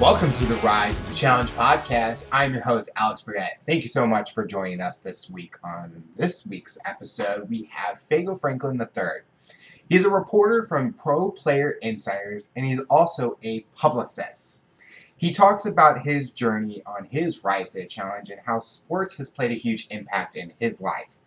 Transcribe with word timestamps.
Welcome 0.00 0.32
to 0.32 0.46
the 0.46 0.54
Rise 0.56 0.98
of 0.98 1.10
the 1.10 1.14
Challenge 1.14 1.50
podcast. 1.50 2.24
I'm 2.32 2.54
your 2.54 2.62
host, 2.62 2.88
Alex 2.96 3.20
Brigette. 3.20 3.58
Thank 3.66 3.82
you 3.82 3.90
so 3.90 4.06
much 4.06 4.32
for 4.32 4.46
joining 4.46 4.80
us 4.80 4.96
this 4.96 5.28
week. 5.28 5.56
On 5.62 6.02
this 6.16 6.46
week's 6.46 6.78
episode, 6.86 7.50
we 7.50 7.68
have 7.70 8.00
Fago 8.10 8.40
Franklin 8.40 8.80
III. 8.80 9.24
He's 9.90 10.06
a 10.06 10.08
reporter 10.08 10.64
from 10.66 10.94
Pro 10.94 11.30
Player 11.30 11.72
Insiders, 11.82 12.48
and 12.56 12.64
he's 12.64 12.80
also 12.88 13.36
a 13.44 13.60
publicist. 13.74 14.68
He 15.18 15.34
talks 15.34 15.66
about 15.66 16.06
his 16.06 16.30
journey 16.30 16.82
on 16.86 17.04
his 17.10 17.44
Rise 17.44 17.72
to 17.72 17.80
the 17.80 17.86
Challenge 17.86 18.30
and 18.30 18.40
how 18.46 18.60
sports 18.60 19.18
has 19.18 19.28
played 19.28 19.50
a 19.50 19.54
huge 19.54 19.86
impact 19.90 20.34
in 20.34 20.54
his 20.58 20.80
life. 20.80 21.18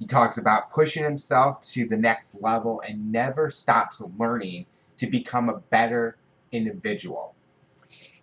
He 0.00 0.04
talks 0.04 0.36
about 0.36 0.72
pushing 0.72 1.04
himself 1.04 1.62
to 1.68 1.86
the 1.86 1.96
next 1.96 2.34
level 2.40 2.82
and 2.84 3.12
never 3.12 3.52
stops 3.52 4.02
learning 4.18 4.66
to 4.98 5.06
become 5.06 5.48
a 5.48 5.58
better 5.58 6.16
individual. 6.50 7.35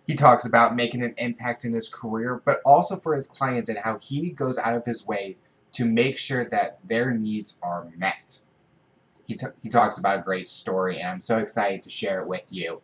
He 0.06 0.14
talks 0.14 0.44
about 0.44 0.76
making 0.76 1.02
an 1.02 1.14
impact 1.16 1.64
in 1.64 1.72
his 1.72 1.88
career, 1.88 2.42
but 2.44 2.60
also 2.64 2.98
for 2.98 3.14
his 3.14 3.26
clients 3.26 3.68
and 3.68 3.78
how 3.78 3.98
he 3.98 4.30
goes 4.30 4.58
out 4.58 4.76
of 4.76 4.84
his 4.84 5.06
way 5.06 5.38
to 5.72 5.84
make 5.84 6.18
sure 6.18 6.44
that 6.44 6.78
their 6.84 7.10
needs 7.10 7.56
are 7.62 7.88
met. 7.96 8.40
He, 9.26 9.34
t- 9.34 9.46
he 9.62 9.70
talks 9.70 9.96
about 9.96 10.20
a 10.20 10.22
great 10.22 10.48
story, 10.48 11.00
and 11.00 11.08
I'm 11.08 11.22
so 11.22 11.38
excited 11.38 11.82
to 11.84 11.90
share 11.90 12.20
it 12.20 12.28
with 12.28 12.44
you. 12.50 12.82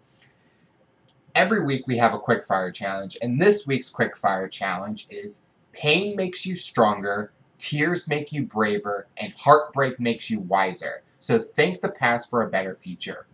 Every 1.34 1.62
week 1.62 1.86
we 1.86 1.98
have 1.98 2.14
a 2.14 2.18
quick 2.18 2.44
fire 2.44 2.72
challenge, 2.72 3.18
and 3.20 3.40
this 3.40 3.66
week's 3.66 3.90
quick 3.90 4.16
fire 4.16 4.48
challenge 4.48 5.06
is 5.10 5.42
Pain 5.72 6.16
makes 6.16 6.44
you 6.44 6.56
stronger, 6.56 7.32
tears 7.58 8.08
make 8.08 8.32
you 8.32 8.44
braver, 8.44 9.06
and 9.16 9.32
heartbreak 9.34 10.00
makes 10.00 10.28
you 10.28 10.40
wiser. 10.40 11.02
So 11.18 11.38
think 11.38 11.80
the 11.80 11.88
past 11.88 12.28
for 12.28 12.42
a 12.42 12.50
better 12.50 12.74
future. 12.74 13.26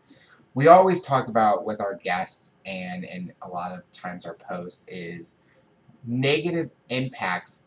We 0.55 0.67
always 0.69 1.00
talk 1.00 1.28
about 1.28 1.65
with 1.65 1.81
our 1.81 1.95
guests 1.95 2.53
and 2.67 3.05
in 3.05 3.33
a 3.42 3.48
lot 3.48 3.72
of 3.72 3.91
times 3.92 4.27
our 4.27 4.34
posts 4.34 4.84
is 4.89 5.36
negative 6.05 6.70
impacts 6.89 7.62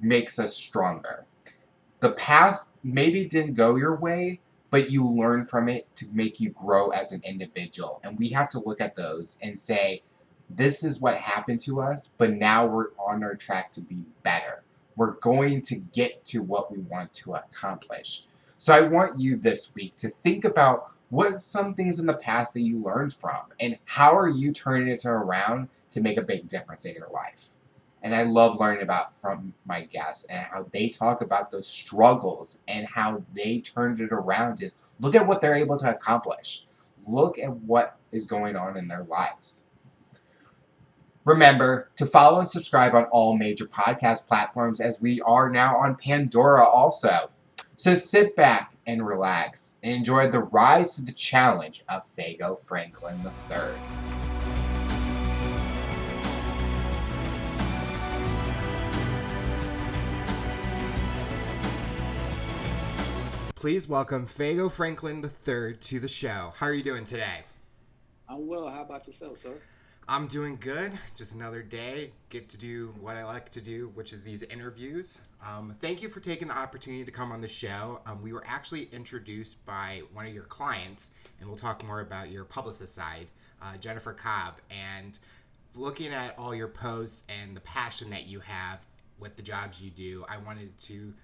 makes 0.00 0.38
us 0.38 0.54
stronger. 0.54 1.24
The 2.00 2.10
past 2.12 2.70
maybe 2.82 3.24
didn't 3.24 3.54
go 3.54 3.76
your 3.76 3.96
way, 3.96 4.40
but 4.70 4.90
you 4.90 5.06
learn 5.06 5.46
from 5.46 5.68
it 5.68 5.86
to 5.96 6.06
make 6.12 6.40
you 6.40 6.50
grow 6.50 6.90
as 6.90 7.12
an 7.12 7.22
individual. 7.24 8.00
And 8.02 8.18
we 8.18 8.30
have 8.30 8.48
to 8.50 8.58
look 8.58 8.80
at 8.80 8.96
those 8.96 9.38
and 9.40 9.58
say, 9.58 10.02
this 10.50 10.82
is 10.82 11.00
what 11.00 11.16
happened 11.16 11.60
to 11.62 11.80
us, 11.80 12.10
but 12.18 12.32
now 12.32 12.66
we're 12.66 12.88
on 12.98 13.22
our 13.22 13.34
track 13.34 13.72
to 13.72 13.80
be 13.80 14.02
better. 14.22 14.62
We're 14.96 15.12
going 15.12 15.62
to 15.62 15.76
get 15.76 16.24
to 16.26 16.42
what 16.42 16.70
we 16.70 16.78
want 16.78 17.14
to 17.14 17.34
accomplish. 17.34 18.26
So 18.58 18.74
I 18.74 18.82
want 18.82 19.18
you 19.18 19.36
this 19.36 19.74
week 19.74 19.96
to 19.98 20.08
think 20.08 20.44
about 20.44 20.91
what 21.12 21.42
some 21.42 21.74
things 21.74 21.98
in 21.98 22.06
the 22.06 22.14
past 22.14 22.54
that 22.54 22.62
you 22.62 22.82
learned 22.82 23.12
from? 23.12 23.42
And 23.60 23.76
how 23.84 24.16
are 24.16 24.30
you 24.30 24.50
turning 24.50 24.88
it 24.88 25.04
around 25.04 25.68
to 25.90 26.00
make 26.00 26.16
a 26.16 26.22
big 26.22 26.48
difference 26.48 26.86
in 26.86 26.94
your 26.94 27.10
life? 27.12 27.48
And 28.02 28.14
i 28.14 28.22
love 28.22 28.58
learning 28.58 28.82
about 28.82 29.20
from 29.20 29.52
my 29.66 29.82
guests 29.82 30.24
and 30.30 30.46
how 30.46 30.66
they 30.72 30.88
talk 30.88 31.20
about 31.20 31.50
those 31.50 31.68
struggles 31.68 32.60
and 32.66 32.86
how 32.86 33.22
they 33.34 33.60
turned 33.60 34.00
it 34.00 34.10
around 34.10 34.62
and 34.62 34.72
look 35.00 35.14
at 35.14 35.26
what 35.26 35.42
they're 35.42 35.54
able 35.54 35.78
to 35.80 35.90
accomplish. 35.90 36.66
Look 37.06 37.38
at 37.38 37.54
what 37.56 37.98
is 38.10 38.24
going 38.24 38.56
on 38.56 38.78
in 38.78 38.88
their 38.88 39.04
lives. 39.04 39.66
Remember 41.26 41.90
to 41.98 42.06
follow 42.06 42.40
and 42.40 42.48
subscribe 42.48 42.94
on 42.94 43.04
all 43.04 43.36
major 43.36 43.66
podcast 43.66 44.26
platforms 44.26 44.80
as 44.80 45.02
we 45.02 45.20
are 45.20 45.50
now 45.50 45.76
on 45.76 45.96
Pandora 45.96 46.64
also. 46.64 47.28
So 47.82 47.96
sit 47.96 48.36
back, 48.36 48.76
and 48.86 49.04
relax 49.04 49.74
and 49.82 49.92
enjoy 49.92 50.30
the 50.30 50.38
rise 50.38 50.94
to 50.94 51.02
the 51.02 51.10
challenge 51.10 51.82
of 51.88 52.04
Fago 52.16 52.60
Franklin 52.60 53.18
III. 53.50 53.58
Please 63.56 63.88
welcome 63.88 64.28
Fago 64.28 64.70
Franklin 64.70 65.28
III 65.44 65.74
to 65.74 65.98
the 65.98 66.06
show. 66.06 66.52
How 66.56 66.66
are 66.66 66.72
you 66.72 66.84
doing 66.84 67.04
today? 67.04 67.40
I'm 68.28 68.46
well. 68.46 68.68
How 68.68 68.82
about 68.82 69.08
yourself, 69.08 69.38
sir? 69.42 69.54
I'm 70.08 70.26
doing 70.26 70.58
good. 70.60 70.92
Just 71.14 71.32
another 71.32 71.62
day. 71.62 72.10
Get 72.28 72.48
to 72.50 72.58
do 72.58 72.92
what 73.00 73.16
I 73.16 73.24
like 73.24 73.50
to 73.50 73.60
do, 73.60 73.92
which 73.94 74.12
is 74.12 74.22
these 74.22 74.42
interviews. 74.42 75.18
Um, 75.46 75.76
thank 75.80 76.02
you 76.02 76.08
for 76.08 76.18
taking 76.18 76.48
the 76.48 76.58
opportunity 76.58 77.04
to 77.04 77.10
come 77.12 77.30
on 77.30 77.40
the 77.40 77.48
show. 77.48 78.00
Um, 78.04 78.20
we 78.20 78.32
were 78.32 78.42
actually 78.46 78.88
introduced 78.92 79.64
by 79.64 80.02
one 80.12 80.26
of 80.26 80.34
your 80.34 80.44
clients, 80.44 81.10
and 81.38 81.48
we'll 81.48 81.58
talk 81.58 81.84
more 81.86 82.00
about 82.00 82.30
your 82.30 82.44
publicist 82.44 82.96
side, 82.96 83.28
uh, 83.62 83.76
Jennifer 83.76 84.12
Cobb. 84.12 84.54
And 84.70 85.18
looking 85.76 86.12
at 86.12 86.36
all 86.36 86.52
your 86.52 86.68
posts 86.68 87.22
and 87.28 87.56
the 87.56 87.60
passion 87.60 88.10
that 88.10 88.26
you 88.26 88.40
have 88.40 88.80
with 89.20 89.36
the 89.36 89.42
jobs 89.42 89.80
you 89.80 89.90
do, 89.90 90.24
I 90.28 90.36
wanted 90.36 90.76
to 90.80 91.14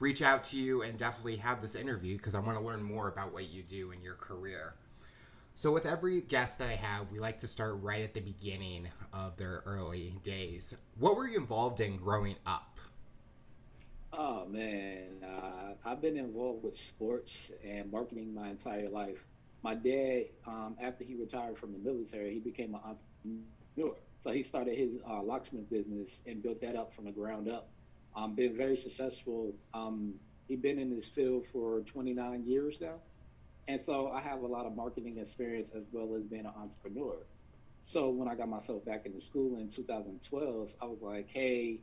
reach 0.00 0.20
out 0.20 0.44
to 0.44 0.58
you 0.58 0.82
and 0.82 0.98
definitely 0.98 1.36
have 1.36 1.62
this 1.62 1.74
interview 1.74 2.18
because 2.18 2.34
I 2.34 2.40
want 2.40 2.58
to 2.58 2.64
learn 2.64 2.82
more 2.82 3.08
about 3.08 3.32
what 3.32 3.48
you 3.48 3.62
do 3.62 3.90
in 3.92 4.02
your 4.02 4.16
career. 4.16 4.74
So, 5.58 5.72
with 5.72 5.86
every 5.86 6.20
guest 6.20 6.58
that 6.58 6.68
I 6.68 6.74
have, 6.74 7.10
we 7.10 7.18
like 7.18 7.38
to 7.38 7.46
start 7.46 7.78
right 7.80 8.02
at 8.02 8.12
the 8.12 8.20
beginning 8.20 8.88
of 9.10 9.38
their 9.38 9.62
early 9.64 10.14
days. 10.22 10.74
What 10.98 11.16
were 11.16 11.26
you 11.26 11.38
involved 11.38 11.80
in 11.80 11.96
growing 11.96 12.36
up? 12.44 12.76
Oh 14.12 14.44
man, 14.44 15.24
uh, 15.24 15.72
I've 15.82 16.02
been 16.02 16.18
involved 16.18 16.62
with 16.62 16.74
sports 16.94 17.30
and 17.66 17.90
marketing 17.90 18.34
my 18.34 18.50
entire 18.50 18.90
life. 18.90 19.16
My 19.62 19.74
dad, 19.74 20.24
um, 20.46 20.76
after 20.78 21.04
he 21.04 21.14
retired 21.14 21.56
from 21.56 21.72
the 21.72 21.78
military, 21.78 22.34
he 22.34 22.40
became 22.40 22.74
an 22.74 22.80
entrepreneur. 22.84 23.96
So 24.24 24.32
he 24.32 24.44
started 24.50 24.76
his 24.76 24.90
uh, 25.08 25.22
locksmith 25.22 25.70
business 25.70 26.08
and 26.26 26.42
built 26.42 26.60
that 26.60 26.76
up 26.76 26.92
from 26.94 27.06
the 27.06 27.12
ground 27.12 27.48
up. 27.48 27.70
Um, 28.14 28.34
been 28.34 28.58
very 28.58 28.78
successful. 28.84 29.54
Um, 29.72 30.16
he's 30.48 30.60
been 30.60 30.78
in 30.78 30.94
this 30.94 31.06
field 31.14 31.44
for 31.50 31.80
29 31.94 32.44
years 32.46 32.74
now. 32.78 32.96
And 33.68 33.80
so 33.86 34.08
I 34.08 34.20
have 34.20 34.42
a 34.42 34.46
lot 34.46 34.66
of 34.66 34.76
marketing 34.76 35.18
experience 35.18 35.68
as 35.76 35.82
well 35.92 36.16
as 36.16 36.22
being 36.24 36.46
an 36.46 36.52
entrepreneur. 36.56 37.16
So 37.92 38.10
when 38.10 38.28
I 38.28 38.34
got 38.34 38.48
myself 38.48 38.84
back 38.84 39.06
into 39.06 39.20
school 39.30 39.56
in 39.58 39.70
2012, 39.74 40.68
I 40.80 40.84
was 40.86 40.98
like, 41.02 41.28
hey, 41.32 41.80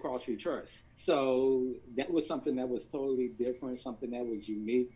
Cross 0.00 0.22
Free 0.26 0.42
Trust. 0.42 0.68
So 1.06 1.74
that 1.96 2.10
was 2.10 2.24
something 2.28 2.56
that 2.56 2.68
was 2.68 2.82
totally 2.92 3.28
different, 3.38 3.80
something 3.82 4.10
that 4.10 4.24
was 4.24 4.40
unique. 4.46 4.90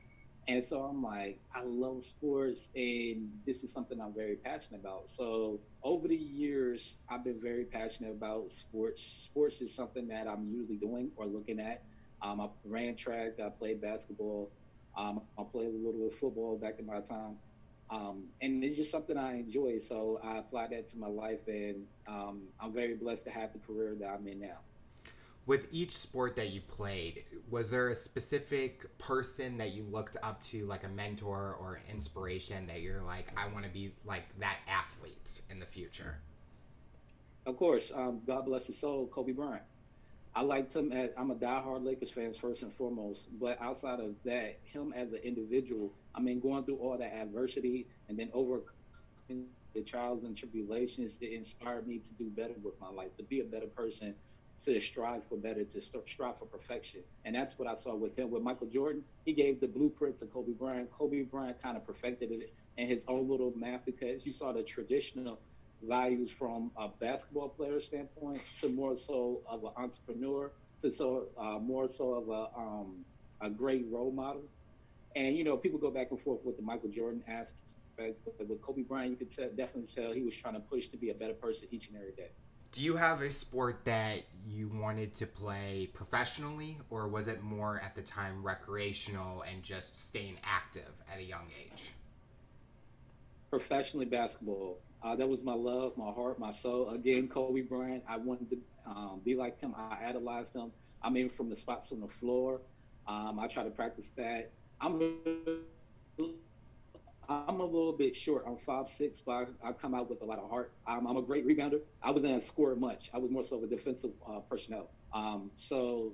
And 0.47 0.65
so 0.69 0.77
I'm 0.77 1.03
like, 1.03 1.39
I 1.55 1.63
love 1.65 2.03
sports, 2.19 2.59
and 2.75 3.31
this 3.47 3.57
is 3.57 3.71
something 3.75 3.99
I'm 3.99 4.13
very 4.13 4.37
passionate 4.37 4.81
about. 4.81 5.09
So 5.17 5.61
over 5.83 6.07
the 6.07 6.15
years, 6.15 6.81
I've 7.09 7.25
been 7.25 7.41
very 7.41 7.65
passionate 7.65 8.11
about 8.11 8.45
sports. 8.69 9.01
Sports 9.31 9.55
is 9.61 9.71
something 9.75 10.07
that 10.09 10.27
I'm 10.29 10.51
usually 10.53 10.77
doing 10.77 11.11
or 11.17 11.25
looking 11.25 11.61
at. 11.61 11.83
Um, 12.23 12.41
I 12.41 12.49
ran 12.67 12.97
track, 13.03 13.41
I 13.43 13.49
played 13.49 13.81
basketball, 13.81 14.51
um, 14.99 15.23
I 15.39 15.45
played 15.45 15.69
a 15.69 15.77
little 15.77 15.93
bit 15.93 16.13
of 16.13 16.19
football 16.21 16.59
back 16.59 16.75
in 16.79 16.87
my 16.87 17.01
time. 17.01 17.37
Um, 17.91 18.25
and 18.43 18.63
it's 18.63 18.77
just 18.77 18.93
something 18.93 19.17
I 19.17 19.37
enjoy. 19.37 19.81
So 19.89 20.21
I 20.23 20.39
apply 20.39 20.69
that 20.69 20.91
to 20.91 20.99
my 20.99 21.09
life, 21.09 21.41
and 21.47 21.85
um, 22.07 22.43
I'm 22.61 22.73
very 22.73 22.95
blessed 22.97 23.25
to 23.25 23.31
have 23.31 23.51
the 23.55 23.61
career 23.61 23.95
that 23.99 24.07
I'm 24.07 24.27
in 24.29 24.41
now 24.41 24.59
with 25.47 25.67
each 25.71 25.93
sport 25.93 26.37
that 26.37 26.51
you 26.51 26.61
played, 26.61 27.25
was 27.51 27.71
there 27.71 27.89
a 27.89 27.95
specific 27.95 28.97
person 28.99 29.59
that 29.59 29.73
you 29.73 29.85
looked 29.85 30.17
up 30.23 30.43
to, 30.45 30.65
like 30.67 30.85
a 30.85 30.89
mentor 30.89 31.57
or 31.61 31.81
inspiration 31.91 32.67
that 32.67 32.81
you're 32.81 33.03
like, 33.03 33.29
I 33.37 33.49
want 33.49 33.65
to 33.65 33.71
be 33.71 33.93
like 34.05 34.25
that 34.41 34.59
athlete 34.67 35.43
in 35.51 35.61
the 35.61 35.67
future? 35.67 36.19
Of 37.47 37.59
course. 37.59 37.83
Um, 37.95 38.21
God 38.27 38.47
bless 38.47 38.65
his 38.65 38.77
soul, 38.81 39.09
Kobe 39.15 39.33
Bryant. 39.33 39.63
I 40.37 40.41
liked 40.41 40.75
him 40.75 40.91
as 40.93 41.11
I'm 41.17 41.31
a 41.31 41.35
diehard 41.35 41.85
Lakers 41.85 42.09
fan 42.15 42.35
first 42.41 42.63
and 42.63 42.73
foremost, 42.77 43.21
but 43.41 43.61
outside 43.61 44.01
of 44.01 44.15
that, 44.25 44.59
him 44.65 44.93
as 44.97 45.09
an 45.09 45.21
individual, 45.23 45.93
I 46.15 46.21
mean, 46.21 46.41
going 46.41 46.65
through 46.65 46.79
all 46.79 46.99
that 46.99 47.13
adversity 47.13 47.87
and 48.09 48.19
then 48.19 48.31
overcoming 48.33 49.47
the 49.75 49.83
trials 49.83 50.25
and 50.25 50.37
tribulations, 50.37 51.13
it 51.21 51.33
inspired 51.33 51.87
me 51.87 51.99
to 51.99 52.25
do 52.25 52.31
better 52.31 52.55
with 52.65 52.75
my 52.81 52.89
life, 52.89 53.17
to 53.19 53.23
be 53.25 53.41
a 53.41 53.45
better 53.45 53.67
person, 53.67 54.15
to 54.65 54.81
strive 54.91 55.23
for 55.29 55.37
better, 55.37 55.65
to 55.65 55.81
strive 56.15 56.39
for 56.39 56.47
perfection. 56.47 57.01
And 57.25 57.35
that's 57.35 57.53
what 57.59 57.69
I 57.69 57.75
saw 57.83 57.95
with 57.95 58.17
him. 58.17 58.31
With 58.31 58.43
Michael 58.43 58.69
Jordan, 58.69 59.03
he 59.25 59.33
gave 59.33 59.61
the 59.61 59.67
blueprint 59.67 60.19
to 60.21 60.27
Kobe 60.27 60.53
Bryant. 60.53 60.91
Kobe 60.97 61.23
Bryant 61.23 61.63
kind 61.63 61.77
of 61.77 61.87
perfected 61.87 62.31
it 62.31 62.53
in 62.77 62.89
his 62.89 62.99
own 63.09 63.29
little 63.29 63.53
math 63.57 63.85
because 63.85 64.21
you 64.25 64.33
saw 64.39 64.53
the 64.53 64.65
traditional 64.75 65.39
values 65.87 66.31
from 66.39 66.71
a 66.77 66.89
basketball 66.89 67.51
player 67.51 67.81
standpoint 67.89 68.41
to 68.63 68.69
more 68.69 68.97
so 69.07 69.41
of 69.49 69.65
an 69.65 69.71
entrepreneur 69.77 70.51
to 70.83 70.93
so 70.99 71.27
uh, 71.39 71.59
more 71.59 71.89
so 71.99 72.15
of 72.15 72.29
a 72.29 72.59
um, 72.59 73.05
a 73.41 73.51
great 73.51 73.87
role 73.91 74.11
model. 74.11 74.43
And 75.17 75.37
you 75.37 75.45
know, 75.45 75.57
people 75.57 75.79
go 75.79 75.91
back 75.91 76.11
and 76.11 76.21
forth 76.23 76.41
with 76.45 76.57
the 76.57 76.63
Michael 76.63 76.91
Jordan 76.91 77.23
aspect. 77.29 77.53
But 77.97 78.49
with 78.49 78.61
Kobe 78.63 78.83
Bryant, 78.83 79.11
you 79.11 79.17
could 79.17 79.37
tell, 79.37 79.49
definitely 79.51 79.89
tell 79.95 80.13
he 80.13 80.23
was 80.23 80.33
trying 80.43 80.55
to 80.55 80.61
push 80.61 80.83
to 80.91 80.97
be 80.97 81.11
a 81.11 81.15
better 81.15 81.35
person 81.35 81.63
each 81.71 81.85
and 81.89 81.97
every 81.97 82.13
day. 82.13 82.31
Do 82.75 82.83
you 82.83 82.97
have 82.97 83.23
a 83.23 83.31
sport 83.31 83.85
that 83.85 84.23
you 84.45 84.67
wanted 84.67 85.15
to 85.15 85.27
play 85.29 85.89
professionally, 85.95 86.77
or 86.91 87.07
was 87.07 87.29
it 87.29 87.41
more 87.41 87.81
at 87.85 87.95
the 87.95 88.03
time 88.03 88.43
recreational 88.43 89.43
and 89.43 89.63
just 89.63 90.09
staying 90.09 90.39
active 90.43 90.91
at 91.09 91.21
a 91.21 91.23
young 91.23 91.47
age? 91.57 91.93
Professionally, 93.49 94.07
basketball. 94.07 94.79
Uh, 95.05 95.15
that 95.15 95.29
was 95.29 95.39
my 95.45 95.55
love, 95.55 95.93
my 95.97 96.11
heart, 96.11 96.41
my 96.41 96.53
soul. 96.65 96.91
Again, 96.91 97.29
Kobe 97.33 97.61
Bryant. 97.61 98.03
I 98.09 98.17
wanted 98.17 98.51
to 98.51 98.57
um, 98.91 99.21
be 99.25 99.37
like 99.37 99.61
him. 99.61 99.73
I 99.77 100.09
idolized 100.09 100.53
him. 100.53 100.73
I 101.01 101.11
mean, 101.11 101.31
from 101.37 101.51
the 101.51 101.57
spots 101.63 101.93
on 101.93 102.01
the 102.01 102.09
floor. 102.19 102.61
Um, 103.07 103.39
I 103.39 103.47
try 103.47 103.63
to 103.63 103.71
practice 103.71 104.07
that. 104.17 104.51
I'm 104.81 104.99
I'm 107.29 107.61
a 107.61 107.65
little 107.65 107.93
bit 107.93 108.13
short. 108.25 108.45
I'm 108.47 108.59
five 108.67 108.87
six, 108.99 109.15
but 109.25 109.33
I, 109.33 109.69
I 109.69 109.73
come 109.73 109.95
out 109.95 110.11
with 110.11 110.23
a 110.23 110.25
lot 110.25 110.39
of 110.39 110.49
heart. 110.51 110.73
I'm, 110.87 111.07
I'm 111.07 111.17
a 111.17 111.23
great 111.23 111.47
rebounder. 111.47 111.81
I 112.03 112.11
wasn't 112.11 112.43
a 112.43 112.47
scorer 112.53 112.77
much. 112.77 113.01
I 113.13 113.19
was 113.19 113.31
more 113.31 113.45
so 113.49 113.63
a 113.63 113.67
defensive 113.67 114.11
uh, 114.29 114.41
personnel. 114.51 114.89
Um, 115.13 115.51
so 115.69 116.13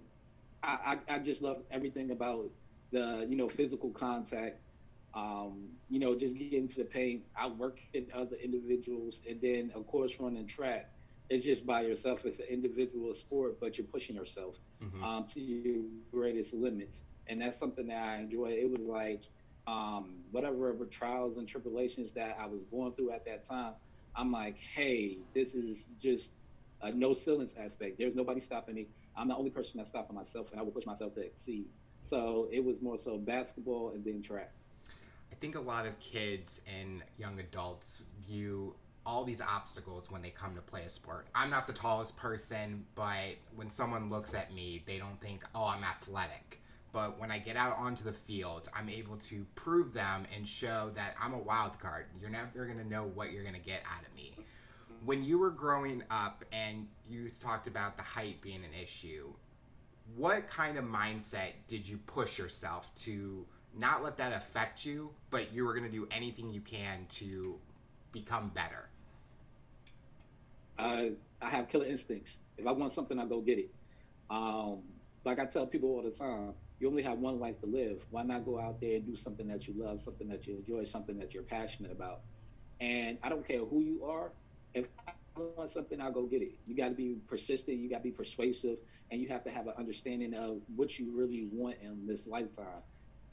I, 0.63 0.97
I, 1.09 1.15
I 1.15 1.19
just 1.19 1.43
love 1.43 1.59
everything 1.71 2.11
about 2.11 2.47
the 2.93 3.27
you 3.29 3.37
know 3.37 3.51
physical 3.57 3.91
contact. 3.91 4.59
Um, 5.13 5.65
you 5.89 5.99
know, 5.99 6.15
just 6.15 6.39
getting 6.39 6.69
to 6.69 6.75
the 6.79 6.85
paint, 6.85 7.23
outworking 7.37 8.07
other 8.15 8.37
individuals, 8.43 9.15
and 9.29 9.41
then 9.41 9.73
of 9.75 9.87
course 9.87 10.13
running 10.21 10.49
track. 10.57 10.91
It's 11.29 11.45
just 11.45 11.65
by 11.65 11.83
yourself. 11.83 12.19
It's 12.25 12.41
an 12.41 12.47
individual 12.53 13.15
sport, 13.27 13.61
but 13.61 13.77
you're 13.77 13.87
pushing 13.87 14.17
yourself 14.17 14.55
mm-hmm. 14.83 15.05
um, 15.05 15.27
to 15.35 15.41
your 15.41 15.83
greatest 16.13 16.53
limits, 16.53 16.91
and 17.29 17.41
that's 17.41 17.59
something 17.61 17.87
that 17.87 17.97
I 17.97 18.17
enjoy. 18.19 18.51
It 18.51 18.71
was 18.71 18.81
like 18.81 19.23
um, 19.67 20.15
whatever 20.31 20.75
trials 20.99 21.37
and 21.39 21.49
tribulations 21.49 22.11
that 22.15 22.37
I 22.41 22.47
was 22.47 22.61
going 22.71 22.93
through 22.93 23.13
at 23.13 23.25
that 23.27 23.49
time, 23.49 23.75
I'm 24.17 24.33
like, 24.33 24.57
hey, 24.75 25.19
this 25.35 25.49
is 25.55 25.77
just 26.03 26.25
a 26.83 26.91
no 26.93 27.17
ceilings 27.25 27.51
aspect. 27.59 27.99
There's 27.99 28.15
nobody 28.15 28.43
stopping 28.47 28.75
me. 28.75 28.87
I'm 29.17 29.29
the 29.29 29.37
only 29.37 29.51
person 29.51 29.73
that's 29.77 29.91
stopping 29.91 30.17
myself, 30.17 30.47
and 30.51 30.61
I 30.61 30.63
will 30.63 30.73
push 30.73 30.87
myself 30.87 31.15
to 31.15 31.21
exceed. 31.21 31.67
So 32.09 32.49
it 32.51 32.65
was 32.65 32.77
more 32.81 32.99
so 33.05 33.19
basketball 33.19 33.93
and 33.95 34.05
then 34.05 34.23
track. 34.23 34.51
I 35.31 35.35
think 35.37 35.57
a 35.57 35.61
lot 35.61 35.87
of 35.87 35.99
kids 36.01 36.61
and 36.67 37.03
young 37.19 37.39
adults 37.39 38.03
view 38.27 38.75
all 39.07 39.25
these 39.25 39.41
obstacles 39.41 40.11
when 40.11 40.23
they 40.23 40.31
come 40.31 40.55
to 40.55 40.61
play 40.61 40.83
a 40.83 40.89
sport. 40.89 41.27
I'm 41.35 41.51
not 41.51 41.67
the 41.67 41.73
tallest 41.73 42.17
person, 42.17 42.85
but 42.95 43.37
when 43.55 43.71
someone 43.71 44.11
looks 44.11 44.35
at 44.35 44.53
me, 44.53 44.83
they 44.87 44.99
don't 44.99 45.21
think, 45.21 45.45
oh, 45.55 45.67
I'm 45.67 45.85
athletic 45.85 46.60
but 46.93 47.19
when 47.21 47.31
I 47.31 47.39
get 47.39 47.57
out 47.57 47.77
onto 47.79 48.05
the 48.05 48.13
field, 48.13 48.69
I'm 48.75 48.89
able 48.89 49.17
to 49.17 49.47
prove 49.55 49.93
them 49.93 50.27
and 50.35 50.47
show 50.47 50.91
that 50.95 51.15
I'm 51.21 51.35
a 51.35 51.39
wild 51.39 51.79
card. 51.79 52.07
You're 52.21 52.31
never 52.31 52.67
going 52.67 52.79
to 52.79 52.89
know 52.89 53.11
what 53.15 53.33
you're 53.33 53.43
going 53.43 53.55
to 53.55 53.61
get 53.61 53.83
out 53.87 54.07
of 54.07 54.15
me. 54.15 54.35
When 55.05 55.25
you 55.25 55.39
were 55.39 55.51
growing 55.51 56.03
up 56.11 56.45
and 56.53 56.87
you 57.09 57.31
talked 57.41 57.67
about 57.67 57.97
the 57.97 58.03
height 58.03 58.43
being 58.43 58.65
an 58.65 58.75
issue, 58.83 59.33
what 60.17 60.49
kind 60.49 60.77
of 60.77 60.85
mindset 60.85 61.53
did 61.69 61.89
you 61.89 61.99
push 62.07 62.39
yourself 62.39 62.93
to 62.97 63.47
not 63.79 64.03
let 64.03 64.17
that 64.19 64.33
affect 64.33 64.85
you, 64.85 65.11
but 65.31 65.53
you 65.53 65.65
were 65.65 65.73
going 65.73 65.87
to 65.87 65.93
do 65.93 66.07
anything 66.11 66.51
you 66.51 66.61
can 66.61 67.07
to 67.11 67.57
become 68.13 68.51
better? 68.55 68.89
Uh, 70.79 71.15
I 71.41 71.51
have 71.51 71.69
killer 71.69 71.87
instincts. 71.87 72.31
If 72.59 72.67
I 72.67 72.73
want 72.73 72.95
something, 72.95 73.19
I 73.19 73.27
go 73.27 73.41
get 73.41 73.59
it. 73.59 73.71
Um, 74.29 74.79
like 75.25 75.39
I 75.39 75.47
tell 75.47 75.67
people 75.67 75.91
all 75.91 76.03
the 76.03 76.11
time, 76.11 76.55
you 76.81 76.89
only 76.89 77.03
have 77.03 77.19
one 77.19 77.39
life 77.39 77.61
to 77.61 77.67
live. 77.67 77.99
Why 78.11 78.23
not 78.23 78.47
go 78.47 78.59
out 78.59 78.81
there 78.81 78.97
and 78.97 79.07
do 79.07 79.15
something 79.23 79.47
that 79.49 79.69
you 79.69 79.75
love, 79.77 80.01
something 80.05 80.29
that 80.29 80.47
you 80.47 80.57
enjoy, 80.57 80.91
something 80.91 81.19
that 81.19 81.33
you're 81.33 81.43
passionate 81.43 81.93
about? 81.93 82.21
And 82.81 83.19
I 83.23 83.29
don't 83.29 83.47
care 83.47 83.65
who 83.67 83.81
you 83.81 84.05
are. 84.07 84.33
If 84.73 84.87
I 85.07 85.13
want 85.37 85.73
something, 85.75 86.01
I'll 86.01 86.13
go 86.13 86.23
get 86.23 86.41
it. 86.41 86.53
You 86.67 86.75
got 86.75 86.89
to 86.89 86.95
be 86.95 87.19
persistent. 87.29 87.79
You 87.79 87.91
got 87.91 87.99
to 87.99 88.05
be 88.05 88.11
persuasive, 88.11 88.79
and 89.11 89.21
you 89.21 89.29
have 89.29 89.45
to 89.45 89.51
have 89.51 89.67
an 89.67 89.75
understanding 89.79 90.33
of 90.33 90.57
what 90.75 90.89
you 90.99 91.13
really 91.15 91.49
want 91.53 91.77
in 91.83 92.07
this 92.07 92.21
lifetime. 92.27 92.83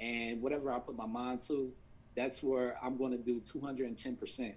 And 0.01 0.41
whatever 0.41 0.71
I 0.71 0.79
put 0.79 0.97
my 0.97 1.07
mind 1.07 1.39
to, 1.47 1.71
that's 2.17 2.35
where 2.41 2.77
I'm 2.83 2.97
going 2.97 3.11
to 3.11 3.17
do 3.17 3.41
210%. 3.55 3.95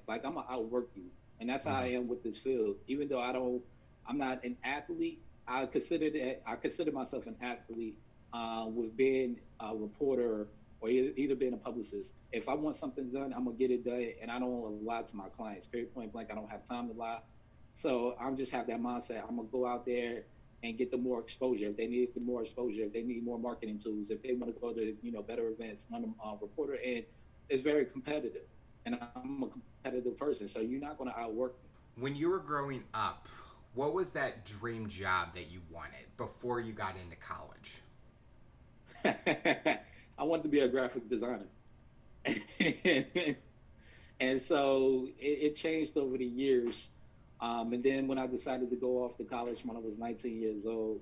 Like 0.09 0.25
I'm 0.25 0.35
gonna 0.35 0.47
outwork 0.51 0.89
you, 0.97 1.05
and 1.39 1.49
that's 1.49 1.65
how 1.65 1.77
I 1.77 1.89
mm-hmm. 1.89 1.97
am 1.99 2.09
with 2.09 2.25
this 2.25 2.35
field. 2.43 2.77
Even 2.89 3.09
though 3.09 3.21
I 3.21 3.33
don't, 3.33 3.63
I'm 4.09 4.19
not 4.19 4.43
an 4.43 4.57
athlete. 4.65 5.23
I 5.47 5.67
consider 5.67 6.11
that 6.11 6.43
I 6.47 6.57
consider 6.57 6.91
myself 6.91 7.25
an 7.27 7.37
athlete 7.43 7.97
uh, 8.33 8.67
with 8.69 8.97
being 8.97 9.37
a 9.61 9.75
reporter 9.75 10.47
or 10.81 10.89
either, 10.89 11.35
being 11.35 11.53
a 11.53 11.59
publicist. 11.59 12.07
If 12.33 12.49
I 12.49 12.55
want 12.55 12.79
something 12.81 13.11
done, 13.11 13.35
I'm 13.37 13.45
gonna 13.45 13.57
get 13.57 13.71
it 13.71 13.85
done, 13.85 14.07
and 14.23 14.31
I 14.31 14.39
don't 14.39 14.85
lie 14.85 15.03
to 15.03 15.17
my 15.17 15.29
clients. 15.37 15.67
Very 15.71 15.85
point 15.85 16.13
blank, 16.13 16.29
I 16.31 16.35
don't 16.35 16.51
have 16.51 16.67
time 16.69 16.89
to 16.89 16.95
lie. 16.95 17.19
So 17.83 18.15
I'm 18.21 18.37
just 18.37 18.53
have 18.53 18.67
that 18.69 18.81
mindset. 18.81 19.23
I'm 19.29 19.37
gonna 19.37 19.49
go 19.51 19.67
out 19.67 19.85
there 19.85 20.23
and 20.63 20.77
get 20.79 20.91
them 20.91 21.03
more 21.03 21.21
exposure. 21.21 21.67
If 21.67 21.77
they 21.77 21.87
need 21.87 22.09
more 22.21 22.45
exposure, 22.45 22.83
if 22.83 22.93
they 22.93 23.03
need 23.03 23.25
more 23.25 23.39
marketing 23.39 23.81
tools, 23.83 24.07
if 24.11 24.23
they 24.23 24.35
want 24.35 24.55
to 24.55 24.61
go 24.61 24.73
to 24.73 24.97
you 25.03 25.13
know 25.13 25.23
better 25.23 25.49
events, 25.49 25.83
I'm 25.95 26.15
a 26.25 26.37
reporter, 26.41 26.75
and 26.75 27.05
it's 27.49 27.65
very 27.65 27.87
competitive. 27.87 28.43
And 28.87 28.97
I'm 29.15 29.43
a 29.43 29.49
competitive 29.49 30.19
person, 30.19 30.49
so 30.55 30.61
you're 30.61 30.81
not 30.81 30.99
gonna 30.99 31.15
outwork 31.17 31.53
me. 31.63 32.03
When 32.03 32.15
you 32.15 32.31
were 32.31 32.39
growing 32.39 32.85
up, 32.95 33.29
what 33.75 33.93
was 33.93 34.11
that 34.13 34.45
dream 34.45 34.89
job 34.89 35.35
that 35.35 35.51
you 35.51 35.61
wanted 35.71 36.07
before 36.17 36.61
you 36.61 36.73
got 36.73 36.97
into 36.97 37.17
college? 37.17 37.83
I 40.19 40.23
wanted 40.23 40.45
to 40.45 40.49
be 40.49 40.61
a 40.61 40.69
graphic 40.69 41.09
designer. 41.09 41.47
and 44.21 44.43
so 44.49 45.09
it, 45.19 45.53
it, 45.53 45.57
changed 45.63 45.97
over 45.97 46.19
the 46.19 46.25
years. 46.25 46.75
Um, 47.41 47.73
and 47.73 47.83
then 47.83 48.07
when 48.07 48.19
I 48.19 48.27
decided 48.27 48.69
to 48.71 48.77
go 48.77 49.05
off 49.05 49.17
to 49.17 49.25
college 49.25 49.57
when 49.65 49.77
I 49.77 49.81
was 49.81 49.95
19 49.99 50.41
years 50.41 50.65
old, 50.67 51.01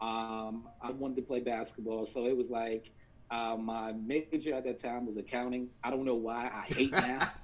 um, 0.00 0.68
I 0.80 0.90
wanted 0.92 1.16
to 1.16 1.22
play 1.22 1.40
basketball. 1.40 2.08
So 2.14 2.26
it 2.26 2.36
was 2.36 2.46
like 2.48 2.84
uh, 3.30 3.56
my 3.56 3.92
major 3.92 4.54
at 4.54 4.64
that 4.64 4.82
time 4.82 5.06
was 5.06 5.16
accounting. 5.16 5.68
I 5.82 5.90
don't 5.90 6.04
know 6.04 6.14
why. 6.14 6.50
I 6.52 6.72
hate 6.72 6.92
math. 6.92 7.34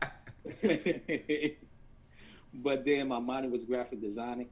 but 2.54 2.84
then 2.84 3.08
my 3.08 3.18
minor 3.18 3.48
was 3.48 3.62
graphic 3.66 4.00
designing. 4.00 4.48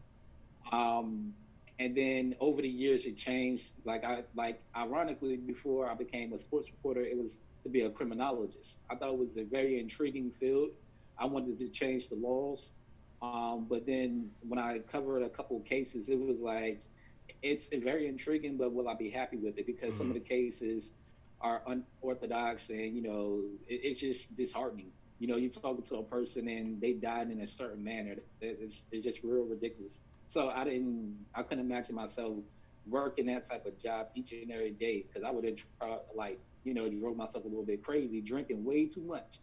Um, 0.73 1.35
and 1.79 1.97
then 1.97 2.35
over 2.41 2.63
the 2.63 2.69
years 2.69 3.03
it 3.05 3.17
changed. 3.25 3.63
Like 3.87 4.05
I 4.05 4.23
like 4.35 4.61
ironically 4.77 5.37
before 5.37 5.89
I 5.89 5.95
became 5.95 6.33
a 6.33 6.41
sports 6.41 6.69
reporter, 6.71 7.03
it 7.03 7.17
was 7.17 7.29
to 7.63 7.69
be 7.69 7.83
a 7.83 7.91
criminologist. 7.91 8.59
I 8.91 8.97
thought 8.97 9.11
it 9.11 9.19
was 9.19 9.29
a 9.37 9.45
very 9.45 9.81
intriguing 9.81 10.33
field. 10.39 10.71
I 11.19 11.25
wanted 11.25 11.59
to 11.59 11.69
change 11.69 12.05
the 12.11 12.17
laws, 12.17 12.59
um, 13.23 13.67
but 13.69 13.87
then 13.87 14.31
when 14.47 14.59
I 14.59 14.81
covered 14.93 15.23
a 15.23 15.29
couple 15.29 15.57
of 15.57 15.65
cases, 15.65 16.05
it 16.09 16.19
was 16.19 16.37
like 16.41 16.83
it's 17.43 17.65
very 17.85 18.09
intriguing. 18.09 18.57
But 18.57 18.73
will 18.75 18.89
I 18.89 18.95
be 18.95 19.11
happy 19.11 19.37
with 19.37 19.57
it? 19.57 19.67
Because 19.67 19.91
mm-hmm. 19.91 19.99
some 19.99 20.09
of 20.09 20.15
the 20.15 20.21
mm-hmm. 20.21 20.59
cases 20.59 20.83
are 21.41 21.63
unorthodox, 21.67 22.61
and 22.69 22.95
you 22.95 23.03
know 23.03 23.41
it, 23.69 23.81
it's 23.83 24.01
just 24.01 24.37
disheartening. 24.37 24.91
You 25.19 25.29
know, 25.29 25.37
you're 25.37 25.51
talking 25.51 25.85
to 25.89 25.97
a 25.97 26.03
person 26.03 26.47
and 26.47 26.79
they 26.79 26.93
died 26.93 27.31
in 27.31 27.41
a 27.41 27.47
certain 27.57 27.83
manner. 27.83 28.17
It's, 28.43 28.75
it's 28.93 29.05
just 29.05 29.19
real 29.25 29.45
ridiculous. 29.45 29.93
So 30.35 30.51
I 30.51 30.65
didn't, 30.65 31.25
I 31.35 31.43
couldn't 31.43 31.65
imagine 31.65 31.95
myself 31.95 32.35
working 32.89 33.27
that 33.27 33.49
type 33.49 33.67
of 33.67 33.81
job 33.83 34.09
each 34.15 34.33
and 34.33 34.51
every 34.51 34.71
day 34.71 35.05
because 35.07 35.27
I 35.27 35.31
would 35.31 35.45
have 35.45 36.01
like, 36.15 36.39
you 36.65 36.75
know, 36.75 36.89
drove 36.89 37.17
myself 37.17 37.45
a 37.45 37.49
little 37.49 37.65
bit 37.65 37.85
crazy, 37.85 38.21
drinking 38.21 38.65
way 38.65 38.87
too 38.87 39.01
much. 39.03 39.41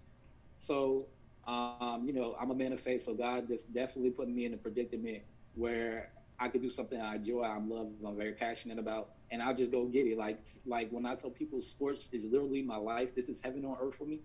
So, 0.67 1.05
um, 1.47 2.03
you 2.05 2.13
know, 2.13 2.35
I'm 2.39 2.51
a 2.51 2.55
man 2.55 2.73
of 2.73 2.81
faith, 2.81 3.01
so 3.05 3.13
God 3.13 3.47
just 3.47 3.61
definitely 3.73 4.11
put 4.11 4.29
me 4.29 4.45
in 4.45 4.53
a 4.53 4.57
predicament 4.57 5.23
where 5.55 6.09
I 6.39 6.47
could 6.47 6.61
do 6.61 6.71
something 6.75 6.99
I 6.99 7.15
enjoy, 7.15 7.43
I'm 7.43 7.69
love, 7.69 7.87
I'm 8.05 8.17
very 8.17 8.33
passionate 8.33 8.79
about, 8.79 9.11
and 9.31 9.41
I'll 9.41 9.55
just 9.55 9.71
go 9.71 9.85
get 9.85 10.07
it. 10.07 10.17
Like, 10.17 10.39
like 10.65 10.89
when 10.89 11.05
I 11.05 11.15
tell 11.15 11.29
people 11.29 11.61
sports 11.75 11.99
is 12.11 12.23
literally 12.31 12.61
my 12.61 12.77
life. 12.77 13.09
This 13.15 13.25
is 13.25 13.35
heaven 13.43 13.65
on 13.65 13.77
earth 13.81 13.95
for 13.97 14.05
me. 14.05 14.19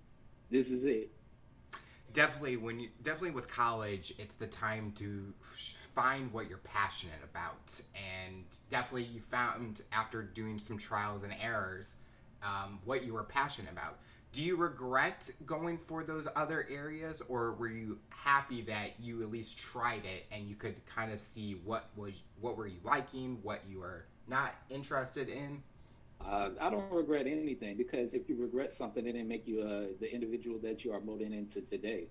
This 0.50 0.66
is 0.66 0.84
it. 0.84 1.10
Definitely, 2.12 2.56
when 2.56 2.80
you 2.80 2.88
definitely 3.02 3.32
with 3.32 3.48
college, 3.48 4.14
it's 4.18 4.34
the 4.36 4.46
time 4.46 4.92
to 4.92 5.34
find 5.98 6.32
what 6.32 6.48
you're 6.48 6.58
passionate 6.58 7.18
about. 7.24 7.80
And 7.96 8.44
definitely, 8.70 9.02
you 9.12 9.20
found 9.20 9.82
after 9.90 10.22
doing 10.22 10.60
some 10.60 10.78
trials 10.78 11.24
and 11.24 11.34
errors 11.42 11.96
um, 12.40 12.78
what 12.84 13.04
you 13.04 13.14
were 13.14 13.24
passionate 13.24 13.72
about. 13.72 13.98
Do 14.30 14.40
you 14.44 14.54
regret 14.54 15.28
going 15.44 15.76
for 15.88 16.04
those 16.04 16.28
other 16.36 16.68
areas, 16.70 17.20
or 17.28 17.54
were 17.54 17.68
you 17.68 17.98
happy 18.10 18.62
that 18.62 18.90
you 19.00 19.22
at 19.22 19.30
least 19.32 19.58
tried 19.58 20.04
it 20.04 20.26
and 20.30 20.46
you 20.48 20.54
could 20.54 20.76
kind 20.86 21.10
of 21.10 21.20
see 21.20 21.60
what 21.64 21.88
was 21.96 22.14
what 22.40 22.56
were 22.56 22.68
you 22.68 22.78
liking, 22.84 23.38
what 23.42 23.62
you 23.68 23.80
were 23.80 24.04
not 24.28 24.54
interested 24.70 25.28
in? 25.28 25.60
Uh, 26.24 26.50
I 26.60 26.70
don't 26.70 26.92
regret 26.92 27.26
anything 27.26 27.76
because 27.76 28.10
if 28.12 28.28
you 28.28 28.36
regret 28.40 28.74
something, 28.78 29.04
it 29.04 29.12
didn't 29.12 29.28
make 29.28 29.48
you 29.48 29.62
uh, 29.62 29.94
the 29.98 30.14
individual 30.14 30.60
that 30.62 30.84
you 30.84 30.92
are 30.92 31.00
molding 31.00 31.32
into 31.32 31.60
today. 31.62 32.04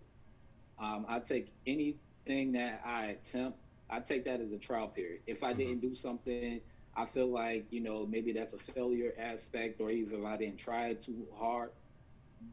Um, 0.78 1.06
I 1.08 1.20
take 1.20 1.54
anything 1.66 2.52
that 2.54 2.82
I 2.86 3.18
attempt 3.30 3.60
I 3.90 4.00
take 4.00 4.26
that 4.26 4.42
as 4.42 4.52
a 4.52 4.58
trial 4.58 4.88
period. 4.88 5.22
If 5.28 5.44
I 5.44 5.52
mm-hmm. 5.52 5.60
didn't 5.60 5.80
do 5.82 5.96
something, 6.02 6.62
I 6.96 7.06
feel 7.14 7.32
like 7.32 7.66
you 7.70 7.82
know 7.82 8.06
maybe 8.06 8.34
that's 8.34 8.54
a 8.54 8.74
failure 8.74 9.14
aspect, 9.20 9.80
or 9.80 9.92
even 9.92 10.20
if 10.20 10.26
I 10.26 10.38
didn't 10.38 10.60
try 10.64 10.88
it 10.90 11.06
too 11.06 11.26
hard. 11.38 11.72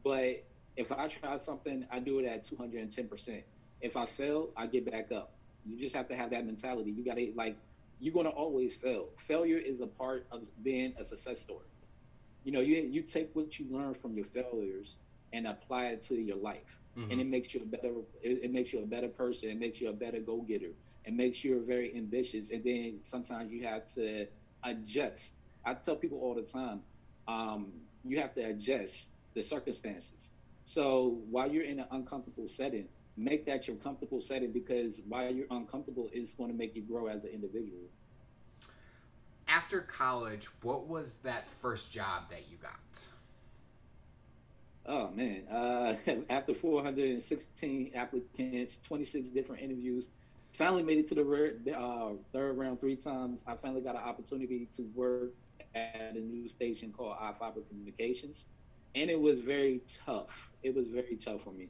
But 0.02 0.44
If 0.76 0.90
I 0.90 1.08
try 1.20 1.38
something, 1.46 1.86
I 1.90 2.00
do 2.00 2.18
it 2.18 2.26
at 2.26 2.44
210%. 2.50 3.42
If 3.80 3.96
I 3.96 4.06
fail, 4.16 4.48
I 4.56 4.66
get 4.66 4.90
back 4.90 5.12
up. 5.12 5.34
You 5.64 5.78
just 5.78 5.94
have 5.94 6.08
to 6.08 6.16
have 6.16 6.30
that 6.30 6.44
mentality. 6.44 6.90
You 6.90 7.04
got 7.04 7.14
to, 7.14 7.32
like, 7.36 7.56
you're 8.00 8.12
going 8.12 8.26
to 8.26 8.32
always 8.32 8.70
fail. 8.82 9.06
Failure 9.28 9.58
is 9.58 9.80
a 9.80 9.86
part 9.86 10.26
of 10.32 10.40
being 10.62 10.94
a 10.98 11.08
success 11.08 11.36
story. 11.44 11.66
You 12.44 12.52
know, 12.52 12.60
you, 12.60 12.76
you 12.76 13.04
take 13.14 13.30
what 13.34 13.46
you 13.58 13.66
learn 13.70 13.94
from 14.02 14.14
your 14.16 14.26
failures 14.34 14.86
and 15.32 15.46
apply 15.46 15.86
it 15.86 16.04
to 16.08 16.14
your 16.14 16.36
life. 16.36 16.58
Mm-hmm. 16.98 17.10
And 17.12 17.20
it 17.20 17.26
makes 17.28 17.54
you 17.54 17.62
a 17.62 17.66
better, 17.66 17.92
it, 18.22 18.44
it 18.44 18.52
makes 18.52 18.72
you 18.72 18.82
a 18.82 18.86
better 18.86 19.08
person. 19.08 19.48
It 19.48 19.58
makes 19.60 19.80
you 19.80 19.88
a 19.90 19.92
better 19.92 20.18
go 20.20 20.38
getter. 20.42 20.72
It 21.04 21.12
makes 21.12 21.38
you 21.42 21.62
very 21.66 21.94
ambitious. 21.96 22.44
And 22.52 22.64
then 22.64 23.00
sometimes 23.11 23.50
you 23.52 23.66
have 23.66 23.82
to 23.96 24.26
adjust. 24.64 25.20
I 25.64 25.75
tell 25.75 25.96
people 25.96 26.18
all 26.20 26.34
the 26.34 26.46
time, 26.52 26.80
um, 27.28 27.73
you 28.04 28.18
have 28.20 28.34
to 28.34 28.42
adjust 28.42 28.92
the 29.34 29.44
circumstances. 29.50 30.04
So 30.75 31.18
while 31.30 31.50
you're 31.50 31.64
in 31.64 31.80
an 31.80 31.87
uncomfortable 31.90 32.49
setting, 32.56 32.87
make 33.16 33.46
that 33.46 33.66
your 33.66 33.76
comfortable 33.76 34.23
setting 34.28 34.52
because 34.52 34.92
while 35.08 35.32
you're 35.32 35.46
uncomfortable, 35.50 36.08
it's 36.12 36.30
going 36.37 36.50
to 36.50 36.56
make 36.56 36.75
you 36.75 36.82
grow 36.82 37.06
as 37.06 37.23
an 37.23 37.30
individual. 37.32 37.88
After 39.46 39.80
college, 39.80 40.46
what 40.62 40.87
was 40.87 41.16
that 41.23 41.46
first 41.46 41.92
job 41.92 42.30
that 42.30 42.50
you 42.50 42.56
got? 42.56 43.06
Oh 44.87 45.11
man! 45.11 45.44
Uh, 45.49 45.94
after 46.30 46.54
416 46.61 47.92
applicants, 47.94 48.73
26 48.88 49.28
different 49.34 49.62
interviews, 49.62 50.04
finally 50.58 50.82
made 50.82 50.99
it 50.99 51.08
to 51.08 51.14
the 51.14 51.73
uh, 51.73 52.11
third 52.32 52.58
round 52.58 52.80
three 52.80 52.96
times. 52.96 53.38
I 53.46 53.54
finally 53.61 53.80
got 53.80 53.94
an 53.94 54.02
opportunity 54.02 54.68
to 54.76 54.82
work 54.94 55.30
at 55.75 56.14
a 56.14 56.20
new 56.20 56.49
station 56.56 56.92
called 56.96 57.16
iFiber 57.16 57.66
Communications, 57.68 58.37
and 58.94 59.11
it 59.11 59.18
was 59.18 59.38
very 59.46 59.80
tough. 60.06 60.28
It 60.62 60.75
was 60.75 60.87
very 60.92 61.18
tough 61.25 61.40
for 61.44 61.52
me. 61.52 61.68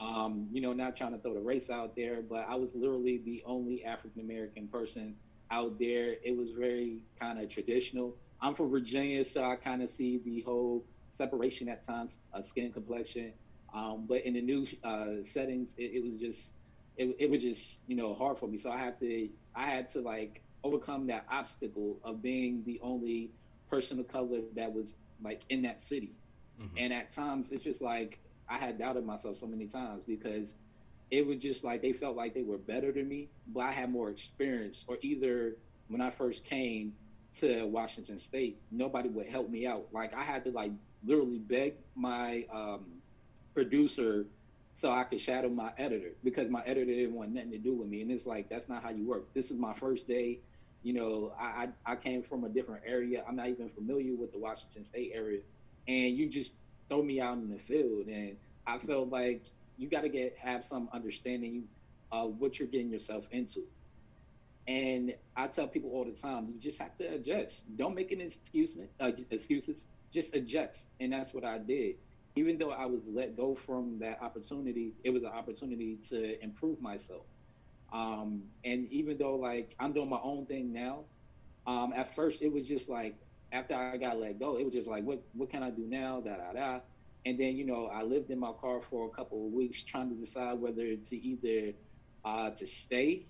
Um, 0.00 0.48
you 0.52 0.60
know, 0.60 0.72
not 0.74 0.96
trying 0.96 1.12
to 1.12 1.18
throw 1.18 1.34
the 1.34 1.40
race 1.40 1.68
out 1.72 1.96
there, 1.96 2.20
but 2.20 2.44
I 2.48 2.54
was 2.54 2.68
literally 2.74 3.22
the 3.24 3.42
only 3.46 3.82
African 3.84 4.20
American 4.20 4.68
person 4.68 5.14
out 5.50 5.78
there. 5.78 6.12
It 6.22 6.36
was 6.36 6.48
very 6.58 6.98
kind 7.18 7.40
of 7.40 7.50
traditional. 7.50 8.14
I'm 8.42 8.54
from 8.54 8.70
Virginia, 8.70 9.24
so 9.32 9.40
I 9.42 9.56
kind 9.56 9.82
of 9.82 9.88
see 9.96 10.20
the 10.24 10.42
whole 10.42 10.84
separation 11.16 11.68
at 11.68 11.86
times, 11.86 12.10
uh, 12.34 12.42
skin 12.50 12.72
complexion. 12.72 13.32
Um, 13.74 14.04
but 14.06 14.24
in 14.24 14.34
the 14.34 14.42
new 14.42 14.66
uh, 14.84 15.06
settings, 15.32 15.68
it, 15.78 15.96
it 15.96 16.04
was 16.04 16.20
just, 16.20 16.38
it, 16.98 17.16
it 17.18 17.30
was 17.30 17.40
just, 17.40 17.60
you 17.86 17.96
know, 17.96 18.14
hard 18.14 18.38
for 18.38 18.48
me. 18.48 18.60
So 18.62 18.70
I 18.70 18.78
had 18.78 18.98
to, 19.00 19.28
I 19.54 19.70
had 19.70 19.92
to 19.92 20.00
like 20.00 20.42
overcome 20.64 21.06
that 21.08 21.26
obstacle 21.30 21.96
of 22.04 22.22
being 22.22 22.62
the 22.66 22.80
only 22.82 23.30
person 23.70 23.98
of 23.98 24.08
color 24.08 24.40
that 24.54 24.72
was 24.72 24.86
like 25.22 25.40
in 25.50 25.62
that 25.62 25.80
city. 25.88 26.12
Mm-hmm. 26.60 26.76
And 26.78 26.92
at 26.92 27.14
times, 27.14 27.46
it's 27.50 27.64
just 27.64 27.80
like 27.80 28.18
I 28.48 28.58
had 28.58 28.78
doubted 28.78 29.04
myself 29.04 29.36
so 29.40 29.46
many 29.46 29.66
times 29.66 30.02
because 30.06 30.46
it 31.10 31.26
was 31.26 31.38
just 31.38 31.62
like 31.62 31.82
they 31.82 31.92
felt 31.92 32.16
like 32.16 32.34
they 32.34 32.42
were 32.42 32.58
better 32.58 32.92
than 32.92 33.08
me, 33.08 33.28
but 33.52 33.60
I 33.60 33.72
had 33.72 33.90
more 33.90 34.10
experience. 34.10 34.76
Or 34.88 34.96
either 35.02 35.56
when 35.88 36.00
I 36.00 36.12
first 36.18 36.38
came 36.48 36.92
to 37.40 37.64
Washington 37.66 38.20
State, 38.28 38.60
nobody 38.70 39.08
would 39.08 39.26
help 39.26 39.50
me 39.50 39.66
out. 39.66 39.86
Like 39.92 40.12
I 40.14 40.24
had 40.24 40.44
to 40.44 40.50
like 40.50 40.72
literally 41.06 41.38
beg 41.38 41.74
my 41.94 42.44
um, 42.52 42.86
producer 43.54 44.24
so 44.80 44.90
I 44.90 45.04
could 45.04 45.20
shadow 45.24 45.48
my 45.48 45.70
editor 45.78 46.10
because 46.22 46.50
my 46.50 46.62
editor 46.62 46.86
didn't 46.86 47.14
want 47.14 47.32
nothing 47.32 47.52
to 47.52 47.58
do 47.58 47.74
with 47.74 47.88
me. 47.88 48.02
And 48.02 48.10
it's 48.10 48.26
like 48.26 48.48
that's 48.48 48.68
not 48.68 48.82
how 48.82 48.90
you 48.90 49.08
work. 49.08 49.32
This 49.34 49.44
is 49.46 49.58
my 49.58 49.74
first 49.78 50.06
day. 50.06 50.38
You 50.82 50.92
know, 50.92 51.32
I 51.38 51.68
I, 51.86 51.92
I 51.92 51.96
came 51.96 52.24
from 52.28 52.44
a 52.44 52.48
different 52.48 52.82
area. 52.86 53.24
I'm 53.26 53.36
not 53.36 53.48
even 53.48 53.70
familiar 53.70 54.14
with 54.14 54.32
the 54.32 54.38
Washington 54.38 54.84
State 54.90 55.12
area, 55.14 55.40
and 55.88 56.16
you 56.16 56.28
just 56.28 56.50
throw 56.88 57.02
me 57.02 57.20
out 57.20 57.38
in 57.38 57.50
the 57.50 57.58
field, 57.66 58.06
and 58.06 58.36
I 58.66 58.78
felt 58.86 59.08
like 59.10 59.42
you 59.78 59.88
got 59.88 60.02
to 60.02 60.08
get 60.08 60.36
have 60.42 60.62
some 60.70 60.88
understanding 60.92 61.64
of 62.12 62.34
what 62.38 62.58
you're 62.58 62.68
getting 62.68 62.90
yourself 62.90 63.24
into. 63.30 63.62
And 64.68 65.14
I 65.36 65.46
tell 65.48 65.68
people 65.68 65.90
all 65.90 66.04
the 66.04 66.16
time, 66.22 66.48
you 66.52 66.70
just 66.70 66.80
have 66.80 66.96
to 66.98 67.04
adjust. 67.04 67.52
Don't 67.76 67.94
make 67.94 68.10
an 68.10 68.20
excuse, 68.20 68.70
uh, 69.00 69.10
excuses. 69.30 69.76
Just 70.12 70.28
adjust, 70.34 70.74
and 71.00 71.12
that's 71.12 71.32
what 71.32 71.44
I 71.44 71.58
did. 71.58 71.96
Even 72.36 72.58
though 72.58 72.70
I 72.70 72.86
was 72.86 73.00
let 73.08 73.36
go 73.36 73.56
from 73.66 73.98
that 74.00 74.20
opportunity, 74.22 74.92
it 75.04 75.10
was 75.10 75.22
an 75.22 75.30
opportunity 75.30 75.98
to 76.10 76.42
improve 76.42 76.80
myself. 76.80 77.24
Um, 77.92 78.42
and 78.64 78.90
even 78.92 79.16
though 79.18 79.36
like 79.36 79.74
I'm 79.80 79.92
doing 79.92 80.10
my 80.10 80.20
own 80.22 80.46
thing 80.46 80.72
now, 80.72 81.04
um, 81.66 81.92
at 81.96 82.14
first 82.14 82.38
it 82.40 82.52
was 82.52 82.64
just 82.66 82.88
like 82.88 83.14
after 83.52 83.74
I 83.74 83.96
got 83.96 84.18
let 84.18 84.38
go, 84.38 84.58
it 84.58 84.64
was 84.64 84.74
just 84.74 84.88
like, 84.88 85.04
what 85.04 85.22
what 85.34 85.50
can 85.50 85.62
I 85.62 85.70
do 85.70 85.86
now? 85.86 86.20
Da 86.20 86.36
da 86.36 86.52
da. 86.52 86.80
And 87.24 87.38
then 87.38 87.56
you 87.56 87.64
know 87.64 87.86
I 87.86 88.02
lived 88.02 88.30
in 88.30 88.38
my 88.38 88.52
car 88.60 88.80
for 88.90 89.06
a 89.06 89.10
couple 89.10 89.46
of 89.46 89.52
weeks 89.52 89.76
trying 89.90 90.10
to 90.10 90.26
decide 90.26 90.60
whether 90.60 90.96
to 90.96 91.16
either 91.16 91.72
uh, 92.24 92.50
to 92.50 92.66
stay 92.86 93.22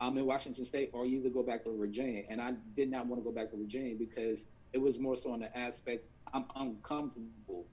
um, 0.00 0.18
in 0.18 0.26
Washington 0.26 0.66
State 0.68 0.90
or 0.92 1.06
either 1.06 1.28
go 1.30 1.42
back 1.42 1.64
to 1.64 1.76
Virginia. 1.76 2.22
And 2.28 2.40
I 2.40 2.52
did 2.76 2.90
not 2.90 3.06
want 3.06 3.22
to 3.22 3.24
go 3.24 3.34
back 3.34 3.50
to 3.50 3.56
Virginia 3.56 3.94
because 3.98 4.36
it 4.72 4.78
was 4.78 4.94
more 4.98 5.16
so 5.22 5.32
on 5.32 5.40
the 5.40 5.56
aspect 5.56 6.04
I'm 6.34 6.44
uncomfortable. 6.56 7.66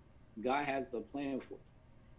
God 0.43 0.65
has 0.65 0.83
a 0.93 0.99
plan 0.99 1.41
for. 1.47 1.55
Me. 1.55 1.59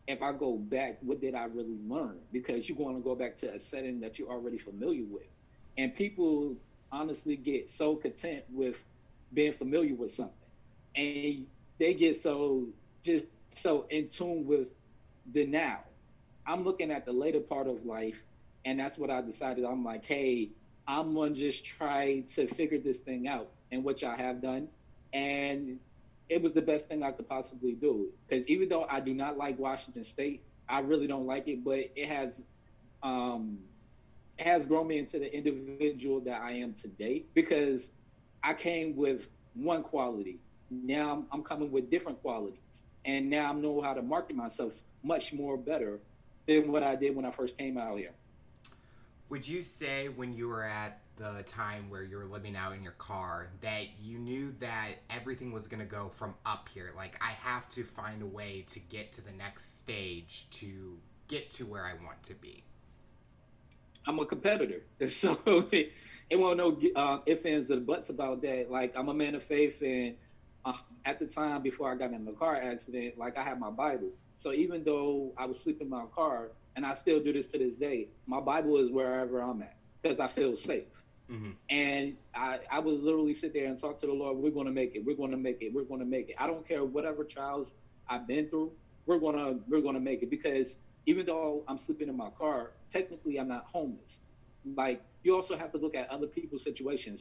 If 0.09 0.23
I 0.23 0.33
go 0.33 0.57
back, 0.57 0.99
what 1.03 1.21
did 1.21 1.35
I 1.35 1.45
really 1.45 1.79
learn? 1.89 2.17
Because 2.33 2.63
you're 2.67 2.77
going 2.77 2.97
to 2.97 3.03
go 3.03 3.15
back 3.15 3.41
to 3.43 3.47
a 3.47 3.59
setting 3.71 4.01
that 4.01 4.19
you're 4.19 4.31
already 4.31 4.59
familiar 4.59 5.05
with, 5.09 5.27
and 5.79 5.95
people 5.95 6.55
honestly 6.91 7.37
get 7.37 7.69
so 7.79 7.97
content 7.97 8.43
with 8.53 8.75
being 9.33 9.55
familiar 9.59 9.95
with 9.95 10.11
something, 10.17 10.35
and 10.97 11.47
they 11.79 11.95
get 11.95 12.21
so 12.23 12.65
just 13.05 13.25
so 13.63 13.87
in 13.91 14.09
tune 14.19 14.47
with 14.47 14.69
the 15.33 15.47
now. 15.47 15.81
I'm 16.47 16.65
looking 16.65 16.91
at 16.91 17.05
the 17.07 17.13
later 17.13 17.41
part 17.41 17.69
of 17.69 17.85
life, 17.87 18.15
and 18.65 18.81
that's 18.81 18.99
what 18.99 19.11
I 19.11 19.21
decided. 19.21 19.65
I'm 19.65 19.85
like, 19.85 20.03
hey, 20.05 20.49
I'm 20.89 21.15
gonna 21.15 21.35
just 21.35 21.59
try 21.79 22.25
to 22.35 22.53
figure 22.55 22.79
this 22.79 22.97
thing 23.05 23.29
out, 23.29 23.51
and 23.71 23.85
which 23.85 24.03
I 24.03 24.17
have 24.17 24.43
done, 24.43 24.67
and 25.13 25.79
it 26.31 26.41
was 26.41 26.55
the 26.55 26.63
best 26.63 26.85
thing 26.87 27.03
I 27.03 27.11
could 27.11 27.29
possibly 27.29 27.73
do. 27.73 28.09
Because 28.29 28.47
even 28.47 28.69
though 28.69 28.85
I 28.85 29.01
do 29.01 29.13
not 29.13 29.37
like 29.37 29.59
Washington 29.59 30.07
State, 30.15 30.43
I 30.69 30.79
really 30.79 31.09
don't 31.09 31.27
like 31.27 31.49
it, 31.49 31.65
but 31.65 31.79
it 31.79 32.09
has 32.09 32.29
um, 33.03 33.59
it 34.39 34.47
has 34.47 34.63
grown 34.67 34.87
me 34.87 34.99
into 34.99 35.19
the 35.19 35.31
individual 35.31 36.21
that 36.21 36.41
I 36.41 36.53
am 36.53 36.77
today. 36.81 37.25
Because 37.35 37.81
I 38.45 38.55
came 38.55 38.97
with 38.97 39.21
one 39.55 39.83
quality. 39.83 40.39
Now 40.71 41.13
I'm, 41.13 41.27
I'm 41.33 41.43
coming 41.43 41.73
with 41.73 41.91
different 41.91 42.23
qualities. 42.23 42.61
And 43.05 43.29
now 43.29 43.51
I 43.51 43.53
know 43.55 43.83
how 43.83 43.93
to 43.95 44.03
market 44.03 44.37
myself 44.37 44.73
much 45.03 45.25
more 45.33 45.57
better 45.57 45.99
than 46.47 46.71
what 46.71 46.85
I 46.85 46.95
did 46.95 47.17
when 47.17 47.25
I 47.25 47.33
first 47.33 47.59
came 47.59 47.77
out 47.77 47.99
here. 47.99 48.13
Would 49.31 49.47
you 49.47 49.63
say 49.63 50.09
when 50.09 50.33
you 50.33 50.49
were 50.49 50.63
at 50.63 51.01
the 51.21 51.43
time 51.43 51.91
where 51.91 52.03
you 52.03 52.17
were 52.17 52.25
living 52.25 52.57
out 52.57 52.75
in 52.75 52.83
your 52.83 52.93
car 52.93 53.49
that 53.61 53.85
you 54.01 54.19
knew 54.19 54.55
that 54.61 54.93
everything 55.11 55.53
was 55.53 55.69
going 55.69 55.81
to 55.81 55.87
go 55.87 56.11
from 56.17 56.35
up 56.47 56.69
here? 56.73 56.93
Like, 56.97 57.21
I 57.23 57.33
have 57.33 57.69
to 57.71 57.85
find 57.85 58.23
a 58.23 58.27
way 58.27 58.65
to 58.69 58.81
get 58.81 59.13
to 59.13 59.21
the 59.23 59.33
next 59.33 59.79
stage 59.79 60.47
to 60.53 60.99
get 61.29 61.51
to 61.53 61.67
where 61.67 61.85
I 61.85 61.93
want 62.05 62.23
to 62.25 62.35
be. 62.35 62.65
I'm 64.07 64.19
a 64.19 64.27
competitor. 64.27 64.83
So 65.21 65.37
it 66.31 66.37
won't 66.37 66.59
no 66.59 66.79
uh, 66.97 67.19
ifs, 67.27 67.45
ands, 67.45 67.71
or 67.71 67.81
buts 67.81 68.09
about 68.09 68.41
that. 68.43 68.67
Like 68.71 68.95
I'm 68.97 69.09
a 69.09 69.15
man 69.15 69.35
of 69.35 69.43
faith, 69.49 69.75
and 69.83 70.15
uh, 70.65 70.73
at 71.05 71.19
the 71.19 71.27
time 71.27 71.63
before 71.63 71.91
I 71.91 71.97
got 71.97 72.13
in 72.13 72.25
the 72.25 72.33
car 72.33 72.57
accident, 72.57 73.19
like 73.19 73.37
I 73.37 73.43
had 73.43 73.59
my 73.59 73.71
Bible. 73.71 74.11
So 74.43 74.53
even 74.53 74.85
though 74.85 75.33
I 75.37 75.45
was 75.47 75.57
sleeping 75.65 75.89
in 75.89 75.91
my 75.91 76.05
car, 76.15 76.49
and 76.77 76.87
I 76.87 76.97
still 77.03 77.23
do 77.23 77.33
this 77.33 77.45
to 77.53 77.59
this 77.59 77.75
day, 77.81 78.07
my 78.27 78.41
Bible 78.41 78.79
is 78.79 78.91
wherever 78.93 79.41
I'm 79.41 79.61
at 79.63 79.77
because 80.03 80.19
I 80.21 80.33
feel 80.35 80.57
safe. 80.67 80.85
Mm-hmm. 81.31 81.51
And 81.71 82.17
I, 82.35 82.59
I 82.71 82.81
would 82.81 83.01
literally 83.01 83.37
sit 83.41 83.53
there 83.53 83.67
and 83.67 83.81
talk 83.81 84.01
to 84.01 84.07
the 84.07 84.13
Lord. 84.13 84.39
We're 84.39 84.51
going 84.51 84.67
to 84.67 84.73
make 84.73 84.97
it. 84.97 85.05
We're 85.05 85.17
going 85.17 85.31
to 85.31 85.37
make 85.37 85.59
it. 85.61 85.73
We're 85.73 85.85
going 85.85 86.01
to 86.01 86.07
make 86.07 86.29
it. 86.29 86.37
I 86.39 86.47
don't 86.47 86.67
care 86.67 86.85
whatever 86.85 87.25
trials 87.25 87.69
I've 88.09 88.27
been 88.27 88.49
through. 88.49 88.73
We're 89.07 89.19
gonna 89.19 89.59
we're 89.69 89.81
gonna 89.81 90.01
make 90.01 90.23
it 90.23 90.31
because 90.31 90.67
even 91.07 91.27
though 91.27 91.63
I'm 91.69 91.81
sleeping 91.87 92.09
in 92.09 92.17
my 92.17 92.31
car, 92.39 92.73
technically 92.93 93.39
I'm 93.39 93.49
not 93.49 93.67
homeless. 93.73 94.01
Like 94.77 95.03
you 95.23 95.35
also 95.35 95.57
have 95.57 95.73
to 95.73 95.79
look 95.79 95.95
at 95.95 96.09
other 96.11 96.27
people's 96.27 96.63
situations. 96.65 97.21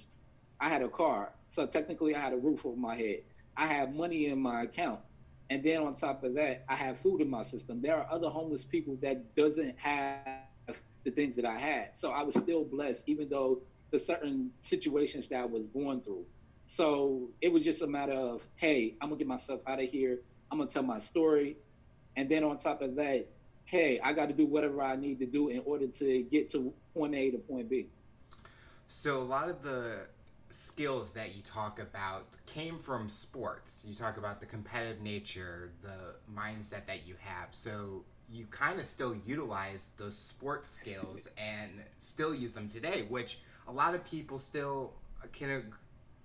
I 0.60 0.70
had 0.70 0.82
a 0.82 0.90
car, 0.90 1.32
so 1.56 1.66
technically 1.68 2.16
I 2.16 2.22
had 2.22 2.34
a 2.34 2.38
roof 2.38 2.60
over 2.66 2.76
my 2.76 2.98
head. 2.98 3.20
I 3.56 3.68
had 3.68 3.96
money 3.96 4.28
in 4.28 4.40
my 4.40 4.64
account. 4.64 5.00
And 5.50 5.64
then 5.64 5.78
on 5.78 5.96
top 5.96 6.24
of 6.24 6.36
that, 6.36 6.64
I 6.70 6.76
have 6.76 6.98
food 7.02 7.22
in 7.22 7.30
my 7.30 7.44
system. 7.50 7.82
There 7.82 7.96
are 7.96 8.08
other 8.12 8.30
homeless 8.30 8.62
people 8.70 8.98
that 9.02 9.36
doesn't 9.36 9.76
have 9.78 10.76
the 11.04 11.12
things 11.12 11.36
that 11.38 11.46
I 11.46 11.60
had. 11.60 11.90
So 12.02 12.10
I 12.10 12.22
was 12.22 12.36
still 12.44 12.64
blessed, 12.64 13.00
even 13.08 13.30
though 13.30 13.60
the 13.92 14.02
certain 14.08 14.52
situations 14.70 15.26
that 15.30 15.38
I 15.38 15.46
was 15.46 15.64
going 15.74 16.02
through. 16.02 16.26
So 16.78 17.30
it 17.42 17.52
was 17.52 17.64
just 17.64 17.82
a 17.82 17.88
matter 17.88 18.14
of, 18.14 18.42
hey, 18.56 18.96
I'm 19.02 19.10
gonna 19.10 19.20
get 19.20 19.28
myself 19.28 19.62
out 19.68 19.82
of 19.82 19.90
here. 19.90 20.20
I'm 20.52 20.60
gonna 20.60 20.72
tell 20.72 20.84
my 20.84 21.02
story, 21.12 21.58
and 22.16 22.30
then 22.30 22.44
on 22.44 22.60
top 22.60 22.82
of 22.82 22.96
that, 22.96 23.26
hey, 23.66 24.00
I 24.04 24.14
got 24.14 24.28
to 24.28 24.34
do 24.34 24.46
whatever 24.46 24.82
I 24.82 24.96
need 24.96 25.20
to 25.20 25.26
do 25.26 25.50
in 25.50 25.62
order 25.66 25.88
to 25.88 26.24
get 26.32 26.52
to 26.54 26.74
point 26.94 27.14
A 27.14 27.32
to 27.32 27.38
point 27.38 27.70
B. 27.70 27.88
So 28.88 29.18
a 29.18 29.22
lot 29.22 29.48
of 29.48 29.62
the 29.62 30.08
skills 30.50 31.12
that 31.12 31.36
you 31.36 31.44
talk 31.44 31.80
about 31.80 32.26
came 32.48 32.80
from 32.80 33.08
sports. 33.08 33.84
You 33.88 33.94
talk 33.94 34.18
about 34.18 34.40
the 34.40 34.48
competitive 34.48 35.02
nature, 35.02 35.72
the 35.84 36.16
mindset 36.34 36.88
that 36.88 37.06
you 37.06 37.16
have. 37.20 37.50
So 37.52 38.06
you 38.32 38.46
kind 38.48 38.80
of 38.80 38.88
still 38.88 39.16
utilize 39.26 39.90
those 39.98 40.18
sports 40.18 40.70
skills 40.70 41.28
and 41.38 41.84
still 42.00 42.34
use 42.34 42.54
them 42.54 42.68
today, 42.68 43.06
which 43.10 43.40
a 43.70 43.72
lot 43.72 43.94
of 43.94 44.04
people 44.04 44.40
still 44.40 44.94
can 45.32 45.64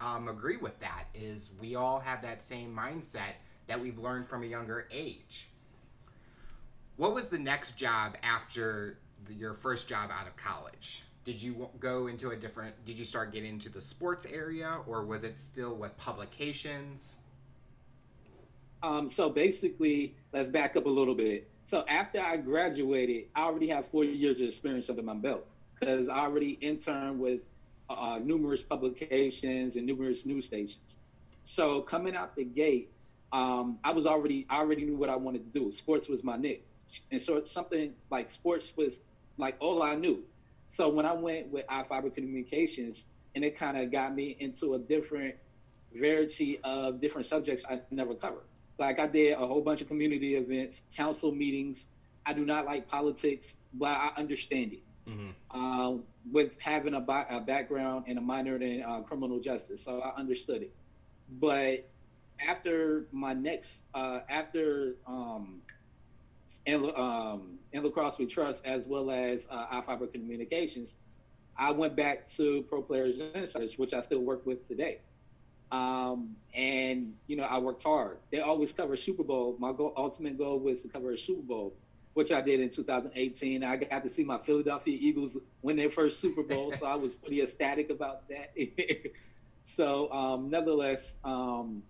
um, 0.01 0.29
agree 0.29 0.57
with 0.57 0.79
that 0.81 1.05
is 1.15 1.51
we 1.61 1.75
all 1.75 2.01
have 2.01 2.23
that 2.23 2.43
same 2.43 2.75
mindset 2.75 3.35
that 3.67 3.79
we've 3.79 3.99
learned 3.99 4.27
from 4.27 4.43
a 4.43 4.47
younger 4.47 4.89
age. 4.91 5.51
What 6.97 7.15
was 7.15 7.29
the 7.29 7.39
next 7.39 7.77
job 7.77 8.17
after 8.23 8.99
the, 9.27 9.35
your 9.35 9.53
first 9.53 9.89
job 9.89 10.11
out 10.11 10.27
of 10.27 10.37
college? 10.37 11.03
Did 11.25 11.43
you 11.43 11.69
go 11.81 12.07
into 12.07 12.31
a 12.31 12.37
different? 12.37 12.83
Did 12.85 12.99
you 12.99 13.05
start 13.05 13.33
getting 13.33 13.51
into 13.51 13.69
the 13.69 13.81
sports 13.81 14.27
area, 14.31 14.79
or 14.87 15.05
was 15.05 15.25
it 15.25 15.39
still 15.39 15.75
with 15.75 15.97
publications? 15.97 17.17
Um, 18.83 19.11
so 19.17 19.31
basically, 19.31 20.15
let's 20.33 20.51
back 20.51 20.77
up 20.77 20.85
a 20.85 20.91
little 20.91 21.15
bit. 21.15 21.49
So 21.71 21.85
after 21.89 22.21
I 22.21 22.37
graduated, 22.37 23.25
I 23.35 23.45
already 23.45 23.69
have 23.69 23.85
four 23.91 24.05
years 24.05 24.37
of 24.37 24.49
experience 24.49 24.87
under 24.91 25.03
my 25.03 25.15
belt 25.15 25.47
because 25.79 26.09
I 26.09 26.21
already 26.21 26.59
interned 26.61 27.21
with 27.21 27.41
uh, 27.91 28.19
numerous 28.23 28.61
publications 28.69 29.75
and 29.77 29.87
numerous 29.87 30.19
news 30.25 30.45
stations. 30.47 30.77
So 31.57 31.85
coming 31.91 32.17
out 32.17 32.35
the 32.37 32.45
gate, 32.45 32.91
um, 33.33 33.79
I 33.85 33.93
was 33.93 34.07
already 34.07 34.47
I 34.49 34.57
already 34.57 34.85
knew 34.85 34.97
what 34.97 35.11
I 35.11 35.17
wanted 35.17 35.53
to 35.53 35.59
do. 35.59 35.73
Sports 35.83 36.09
was 36.09 36.21
my 36.23 36.37
niche, 36.37 36.63
and 37.11 37.21
so 37.27 37.37
it's 37.37 37.49
something 37.55 37.93
like 38.11 38.29
sports 38.41 38.65
was 38.77 38.91
like 39.39 39.57
all 39.61 39.83
I 39.83 39.95
knew. 39.97 40.21
So 40.77 40.89
when 40.89 41.07
I 41.07 41.13
went 41.13 41.49
with 41.53 41.65
iFiber 41.67 42.15
Communications, 42.15 42.97
and 43.35 43.45
it 43.45 43.59
kind 43.59 43.77
of 43.77 43.91
got 43.91 44.15
me 44.15 44.37
into 44.41 44.75
a 44.75 44.79
different 44.79 45.35
variety 45.95 46.61
of 46.65 47.01
different 47.01 47.29
subjects 47.29 47.65
I 47.69 47.81
never 47.91 48.15
covered. 48.15 48.45
Like 48.79 48.99
I 48.99 49.07
did 49.07 49.35
a 49.35 49.47
whole 49.47 49.61
bunch 49.61 49.81
of 49.81 49.89
community 49.89 50.35
events, 50.35 50.75
council 50.97 51.33
meetings. 51.33 51.77
I 52.27 52.33
do 52.33 52.45
not 52.45 52.65
like 52.65 52.89
politics, 52.89 53.45
but 53.75 53.87
I 53.87 54.11
understand 54.17 54.73
it. 54.73 54.83
Mm-hmm. 55.09 55.31
Uh, 55.51 55.99
with 56.33 56.53
having 56.65 56.95
a, 56.95 57.01
bi- 57.01 57.27
a, 57.31 57.41
background 57.41 58.07
and 58.09 58.17
a 58.17 58.21
minor 58.21 58.57
in 58.57 58.83
uh, 58.83 59.01
criminal 59.01 59.39
justice, 59.39 59.79
so 59.85 60.01
I 60.01 60.19
understood 60.19 60.63
it. 60.63 60.75
But 61.41 61.91
after 62.49 63.05
my 63.13 63.35
next, 63.35 63.67
uh, 63.95 64.21
after 64.31 64.95
um, 65.07 65.61
in, 66.67 66.91
um, 66.97 67.59
in 67.73 67.85
La 67.85 67.91
Crosse 67.91 68.15
We 68.19 68.33
Trust, 68.33 68.59
as 68.65 68.81
well 68.87 69.11
as 69.11 69.41
uh, 69.51 69.83
iFiber 69.83 70.11
Communications, 70.11 70.89
I 71.59 71.71
went 71.71 71.97
back 71.97 72.27
to 72.37 72.65
Pro 72.69 72.83
Players 72.83 73.15
Insiders, 73.35 73.71
which 73.77 73.93
I 73.93 74.05
still 74.07 74.21
work 74.21 74.45
with 74.47 74.67
today. 74.69 75.01
Um, 75.71 76.37
and 76.55 77.15
you 77.27 77.37
know, 77.37 77.45
I 77.45 77.59
worked 77.59 77.83
hard. 77.83 78.19
They 78.31 78.41
always 78.41 78.69
cover 78.77 78.97
Super 79.05 79.23
Bowl. 79.23 79.57
My 79.59 79.73
goal, 79.73 79.93
ultimate 79.97 80.39
goal 80.39 80.59
was 80.61 80.77
to 80.83 80.89
cover 80.89 81.13
a 81.13 81.17
Super 81.27 81.43
Bowl, 81.43 81.75
which 82.15 82.31
I 82.31 82.41
did 82.41 82.61
in 82.61 82.71
2018. 82.75 83.63
I 83.63 83.77
got 83.77 84.05
to 84.05 84.11
see 84.17 84.25
my 84.25 84.39
Philadelphia 84.47 84.97
Eagles 84.99 85.33
win 85.63 85.77
their 85.77 85.91
first 85.91 86.17
Super 86.23 86.43
Bowl, 86.43 86.73
so 86.79 86.87
I 86.87 86.95
was 86.95 87.11
pretty 87.21 87.43
ecstatic 87.43 87.91
about 87.91 88.29
that. 88.29 88.55
so, 89.77 90.11
um, 90.13 90.49
nevertheless, 90.51 91.01
um, 91.25 91.83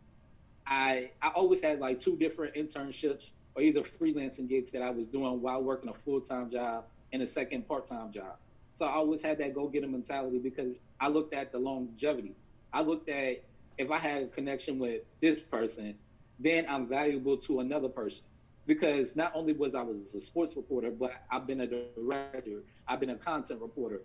I 0.66 1.10
I 1.22 1.28
always 1.34 1.62
had 1.62 1.78
like 1.78 2.02
two 2.02 2.16
different 2.16 2.54
internships 2.54 3.20
or 3.54 3.62
either 3.62 3.82
freelancing 4.00 4.48
gigs 4.48 4.72
that 4.72 4.82
I 4.82 4.90
was 4.90 5.06
doing 5.12 5.40
while 5.42 5.62
working 5.62 5.90
a 5.90 5.94
full 6.04 6.22
time 6.22 6.50
job 6.50 6.84
and 7.12 7.22
a 7.22 7.32
second 7.34 7.68
part 7.68 7.88
time 7.88 8.12
job. 8.12 8.36
So 8.78 8.86
I 8.86 8.94
always 8.94 9.20
had 9.22 9.38
that 9.38 9.54
go 9.54 9.68
getter 9.68 9.86
mentality 9.86 10.38
because 10.38 10.72
I 11.00 11.08
looked 11.08 11.34
at 11.34 11.52
the 11.52 11.58
longevity. 11.58 12.34
I 12.72 12.80
looked 12.80 13.08
at 13.08 13.44
if 13.78 13.90
I 13.90 13.98
had 13.98 14.22
a 14.22 14.26
connection 14.28 14.78
with 14.78 15.02
this 15.20 15.38
person, 15.50 15.94
then 16.40 16.66
I'm 16.68 16.88
valuable 16.88 17.36
to 17.46 17.60
another 17.60 17.88
person. 17.88 18.18
Because 18.66 19.06
not 19.14 19.32
only 19.34 19.52
was 19.52 19.72
I 19.76 19.82
was 19.82 19.96
a 20.16 20.24
sports 20.26 20.54
reporter, 20.56 20.90
but 20.90 21.10
I've 21.30 21.46
been 21.46 21.60
a 21.60 21.66
director, 21.66 22.62
I've 22.88 23.00
been 23.00 23.10
a 23.10 23.16
content 23.16 23.60
reporter, 23.60 24.00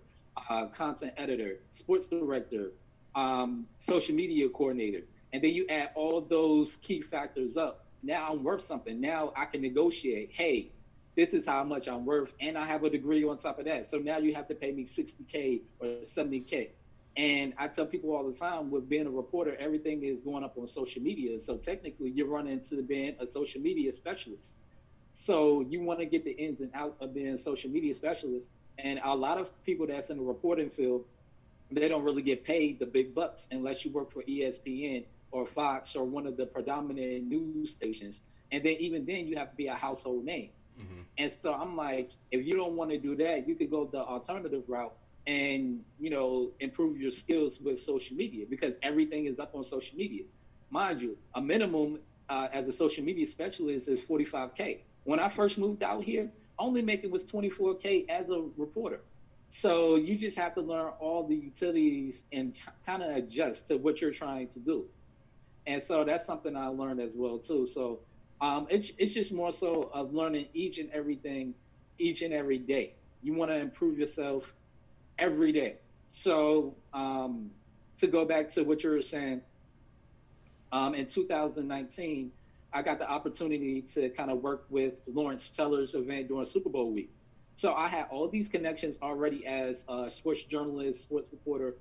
uh, 0.50 0.67
content 0.78 1.13
editor, 1.17 1.56
sports 1.80 2.06
director, 2.10 2.72
um, 3.15 3.65
social 3.88 4.13
media 4.13 4.48
coordinator, 4.50 5.02
and 5.34 5.43
then 5.43 5.52
you 5.52 5.65
add 5.69 5.89
all 5.95 6.22
those 6.22 6.67
key 6.86 7.04
factors 7.10 7.56
up. 7.58 7.86
Now 8.04 8.32
I'm 8.32 8.43
worth 8.43 8.62
something. 8.67 9.00
Now 9.00 9.34
I 9.36 9.45
can 9.45 9.62
negotiate. 9.62 10.32
Hey, 10.34 10.72
this 11.15 11.30
is 11.34 11.43
how 11.45 11.63
much 11.63 11.88
I'm 11.88 12.06
worth, 12.06 12.30
and 12.39 12.58
I 12.58 12.67
have 12.67 12.84
a 12.84 12.89
degree 12.89 13.24
on 13.24 13.38
top 13.39 13.60
of 13.60 13.65
that. 13.65 13.89
So 13.91 13.98
now 13.98 14.19
you 14.19 14.34
have 14.36 14.48
to 14.50 14.56
pay 14.56 14.72
me 14.72 14.89
60k 14.98 15.62
or 15.80 15.88
70k. 16.15 16.69
And 17.17 17.54
I 17.58 17.67
tell 17.67 17.86
people 17.86 18.12
all 18.12 18.26
the 18.26 18.38
time, 18.38 18.72
with 18.72 18.88
being 18.88 19.08
a 19.08 19.10
reporter, 19.10 19.56
everything 19.60 20.04
is 20.04 20.17
going 20.24 20.43
up 20.43 20.58
on 20.58 20.69
social 20.76 21.02
media. 21.02 21.39
So 21.45 21.58
technically, 21.58 22.12
you're 22.12 22.28
running 22.28 22.62
into 22.62 22.82
being 22.84 23.15
a 23.19 23.26
social 23.34 23.62
media 23.62 23.91
specialist. 23.98 24.41
So 25.28 25.65
you 25.67 25.82
want 25.82 26.00
to 26.00 26.06
get 26.06 26.24
the 26.24 26.32
ins 26.32 26.60
and 26.60 26.72
outs 26.74 26.95
of 27.02 27.13
being 27.13 27.39
a 27.39 27.43
social 27.43 27.69
media 27.69 27.95
specialist. 27.98 28.45
And 28.78 29.00
a 29.04 29.13
lot 29.13 29.38
of 29.38 29.48
people 29.65 29.88
that's 29.88 30.10
in 30.10 30.17
the 30.17 30.24
reporting 30.24 30.72
field, 30.78 31.04
they 31.72 31.88
don't 31.88 32.04
really 32.04 32.22
get 32.22 32.45
paid 32.45 32.80
the 32.80 32.86
big 32.86 33.13
bucks 33.13 33.39
unless 33.52 33.76
you 33.84 33.91
work 33.91 34.13
for 34.13 34.24
ESPN 34.24 35.04
or 35.32 35.48
Fox 35.54 35.89
or 35.95 36.06
one 36.06 36.26
of 36.26 36.38
the 36.38 36.45
predominant 36.45 37.26
news 37.26 37.69
stations. 37.78 38.15
And 38.52 38.63
then 38.63 38.78
even 38.80 39.06
then, 39.06 39.28
you 39.28 39.38
have 39.38 39.52
to 39.52 39.56
be 39.58 39.67
a 39.67 39.76
household 39.76 40.26
name. 40.26 40.50
Mm-hmm. 40.80 41.02
And 41.17 41.32
so 41.43 41.52
I'm 41.52 41.76
like, 41.76 42.10
if 42.32 42.45
you 42.45 42.56
don't 42.56 42.76
want 42.76 42.91
to 42.91 42.98
do 42.98 43.15
that, 43.17 43.48
you 43.48 43.56
could 43.56 43.69
go 43.69 43.89
the 43.91 44.00
alternative 44.00 44.63
route 44.67 44.95
and 45.27 45.82
you 45.99 46.10
know 46.10 46.49
improve 46.60 46.97
your 46.97 47.12
skills 47.23 47.53
with 47.63 47.79
social 47.86 48.15
media 48.15 48.45
because 48.49 48.73
everything 48.84 49.27
is 49.27 49.39
up 49.39 49.51
on 49.53 49.63
social 49.65 49.95
media. 49.95 50.23
Mind 50.71 51.01
you, 51.01 51.17
a 51.36 51.41
minimum 51.41 51.99
uh, 52.29 52.47
as 52.53 52.65
a 52.67 52.71
social 52.77 53.03
media 53.03 53.27
specialist 53.32 53.88
is 53.88 53.99
45k. 54.10 54.79
When 55.03 55.19
I 55.19 55.36
first 55.36 55.58
moved 55.58 55.84
out 55.84 56.03
here, 56.03 56.29
only 56.60 56.82
making 56.82 57.12
was 57.12 57.21
24k 57.34 58.10
as 58.10 58.29
a 58.29 58.43
reporter. 58.58 58.99
So 59.62 59.95
you 59.95 60.17
just 60.17 60.38
have 60.38 60.55
to 60.55 60.62
learn 60.62 60.93
all 60.99 61.27
the 61.27 61.36
utilities 61.36 62.13
and 62.32 62.53
kind 62.86 63.03
of 63.03 63.10
adjust 63.15 63.60
to 63.69 63.77
what 63.77 63.99
you're 63.99 64.13
trying 64.13 64.49
to 64.53 64.60
do. 64.60 64.86
And 65.67 65.82
so 65.88 66.03
that's 66.05 66.25
something 66.27 66.55
I 66.55 66.67
learned 66.67 67.01
as 67.01 67.10
well 67.15 67.39
too. 67.47 67.69
So 67.73 67.99
um, 68.41 68.67
it's 68.69 68.88
it's 68.97 69.13
just 69.13 69.32
more 69.32 69.53
so 69.60 69.89
of 69.93 70.13
learning 70.13 70.47
each 70.53 70.77
and 70.77 70.89
everything, 70.91 71.53
each 71.99 72.21
and 72.21 72.34
every 72.34 72.58
day. 72.60 72.93
You 73.21 73.34
want 73.34 73.51
to 73.51 73.58
improve 73.58 73.97
yourself 73.97 74.43
every 75.19 75.51
day. 75.51 75.75
So 76.23 76.75
um, 76.93 77.51
to 78.01 78.08
go 78.08 78.25
back 78.25 78.53
to 78.55 78.63
what 78.63 78.84
you 78.84 78.89
were 78.89 79.01
saying, 79.12 79.41
um, 80.71 80.93
in 80.93 81.08
2019, 81.15 82.32
I 82.71 82.82
got 82.82 82.99
the 82.99 83.10
opportunity 83.10 83.86
to 83.95 84.10
kind 84.12 84.29
of 84.29 84.43
work 84.43 84.65
with 84.69 84.93
Lawrence 85.12 85.41
Taylor's 85.58 85.89
event 85.93 86.27
during 86.27 86.47
Super 86.53 86.69
Bowl 86.69 86.91
week. 86.91 87.10
So 87.62 87.73
I 87.73 87.89
had 87.89 88.05
all 88.12 88.29
these 88.29 88.47
connections 88.51 88.95
already 89.01 89.45
as 89.45 89.75
a 89.88 90.10
sports 90.19 90.39
journalist, 90.49 90.99
sports 91.05 91.27
reporter, 91.32 91.73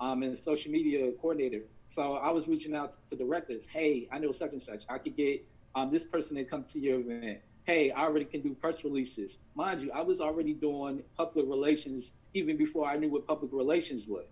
um, 0.00 0.22
and 0.22 0.38
social 0.44 0.70
media 0.70 1.10
coordinator. 1.20 1.62
So 1.94 2.14
I 2.14 2.30
was 2.30 2.44
reaching 2.46 2.74
out 2.74 2.94
to 3.10 3.16
directors. 3.16 3.62
Hey, 3.72 4.08
I 4.12 4.18
know 4.18 4.34
such 4.38 4.52
and 4.52 4.62
such. 4.66 4.80
I 4.88 4.98
could 4.98 5.16
get 5.16 5.44
um, 5.74 5.92
this 5.92 6.02
person 6.12 6.36
to 6.36 6.44
come 6.44 6.64
to 6.72 6.78
your 6.78 7.00
event. 7.00 7.40
Hey, 7.64 7.90
I 7.90 8.02
already 8.02 8.26
can 8.26 8.42
do 8.42 8.54
press 8.54 8.74
releases. 8.84 9.30
Mind 9.54 9.82
you, 9.82 9.90
I 9.90 10.02
was 10.02 10.20
already 10.20 10.52
doing 10.52 11.02
public 11.16 11.46
relations 11.48 12.04
even 12.36 12.56
before 12.56 12.86
I 12.86 12.96
knew 12.96 13.10
what 13.10 13.26
public 13.26 13.52
relations 13.52 14.04
was. 14.06 14.26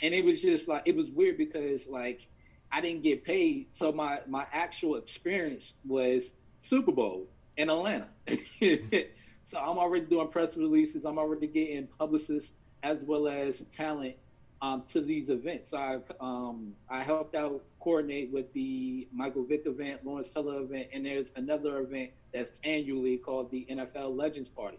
And 0.00 0.14
it 0.14 0.24
was 0.24 0.36
just 0.40 0.68
like 0.68 0.82
it 0.86 0.94
was 0.94 1.06
weird 1.14 1.38
because 1.38 1.80
like 1.88 2.20
I 2.72 2.80
didn't 2.80 3.02
get 3.02 3.24
paid, 3.24 3.66
so 3.78 3.92
my 3.92 4.18
my 4.28 4.44
actual 4.52 4.96
experience 4.96 5.62
was 5.86 6.22
Super 6.68 6.92
Bowl 6.92 7.26
in 7.56 7.70
Atlanta. 7.70 8.08
so 8.28 9.56
I'm 9.56 9.78
already 9.78 10.06
doing 10.06 10.28
press 10.28 10.48
releases. 10.56 11.04
I'm 11.06 11.18
already 11.18 11.46
getting 11.46 11.88
publicists 11.98 12.48
as 12.82 12.98
well 13.06 13.28
as 13.28 13.54
talent 13.76 14.16
um, 14.60 14.82
to 14.92 15.00
these 15.00 15.28
events. 15.28 15.64
So 15.70 15.76
I 15.76 15.98
um, 16.20 16.74
I 16.90 17.02
helped 17.04 17.34
out 17.34 17.62
coordinate 17.80 18.32
with 18.32 18.52
the 18.54 19.06
Michael 19.12 19.44
Vick 19.44 19.62
event, 19.66 20.04
Lawrence 20.04 20.28
Taylor 20.34 20.60
event, 20.60 20.88
and 20.92 21.04
there's 21.04 21.26
another 21.36 21.78
event 21.80 22.10
that's 22.32 22.50
annually 22.64 23.18
called 23.18 23.50
the 23.50 23.66
NFL 23.70 24.16
Legends 24.16 24.48
Party. 24.56 24.78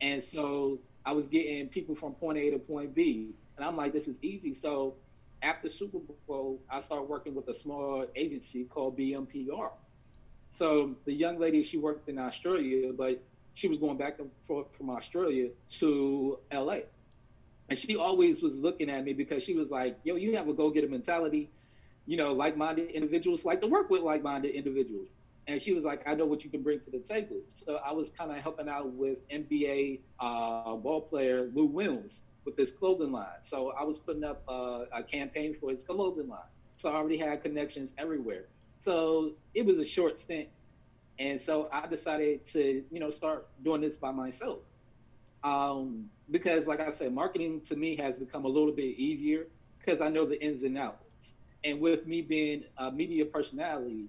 And 0.00 0.22
so 0.34 0.78
I 1.06 1.12
was 1.12 1.24
getting 1.30 1.68
people 1.68 1.96
from 2.00 2.14
point 2.14 2.36
A 2.36 2.50
to 2.50 2.58
point 2.58 2.94
B, 2.94 3.30
and 3.56 3.64
I'm 3.64 3.76
like, 3.76 3.92
this 3.92 4.02
is 4.08 4.16
easy. 4.22 4.58
So 4.60 4.94
after 5.42 5.68
Super 5.78 5.98
Bowl, 6.26 6.58
I 6.68 6.82
started 6.86 7.08
working 7.08 7.34
with 7.34 7.46
a 7.48 7.54
small 7.62 8.04
agency 8.16 8.64
called 8.64 8.98
BMPR. 8.98 9.70
So 10.58 10.96
the 11.04 11.12
young 11.12 11.38
lady, 11.38 11.68
she 11.70 11.78
worked 11.78 12.08
in 12.08 12.18
Australia, 12.18 12.92
but 12.92 13.22
she 13.54 13.68
was 13.68 13.78
going 13.78 13.98
back 13.98 14.18
and 14.18 14.30
forth 14.48 14.66
from 14.76 14.90
Australia 14.90 15.48
to 15.80 16.38
LA. 16.52 16.78
And 17.68 17.78
she 17.86 17.96
always 17.96 18.36
was 18.42 18.52
looking 18.54 18.90
at 18.90 19.04
me 19.04 19.12
because 19.12 19.42
she 19.46 19.54
was 19.54 19.68
like, 19.70 19.98
yo, 20.02 20.16
you 20.16 20.36
have 20.36 20.48
a 20.48 20.52
go 20.52 20.70
getter 20.70 20.88
mentality. 20.88 21.50
You 22.06 22.16
know, 22.16 22.32
like 22.32 22.56
minded 22.56 22.90
individuals 22.90 23.40
like 23.44 23.60
to 23.60 23.66
work 23.66 23.90
with 23.90 24.02
like 24.02 24.22
minded 24.22 24.54
individuals 24.54 25.08
and 25.48 25.60
she 25.64 25.72
was 25.72 25.84
like, 25.84 26.02
I 26.06 26.14
know 26.14 26.26
what 26.26 26.42
you 26.44 26.50
can 26.50 26.62
bring 26.62 26.80
to 26.80 26.90
the 26.90 27.02
table. 27.08 27.36
So 27.66 27.76
I 27.84 27.92
was 27.92 28.06
kind 28.18 28.30
of 28.30 28.38
helping 28.38 28.68
out 28.68 28.92
with 28.92 29.18
NBA 29.30 30.00
uh, 30.20 30.76
ball 30.76 31.02
player 31.08 31.48
Lou 31.54 31.66
Williams. 31.66 32.12
with 32.44 32.56
his 32.56 32.68
clothing 32.78 33.12
line. 33.12 33.26
So 33.50 33.72
I 33.78 33.84
was 33.84 33.96
putting 34.06 34.24
up 34.24 34.42
uh, 34.48 34.84
a 34.92 35.02
campaign 35.10 35.56
for 35.60 35.70
his 35.70 35.78
clothing 35.86 36.28
line. 36.28 36.40
So 36.80 36.88
I 36.88 36.94
already 36.94 37.18
had 37.18 37.42
connections 37.42 37.90
everywhere. 37.98 38.44
So 38.84 39.32
it 39.54 39.66
was 39.66 39.76
a 39.76 39.88
short 39.94 40.14
stint. 40.24 40.48
And 41.18 41.40
so 41.46 41.68
I 41.72 41.86
decided 41.86 42.40
to, 42.52 42.84
you 42.90 43.00
know, 43.00 43.12
start 43.18 43.48
doing 43.64 43.80
this 43.80 43.92
by 44.00 44.12
myself. 44.12 44.58
Um, 45.42 46.10
because, 46.30 46.66
like 46.66 46.80
I 46.80 46.90
said, 46.98 47.12
marketing 47.12 47.62
to 47.68 47.76
me 47.76 47.96
has 47.96 48.14
become 48.16 48.44
a 48.44 48.48
little 48.48 48.72
bit 48.72 48.98
easier 48.98 49.46
because 49.78 50.00
I 50.00 50.08
know 50.08 50.26
the 50.26 50.40
ins 50.42 50.62
and 50.62 50.76
outs. 50.78 51.04
And 51.64 51.80
with 51.80 52.06
me 52.06 52.22
being 52.22 52.64
a 52.78 52.90
media 52.90 53.24
personality 53.26 54.06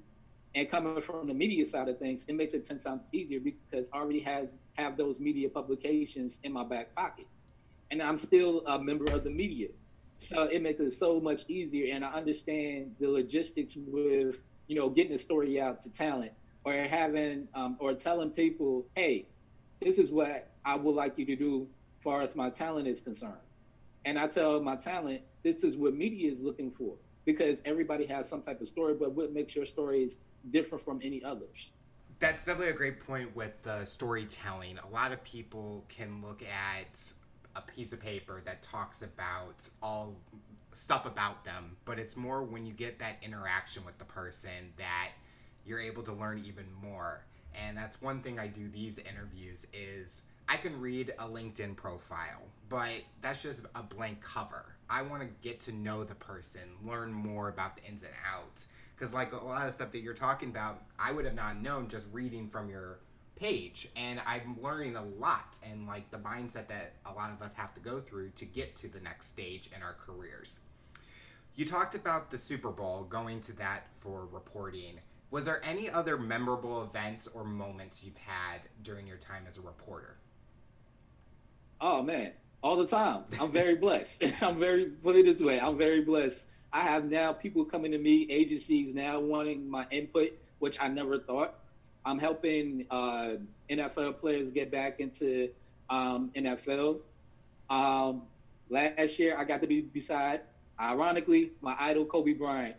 and 0.58 0.72
coming 0.72 1.00
from 1.06 1.28
the 1.28 1.36
media 1.36 1.66
side 1.72 1.88
of 1.88 2.00
things, 2.00 2.20
it 2.28 2.34
makes 2.34 2.56
it 2.56 2.68
10 2.68 2.80
times 2.80 3.02
easier 3.14 3.40
because 3.40 3.86
I 3.94 3.98
already 3.98 4.22
has, 4.22 4.48
have 4.74 4.98
those 4.98 5.16
media 5.20 5.50
publications 5.50 6.34
in 6.44 6.52
my 6.52 6.64
back 6.64 6.96
pocket. 6.96 7.28
And 7.92 8.02
I'm 8.02 8.22
still 8.26 8.66
a 8.66 8.80
member 8.80 9.06
of 9.14 9.24
the 9.24 9.30
media. 9.30 9.68
So 10.34 10.44
it 10.52 10.64
makes 10.64 10.80
it 10.80 10.94
so 11.00 11.20
much 11.20 11.38
easier. 11.48 11.94
And 11.94 12.04
I 12.04 12.10
understand 12.10 12.96
the 13.00 13.08
logistics 13.08 13.72
with, 13.76 14.34
you 14.68 14.76
know, 14.76 14.90
getting 14.90 15.16
the 15.16 15.24
story 15.26 15.62
out 15.62 15.84
to 15.84 15.92
talent 15.92 16.32
or 16.66 16.74
having, 16.74 17.48
um, 17.54 17.78
or 17.80 17.94
telling 17.94 18.32
people, 18.32 18.88
hey, 18.96 19.28
this 19.80 19.94
is 20.00 20.10
what 20.10 20.56
I 20.66 20.76
would 20.76 20.96
like 20.96 21.14
you 21.18 21.26
to 21.28 21.36
do 21.36 21.68
as 22.00 22.04
far 22.04 22.24
as 22.24 22.30
my 22.36 22.50
talent 22.50 22.88
is 22.88 22.98
concerned. 23.04 23.46
And 24.06 24.18
I 24.18 24.26
tell 24.30 24.60
my 24.60 24.78
talent, 24.78 25.22
this 25.44 25.56
is 25.62 25.78
what 25.78 25.94
media 25.94 26.32
is 26.32 26.38
looking 26.42 26.72
for 26.76 26.96
because 27.28 27.58
everybody 27.64 28.08
has 28.08 28.26
some 28.32 28.42
type 28.42 28.60
of 28.60 28.70
story, 28.70 28.96
but 29.00 29.14
what 29.14 29.32
makes 29.32 29.56
your 29.56 29.68
stories 29.74 30.10
different 30.52 30.84
from 30.84 31.02
any 31.04 31.24
others? 31.24 31.70
That's 32.20 32.46
definitely 32.46 32.74
a 32.74 32.78
great 32.78 33.00
point 33.00 33.36
with 33.36 33.66
uh, 33.68 33.86
storytelling. 33.86 34.80
A 34.80 34.94
lot 34.94 35.12
of 35.12 35.24
people 35.24 35.86
can 35.88 36.22
look 36.22 36.42
at 36.44 37.14
a 37.56 37.62
piece 37.62 37.92
of 37.92 38.00
paper 38.00 38.42
that 38.46 38.64
talks 38.64 39.02
about 39.02 39.68
all 39.82 40.16
stuff 40.74 41.06
about 41.06 41.44
them, 41.44 41.76
but 41.86 42.00
it's 42.00 42.16
more 42.16 42.44
when 42.44 42.66
you 42.66 42.74
get 42.74 43.00
that 43.00 43.18
interaction 43.22 43.84
with 43.86 43.98
the 43.98 44.06
person 44.06 44.74
that 44.78 45.10
you're 45.66 45.80
able 45.80 46.04
to 46.04 46.14
learn 46.14 46.44
even 46.46 46.66
more. 46.82 47.26
And 47.54 47.78
that's 47.78 48.02
one 48.02 48.22
thing 48.22 48.40
I 48.40 48.48
do 48.48 48.70
these 48.70 49.00
interviews 49.00 49.66
is 49.74 50.22
I 50.48 50.58
can 50.58 50.80
read 50.80 51.14
a 51.20 51.28
LinkedIn 51.28 51.76
profile, 51.76 52.44
but 52.70 52.92
that's 53.22 53.44
just 53.44 53.62
a 53.76 53.84
blank 53.84 54.22
cover. 54.22 54.66
I 54.90 55.02
want 55.02 55.24
to 55.24 55.30
get 55.42 55.60
to 55.62 55.72
know 55.74 56.04
the 56.04 56.16
person, 56.16 56.62
learn 56.86 57.12
more 57.12 57.50
about 57.50 57.76
the 57.76 57.84
ins 57.84 58.04
and 58.04 58.14
outs. 58.34 58.68
Because, 58.98 59.14
like 59.14 59.32
a 59.32 59.38
lot 59.38 59.68
of 59.68 59.74
stuff 59.74 59.92
that 59.92 60.00
you're 60.00 60.14
talking 60.14 60.50
about, 60.50 60.82
I 60.98 61.12
would 61.12 61.26
have 61.26 61.36
not 61.36 61.62
known 61.62 61.88
just 61.88 62.08
reading 62.12 62.50
from 62.50 62.70
your 62.70 63.00
page. 63.36 63.90
And 63.96 64.20
I'm 64.26 64.58
learning 64.62 64.96
a 64.96 65.04
lot 65.04 65.58
and 65.64 65.88
like 65.88 66.10
the 66.12 66.18
mindset 66.18 66.68
that 66.68 66.94
a 67.06 67.14
lot 67.14 67.32
of 67.32 67.42
us 67.42 67.54
have 67.54 67.74
to 67.76 67.80
go 67.80 68.00
through 68.00 68.32
to 68.32 68.46
get 68.46 68.76
to 68.78 68.88
the 68.88 69.00
next 69.00 69.28
stage 69.30 69.70
in 69.76 69.84
our 69.84 69.94
careers. 69.94 70.60
You 71.56 71.66
talked 71.66 71.96
about 71.96 72.30
the 72.30 72.38
Super 72.38 72.70
Bowl, 72.70 73.04
going 73.04 73.42
to 73.42 73.54
that 73.54 73.88
for 74.00 74.28
reporting. 74.32 75.00
Was 75.32 75.46
there 75.46 75.62
any 75.64 75.90
other 75.90 76.18
memorable 76.18 76.84
events 76.84 77.28
or 77.28 77.44
moments 77.44 78.04
you've 78.04 78.18
had 78.18 78.62
during 78.84 79.08
your 79.08 79.18
time 79.18 79.46
as 79.48 79.58
a 79.58 79.62
reporter? 79.62 80.18
Oh 81.82 82.02
man, 82.02 82.32
all 82.64 82.78
the 82.78 82.88
time. 82.88 83.24
I'm 83.40 83.52
very 83.52 83.76
blessed. 83.76 84.08
I'm 84.42 84.60
very 84.60 84.86
put 84.86 85.16
it 85.16 85.26
this 85.26 85.46
way. 85.46 85.60
I'm 85.60 85.78
very 85.78 86.02
blessed. 86.02 86.36
I 86.74 86.84
have 86.84 87.06
now 87.06 87.34
people 87.34 87.66
coming 87.66 87.92
to 87.92 87.98
me, 87.98 88.28
agencies 88.30 88.94
now 88.94 89.20
wanting 89.20 89.70
my 89.70 89.86
input, 89.92 90.30
which 90.60 90.76
I 90.80 90.88
never 90.88 91.20
thought. 91.20 91.56
I'm 92.06 92.20
helping 92.20 92.86
uh, 92.90 93.36
NFL 93.70 94.20
players 94.20 94.54
get 94.54 94.72
back 94.72 95.00
into 95.00 95.50
um, 95.90 96.32
NFL. 96.36 97.00
Um, 97.70 98.24
last 98.70 99.18
year, 99.18 99.38
I 99.38 99.44
got 99.44 99.62
to 99.62 99.68
be 99.68 99.82
beside, 99.82 100.42
ironically, 100.80 101.52
my 101.62 101.76
idol 101.80 102.06
Kobe 102.06 102.34
Bryant 102.34 102.76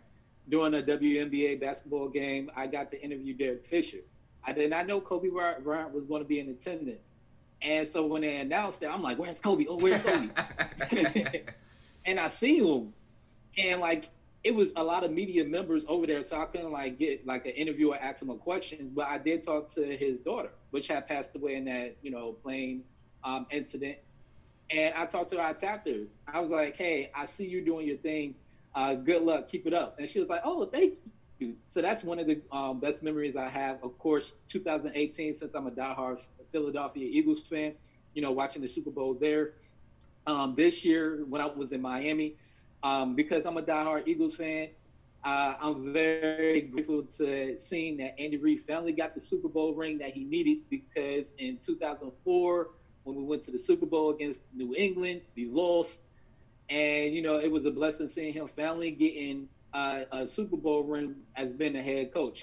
during 0.49 0.73
a 0.73 0.81
WNBA 0.81 1.59
basketball 1.61 2.09
game. 2.09 2.49
I 2.55 2.67
got 2.67 2.91
to 2.91 3.01
interview 3.01 3.35
Derek 3.35 3.65
Fisher. 3.69 3.99
I 4.43 4.53
did 4.53 4.69
not 4.69 4.87
know 4.87 4.99
Kobe 5.01 5.29
Bryant 5.29 5.93
was 5.93 6.03
going 6.07 6.23
to 6.23 6.27
be 6.27 6.39
in 6.39 6.49
attendance. 6.49 6.99
And 7.61 7.89
so 7.93 8.05
when 8.05 8.21
they 8.21 8.37
announced 8.37 8.81
it, 8.81 8.87
I'm 8.87 9.03
like, 9.03 9.19
"Where's 9.19 9.35
Kobe? 9.43 9.65
Oh, 9.69 9.77
where's 9.77 10.01
Kobe?" 10.01 10.29
and 12.05 12.19
I 12.19 12.31
see 12.39 12.57
him, 12.57 12.93
and 13.59 13.81
like 13.81 14.05
it 14.43 14.51
was 14.51 14.67
a 14.77 14.83
lot 14.83 15.03
of 15.03 15.11
media 15.11 15.43
members 15.43 15.83
over 15.89 16.07
there, 16.07 16.23
so 16.29 16.37
I 16.37 16.45
couldn't 16.45 16.71
like 16.71 16.97
get 16.97 17.27
like 17.27 17.45
an 17.45 17.51
interview 17.51 17.89
or 17.89 17.97
ask 17.97 18.21
him 18.21 18.29
a 18.29 18.37
question. 18.37 18.91
But 18.95 19.05
I 19.07 19.17
did 19.17 19.45
talk 19.45 19.75
to 19.75 19.81
his 19.81 20.17
daughter, 20.23 20.49
which 20.71 20.85
had 20.87 21.07
passed 21.07 21.29
away 21.35 21.55
in 21.55 21.65
that 21.65 21.95
you 22.01 22.11
know 22.11 22.33
plane 22.43 22.83
um, 23.23 23.45
incident. 23.51 23.97
And 24.71 24.93
I 24.95 25.07
talked 25.07 25.31
to 25.31 25.37
her. 25.37 25.43
I 25.43 25.53
tapped 25.53 25.87
her. 25.87 26.03
I 26.31 26.39
was 26.39 26.49
like, 26.49 26.75
"Hey, 26.77 27.11
I 27.15 27.25
see 27.37 27.43
you 27.43 27.63
doing 27.63 27.87
your 27.87 27.97
thing. 27.97 28.35
Uh, 28.73 28.93
good 28.93 29.23
luck. 29.23 29.51
Keep 29.51 29.67
it 29.67 29.73
up." 29.73 29.99
And 29.99 30.07
she 30.13 30.19
was 30.19 30.29
like, 30.29 30.41
"Oh, 30.45 30.65
thank 30.71 30.93
you." 31.39 31.55
So 31.73 31.81
that's 31.81 32.03
one 32.05 32.19
of 32.19 32.27
the 32.27 32.41
um, 32.55 32.79
best 32.79 33.03
memories 33.03 33.35
I 33.37 33.49
have. 33.49 33.83
Of 33.83 33.97
course, 33.99 34.23
2018, 34.53 35.37
since 35.39 35.51
I'm 35.53 35.67
a 35.67 35.71
diehard 35.71 36.17
Philadelphia 36.51 37.05
Eagles 37.05 37.39
fan, 37.49 37.73
you 38.13 38.21
know, 38.21 38.31
watching 38.31 38.61
the 38.61 38.69
Super 38.73 38.91
Bowl 38.91 39.17
there. 39.19 39.51
Um, 40.27 40.53
this 40.55 40.73
year, 40.83 41.25
when 41.27 41.41
I 41.41 41.47
was 41.47 41.71
in 41.71 41.81
Miami, 41.81 42.35
um, 42.83 43.15
because 43.15 43.43
I'm 43.45 43.57
a 43.57 43.61
diehard 43.61 44.07
Eagles 44.07 44.33
fan, 44.37 44.69
uh, 45.25 45.53
I'm 45.61 45.91
very 45.91 46.61
grateful 46.61 47.03
to 47.17 47.57
seeing 47.69 47.97
that 47.97 48.15
Andy 48.19 48.37
Reid 48.37 48.63
finally 48.67 48.93
got 48.93 49.15
the 49.15 49.21
Super 49.29 49.49
Bowl 49.49 49.73
ring 49.73 49.97
that 49.97 50.11
he 50.13 50.23
needed 50.23 50.59
because 50.69 51.25
in 51.37 51.59
2004, 51.65 52.67
when 53.03 53.15
we 53.15 53.23
went 53.23 53.45
to 53.45 53.51
the 53.51 53.61
Super 53.67 53.85
Bowl 53.85 54.11
against 54.11 54.39
New 54.55 54.75
England, 54.75 55.21
we 55.35 55.45
lost. 55.45 55.89
And, 56.69 57.13
you 57.13 57.21
know, 57.21 57.39
it 57.39 57.51
was 57.51 57.65
a 57.65 57.71
blessing 57.71 58.11
seeing 58.15 58.33
him 58.33 58.49
finally 58.55 58.91
getting 58.91 59.49
uh, 59.73 60.01
a 60.11 60.27
Super 60.35 60.55
Bowl 60.57 60.83
ring 60.83 61.15
as 61.35 61.49
being 61.57 61.75
a 61.75 61.83
head 61.83 62.13
coach. 62.13 62.37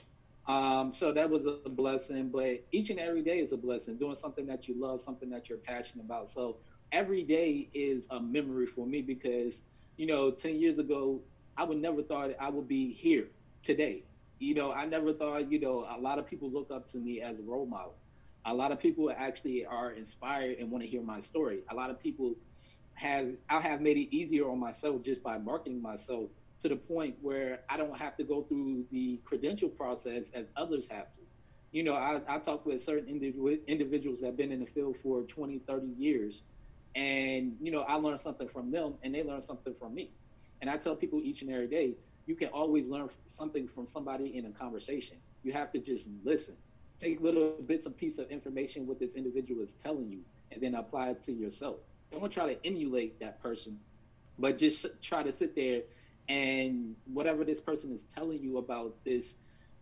Um, 0.49 0.95
so 1.01 1.13
that 1.13 1.29
was 1.29 1.43
a 1.65 1.69
blessing, 1.69 2.31
but 2.33 2.65
each 2.73 2.91
and 2.91 3.01
every 3.01 3.23
day 3.23 3.39
is 3.39 3.53
a 3.53 3.57
blessing, 3.57 3.97
doing 3.97 4.17
something 4.23 4.47
that 4.47 4.69
you 4.69 4.81
love, 4.81 5.01
something 5.05 5.29
that 5.31 5.49
you're 5.49 5.59
passionate 5.59 6.05
about. 6.05 6.31
So 6.35 6.59
every 6.93 7.25
day 7.25 7.69
is 7.75 8.03
a 8.11 8.21
memory 8.21 8.67
for 8.75 8.87
me 8.87 9.03
because, 9.03 9.53
you 9.97 10.07
know, 10.07 10.31
10 10.31 10.57
years 10.57 10.79
ago, 10.79 11.21
I 11.57 11.65
would 11.65 11.81
never 11.81 12.03
thought 12.03 12.31
I 12.41 12.51
would 12.51 12.69
be 12.69 12.97
here 13.01 13.27
today. 13.67 14.03
You 14.39 14.55
know, 14.55 14.73
I 14.73 14.85
never 14.87 15.13
thought, 15.15 15.51
you 15.51 15.61
know, 15.61 15.87
a 15.97 15.99
lot 15.99 16.19
of 16.19 16.27
people 16.29 16.51
look 16.51 16.71
up 16.71 16.91
to 16.93 16.99
me 16.99 17.23
as 17.23 17.37
a 17.39 17.43
role 17.43 17.67
model. 17.67 17.95
A 18.45 18.53
lot 18.53 18.71
of 18.71 18.81
people 18.81 19.11
actually 19.17 19.65
are 19.65 19.93
inspired 19.93 20.59
and 20.59 20.71
want 20.71 20.85
to 20.85 20.91
hear 20.91 21.03
my 21.03 21.21
story. 21.31 21.61
A 21.71 21.75
lot 21.75 21.91
of 21.91 22.01
people 22.03 22.35
have, 22.95 23.29
I 23.49 23.61
have 23.61 23.81
made 23.81 23.97
it 23.97 24.15
easier 24.15 24.49
on 24.49 24.59
myself 24.59 25.03
just 25.05 25.23
by 25.23 25.39
marketing 25.39 25.81
myself 25.81 26.29
to 26.63 26.69
the 26.69 26.77
point 26.77 27.17
where 27.23 27.61
I 27.69 27.77
don't 27.77 27.97
have 27.99 28.17
to 28.19 28.25
go 28.25 28.43
through 28.43 28.85
the 28.91 29.19
credential 29.25 29.69
process 29.69 30.23
as 30.35 30.45
others 30.57 30.85
have 30.91 31.07
to. 31.17 31.23
You 31.73 31.83
know, 31.83 31.95
I, 31.95 32.21
I 32.29 32.39
talk 32.39 32.65
with 32.65 32.85
certain 32.87 33.09
individuals 33.67 34.19
that 34.21 34.27
have 34.27 34.37
been 34.37 34.53
in 34.53 34.61
the 34.61 34.67
field 34.75 34.97
for 35.03 35.23
20, 35.23 35.61
30 35.67 35.87
years, 35.99 36.35
and, 36.97 37.57
you 37.61 37.71
know, 37.71 37.83
I 37.83 37.97
learn 37.97 38.19
something 38.25 38.49
from 38.53 38.71
them 38.71 38.95
and 39.03 39.15
they 39.15 39.23
learn 39.23 39.43
something 39.47 39.75
from 39.79 39.95
me. 39.95 40.11
And 40.63 40.71
I 40.71 40.79
tell 40.79 40.97
people 40.97 41.21
each 41.23 41.43
and 41.43 41.51
every 41.51 41.69
day, 41.69 41.93
you 42.27 42.35
can 42.35 42.49
always 42.49 42.87
learn 42.89 43.11
something 43.39 43.69
from 43.75 43.87
somebody 43.93 44.37
in 44.37 44.47
a 44.47 44.51
conversation. 44.51 45.19
You 45.43 45.53
have 45.53 45.71
to 45.73 45.79
just 45.79 46.03
listen. 46.25 46.55
Take 47.03 47.21
little 47.21 47.53
bits 47.67 47.83
and 47.85 47.95
pieces 47.95 48.21
of 48.21 48.31
information 48.31 48.87
what 48.87 48.99
this 48.99 49.11
individual 49.15 49.63
is 49.63 49.69
telling 49.85 50.09
you 50.09 50.21
and 50.51 50.63
then 50.63 50.75
apply 50.75 51.11
it 51.11 51.27
to 51.27 51.33
yourself. 51.33 51.77
Don't 52.11 52.33
try 52.33 52.55
to 52.55 52.67
emulate 52.67 53.21
that 53.21 53.43
person, 53.43 53.79
but 54.39 54.59
just 54.59 54.77
try 55.07 55.23
to 55.23 55.35
sit 55.39 55.55
there 55.55 55.83
and 56.31 56.97
whatever 57.13 57.45
this 57.45 57.59
person 57.67 57.93
is 57.93 58.01
telling 58.15 58.39
you 58.39 58.57
about 58.57 58.95
this 59.05 59.23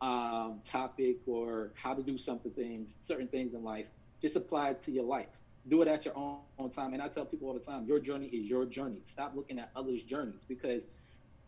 um, 0.02 0.60
topic 0.72 1.18
or 1.28 1.70
how 1.80 1.94
to 1.94 2.02
do 2.02 2.18
something 2.26 2.50
things, 2.52 2.88
certain 3.06 3.28
things 3.28 3.54
in 3.54 3.62
life, 3.62 3.86
just 4.20 4.34
apply 4.34 4.70
it 4.70 4.84
to 4.84 4.90
your 4.90 5.04
life. 5.04 5.28
Do 5.68 5.82
it 5.82 5.88
at 5.88 6.04
your 6.04 6.16
own, 6.16 6.38
own 6.58 6.70
time. 6.70 6.92
And 6.92 7.02
I 7.02 7.08
tell 7.08 7.24
people 7.24 7.48
all 7.48 7.54
the 7.54 7.60
time, 7.60 7.86
your 7.86 7.98
journey 7.98 8.26
is 8.26 8.46
your 8.46 8.66
journey. 8.66 8.98
Stop 9.14 9.32
looking 9.34 9.58
at 9.58 9.70
others' 9.74 10.00
journeys 10.08 10.40
because 10.48 10.82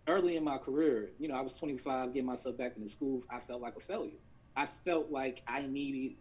early 0.09 0.37
in 0.37 0.45
my 0.45 0.59
career, 0.59 1.11
you 1.19 1.29
know, 1.29 1.35
I 1.35 1.43
was 1.43 1.53
25, 1.59 2.15
getting 2.15 2.27
myself 2.27 2.57
back 2.57 2.73
into 2.77 2.95
school. 2.97 3.23
I 3.31 3.41
felt 3.47 3.61
like 3.61 3.75
a 3.77 3.87
failure. 3.87 4.19
I 4.57 4.69
felt 4.85 5.11
like 5.11 5.43
I 5.47 5.63
needed 5.67 6.13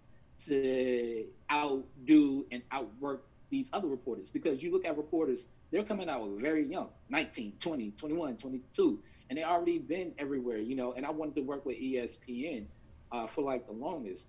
to 0.47 1.25
outdo 1.51 2.45
and 2.51 2.61
outwork 2.71 3.23
these 3.49 3.65
other 3.73 3.87
reporters 3.87 4.27
because 4.33 4.61
you 4.61 4.71
look 4.71 4.85
at 4.85 4.97
reporters 4.97 5.39
they're 5.71 5.83
coming 5.83 6.09
out 6.09 6.27
very 6.39 6.65
young 6.67 6.89
19 7.09 7.53
20 7.63 7.93
21 7.99 8.37
22 8.37 8.99
and 9.29 9.37
they 9.37 9.43
already 9.43 9.79
been 9.79 10.11
everywhere 10.19 10.57
you 10.57 10.75
know 10.75 10.93
and 10.93 11.05
i 11.05 11.09
wanted 11.09 11.35
to 11.35 11.41
work 11.41 11.65
with 11.65 11.77
espn 11.77 12.65
uh, 13.11 13.27
for 13.33 13.43
like 13.43 13.65
the 13.67 13.73
longest 13.73 14.21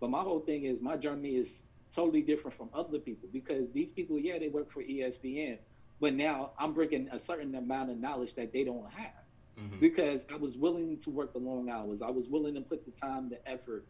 but 0.00 0.10
my 0.10 0.22
whole 0.22 0.40
thing 0.40 0.64
is 0.64 0.76
my 0.80 0.96
journey 0.96 1.30
is 1.30 1.46
totally 1.94 2.20
different 2.20 2.56
from 2.56 2.68
other 2.74 2.98
people 2.98 3.28
because 3.32 3.64
these 3.74 3.88
people 3.94 4.18
yeah 4.18 4.38
they 4.38 4.48
work 4.48 4.72
for 4.72 4.82
espn 4.82 5.58
but 6.00 6.14
now 6.14 6.50
i'm 6.58 6.72
bringing 6.72 7.08
a 7.08 7.20
certain 7.26 7.54
amount 7.54 7.90
of 7.90 7.98
knowledge 7.98 8.30
that 8.36 8.52
they 8.52 8.64
don't 8.64 8.88
have 8.90 9.22
mm-hmm. 9.58 9.80
because 9.80 10.20
i 10.32 10.36
was 10.36 10.52
willing 10.56 10.98
to 11.04 11.10
work 11.10 11.32
the 11.32 11.38
long 11.38 11.68
hours 11.68 12.00
i 12.04 12.10
was 12.10 12.24
willing 12.30 12.54
to 12.54 12.60
put 12.60 12.84
the 12.86 12.92
time 13.00 13.28
the 13.28 13.50
effort 13.50 13.84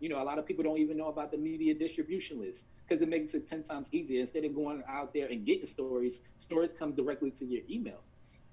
you 0.00 0.08
know 0.08 0.22
a 0.22 0.24
lot 0.24 0.38
of 0.38 0.46
people 0.46 0.62
don't 0.62 0.78
even 0.78 0.96
know 0.96 1.08
about 1.08 1.30
the 1.30 1.38
media 1.38 1.74
distribution 1.74 2.40
list 2.40 2.58
because 2.86 3.02
it 3.02 3.08
makes 3.08 3.34
it 3.34 3.48
10 3.48 3.64
times 3.64 3.86
easier. 3.92 4.22
Instead 4.22 4.44
of 4.44 4.54
going 4.54 4.82
out 4.88 5.12
there 5.12 5.26
and 5.26 5.46
getting 5.46 5.68
stories, 5.74 6.12
stories 6.46 6.70
come 6.78 6.92
directly 6.92 7.32
to 7.38 7.44
your 7.44 7.62
email. 7.70 8.00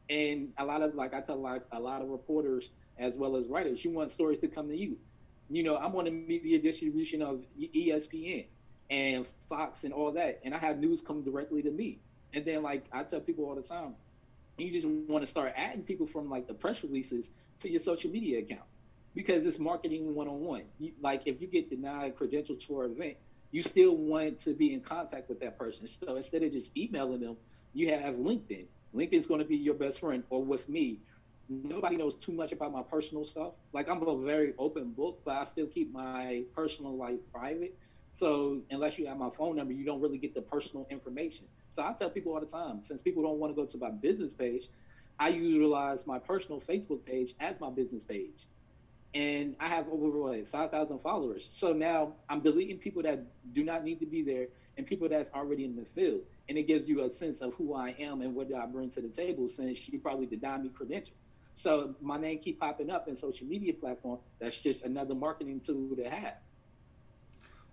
And 0.09 0.49
a 0.57 0.65
lot 0.65 0.81
of, 0.81 0.95
like 0.95 1.13
I 1.13 1.21
tell 1.21 1.41
like 1.41 1.61
a 1.71 1.79
lot 1.79 2.01
of 2.01 2.09
reporters 2.09 2.63
as 2.99 3.13
well 3.15 3.37
as 3.37 3.43
writers, 3.49 3.79
you 3.83 3.91
want 3.91 4.13
stories 4.13 4.39
to 4.41 4.47
come 4.47 4.67
to 4.67 4.75
you. 4.75 4.97
You 5.49 5.63
know, 5.63 5.77
I'm 5.77 5.95
on 5.95 6.05
the 6.05 6.11
media 6.11 6.59
distribution 6.59 7.21
of 7.21 7.41
ESPN 7.59 8.45
and 8.89 9.25
Fox 9.49 9.77
and 9.83 9.93
all 9.93 10.11
that, 10.13 10.41
and 10.43 10.53
I 10.53 10.59
have 10.59 10.79
news 10.79 10.99
come 11.07 11.23
directly 11.23 11.61
to 11.61 11.71
me. 11.71 11.99
And 12.33 12.45
then, 12.45 12.63
like 12.63 12.85
I 12.91 13.03
tell 13.03 13.19
people 13.19 13.45
all 13.45 13.55
the 13.55 13.61
time, 13.63 13.93
you 14.57 14.71
just 14.71 14.87
want 15.09 15.25
to 15.25 15.31
start 15.31 15.53
adding 15.55 15.83
people 15.83 16.07
from 16.11 16.29
like 16.29 16.47
the 16.47 16.53
press 16.53 16.75
releases 16.83 17.23
to 17.61 17.69
your 17.69 17.81
social 17.85 18.09
media 18.09 18.39
account 18.39 18.67
because 19.15 19.41
it's 19.45 19.59
marketing 19.59 20.13
one 20.15 20.27
on 20.27 20.41
one. 20.41 20.63
Like 21.01 21.21
if 21.25 21.41
you 21.41 21.47
get 21.47 21.69
denied 21.69 22.17
credentials 22.17 22.59
for 22.67 22.85
an 22.85 22.91
event, 22.91 23.17
you 23.51 23.63
still 23.71 23.95
want 23.95 24.43
to 24.45 24.53
be 24.53 24.73
in 24.73 24.81
contact 24.81 25.29
with 25.29 25.39
that 25.41 25.57
person. 25.57 25.87
So 26.05 26.15
instead 26.15 26.43
of 26.43 26.51
just 26.51 26.67
emailing 26.75 27.21
them, 27.21 27.37
you 27.73 27.91
have 27.91 28.15
LinkedIn. 28.15 28.65
LinkedIn's 28.95 29.27
going 29.27 29.39
to 29.39 29.45
be 29.45 29.55
your 29.55 29.75
best 29.75 29.99
friend. 29.99 30.23
Or 30.29 30.43
with 30.43 30.67
me, 30.67 30.99
nobody 31.49 31.97
knows 31.97 32.13
too 32.25 32.31
much 32.31 32.51
about 32.51 32.71
my 32.71 32.81
personal 32.83 33.27
stuff. 33.31 33.53
Like 33.73 33.87
I'm 33.89 34.01
a 34.01 34.21
very 34.23 34.53
open 34.57 34.91
book, 34.91 35.21
but 35.23 35.31
I 35.31 35.47
still 35.53 35.67
keep 35.67 35.93
my 35.93 36.43
personal 36.55 36.95
life 36.95 37.19
private. 37.33 37.77
So 38.23 38.61
unless 38.71 38.93
you 38.97 39.05
have 39.07 39.17
my 39.17 39.31
phone 39.37 39.57
number, 39.57 39.73
you 39.73 39.83
don't 39.83 40.01
really 40.01 40.17
get 40.17 40.33
the 40.33 40.39
personal 40.39 40.87
information. 40.89 41.43
So 41.75 41.81
I 41.81 41.93
tell 41.99 42.09
people 42.09 42.33
all 42.33 42.39
the 42.39 42.45
time, 42.45 42.81
since 42.87 43.01
people 43.03 43.21
don't 43.21 43.37
want 43.37 43.53
to 43.53 43.61
go 43.61 43.69
to 43.69 43.77
my 43.77 43.89
business 43.89 44.29
page, 44.39 44.61
I 45.19 45.27
utilize 45.27 45.99
my 46.05 46.19
personal 46.19 46.61
Facebook 46.61 47.03
page 47.05 47.35
as 47.41 47.55
my 47.59 47.69
business 47.69 48.01
page. 48.07 48.31
And 49.13 49.57
I 49.59 49.67
have 49.67 49.87
over 49.89 50.17
what, 50.17 50.49
5,000 50.53 51.01
followers. 51.01 51.41
So 51.59 51.73
now 51.73 52.13
I'm 52.29 52.41
deleting 52.41 52.77
people 52.77 53.03
that 53.03 53.25
do 53.53 53.61
not 53.61 53.83
need 53.83 53.99
to 53.99 54.05
be 54.05 54.23
there 54.23 54.47
and 54.77 54.87
people 54.87 55.09
that's 55.09 55.27
already 55.35 55.65
in 55.65 55.75
the 55.75 55.85
field. 55.93 56.21
And 56.47 56.57
it 56.57 56.65
gives 56.65 56.87
you 56.87 57.03
a 57.03 57.09
sense 57.19 57.35
of 57.41 57.51
who 57.55 57.73
I 57.73 57.93
am 57.99 58.21
and 58.21 58.33
what 58.33 58.47
I 58.55 58.65
bring 58.67 58.91
to 58.91 59.01
the 59.01 59.09
table 59.09 59.49
since 59.57 59.77
you 59.87 59.99
probably 59.99 60.27
denied 60.27 60.63
me 60.63 60.69
credentials. 60.69 61.17
So 61.61 61.93
my 62.01 62.17
name 62.17 62.39
keep 62.41 62.61
popping 62.61 62.89
up 62.89 63.09
in 63.09 63.17
social 63.19 63.45
media 63.45 63.73
platform. 63.73 64.19
That's 64.39 64.55
just 64.63 64.79
another 64.85 65.13
marketing 65.13 65.59
tool 65.67 65.97
to 65.97 66.09
have. 66.09 66.35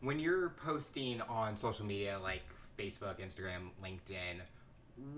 When 0.03 0.19
you're 0.19 0.51
posting 0.65 1.21
on 1.23 1.57
social 1.57 1.85
media 1.85 2.19
like 2.23 2.41
Facebook, 2.79 3.21
Instagram, 3.21 3.69
LinkedIn, 3.85 4.41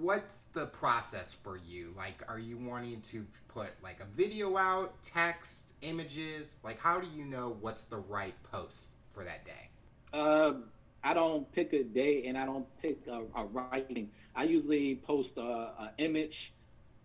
what's 0.01 0.45
the 0.55 0.66
process 0.66 1.35
for 1.35 1.57
you? 1.57 1.95
Like, 1.97 2.25
are 2.29 2.38
you 2.38 2.57
wanting 2.57 3.01
to 3.12 3.25
put 3.47 3.68
like 3.81 4.01
a 4.01 4.07
video 4.16 4.57
out, 4.57 5.01
text, 5.05 5.75
images? 5.83 6.57
Like, 6.64 6.81
how 6.81 6.99
do 6.99 7.07
you 7.14 7.25
know 7.25 7.57
what's 7.61 7.83
the 7.83 7.99
right 7.99 8.35
post 8.51 8.88
for 9.12 9.23
that 9.23 9.45
day? 9.45 9.68
Um, 10.12 10.64
I 11.05 11.14
don't 11.14 11.51
pick 11.53 11.73
a 11.73 11.85
day 11.85 12.25
and 12.27 12.37
I 12.37 12.45
don't 12.45 12.66
pick 12.81 12.99
a, 13.07 13.23
a 13.40 13.45
writing. 13.45 14.11
I 14.35 14.45
usually 14.45 15.01
post 15.07 15.31
an 15.37 15.90
image 15.99 16.35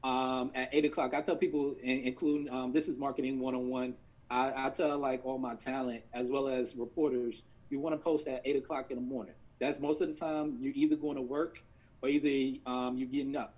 um, 0.04 0.52
at 0.56 0.70
eight 0.74 0.86
o'clock. 0.86 1.14
I 1.14 1.22
tell 1.22 1.36
people, 1.36 1.76
including 1.84 2.50
um, 2.52 2.74
this 2.74 2.86
is 2.86 2.98
marketing 2.98 3.40
one 3.40 3.54
on 3.54 3.70
one. 3.70 3.94
I 4.30 4.72
tell 4.76 4.98
like 4.98 5.22
all 5.24 5.38
my 5.38 5.56
talent 5.64 6.02
as 6.14 6.26
well 6.28 6.50
as 6.50 6.66
reporters, 6.76 7.34
you 7.70 7.80
want 7.80 7.96
to 7.96 8.02
post 8.02 8.28
at 8.28 8.42
eight 8.46 8.56
o'clock 8.56 8.88
in 8.90 8.96
the 8.96 9.02
morning. 9.02 9.34
That's 9.60 9.80
most 9.82 10.02
of 10.02 10.08
the 10.08 10.16
time 10.16 10.58
you're 10.60 10.74
either 10.76 10.96
going 10.96 11.16
to 11.16 11.22
work 11.22 11.58
or 12.02 12.10
either 12.10 12.60
um, 12.66 12.98
you're 12.98 13.10
getting 13.10 13.36
up. 13.36 13.56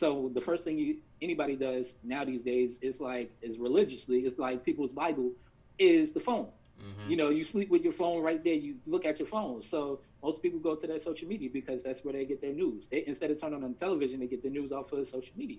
So 0.00 0.30
the 0.34 0.40
first 0.40 0.64
thing 0.64 0.78
you, 0.78 0.96
anybody 1.20 1.54
does 1.54 1.84
now 2.02 2.24
these 2.24 2.42
days 2.42 2.70
is 2.80 2.94
like 2.98 3.30
is 3.42 3.56
religiously, 3.58 4.20
it's 4.20 4.38
like 4.38 4.64
people's 4.64 4.90
Bible 4.90 5.30
is 5.78 6.08
the 6.14 6.20
phone. 6.20 6.48
Mm-hmm. 6.82 7.10
You 7.10 7.16
know, 7.16 7.30
you 7.30 7.46
sleep 7.52 7.70
with 7.70 7.82
your 7.82 7.92
phone 7.92 8.22
right 8.22 8.42
there. 8.42 8.54
You 8.54 8.74
look 8.86 9.04
at 9.04 9.18
your 9.18 9.28
phone. 9.28 9.62
So 9.70 10.00
most 10.22 10.42
people 10.42 10.58
go 10.58 10.74
to 10.74 10.86
their 10.86 10.98
social 11.04 11.28
media 11.28 11.48
because 11.52 11.78
that's 11.84 12.02
where 12.02 12.12
they 12.12 12.24
get 12.24 12.40
their 12.40 12.52
news. 12.52 12.82
They, 12.90 13.04
instead 13.06 13.30
of 13.30 13.40
turning 13.40 13.62
on 13.62 13.74
the 13.74 13.78
television, 13.78 14.18
they 14.20 14.26
get 14.26 14.42
the 14.42 14.50
news 14.50 14.72
off 14.72 14.92
of 14.92 15.06
social 15.12 15.32
media. 15.36 15.58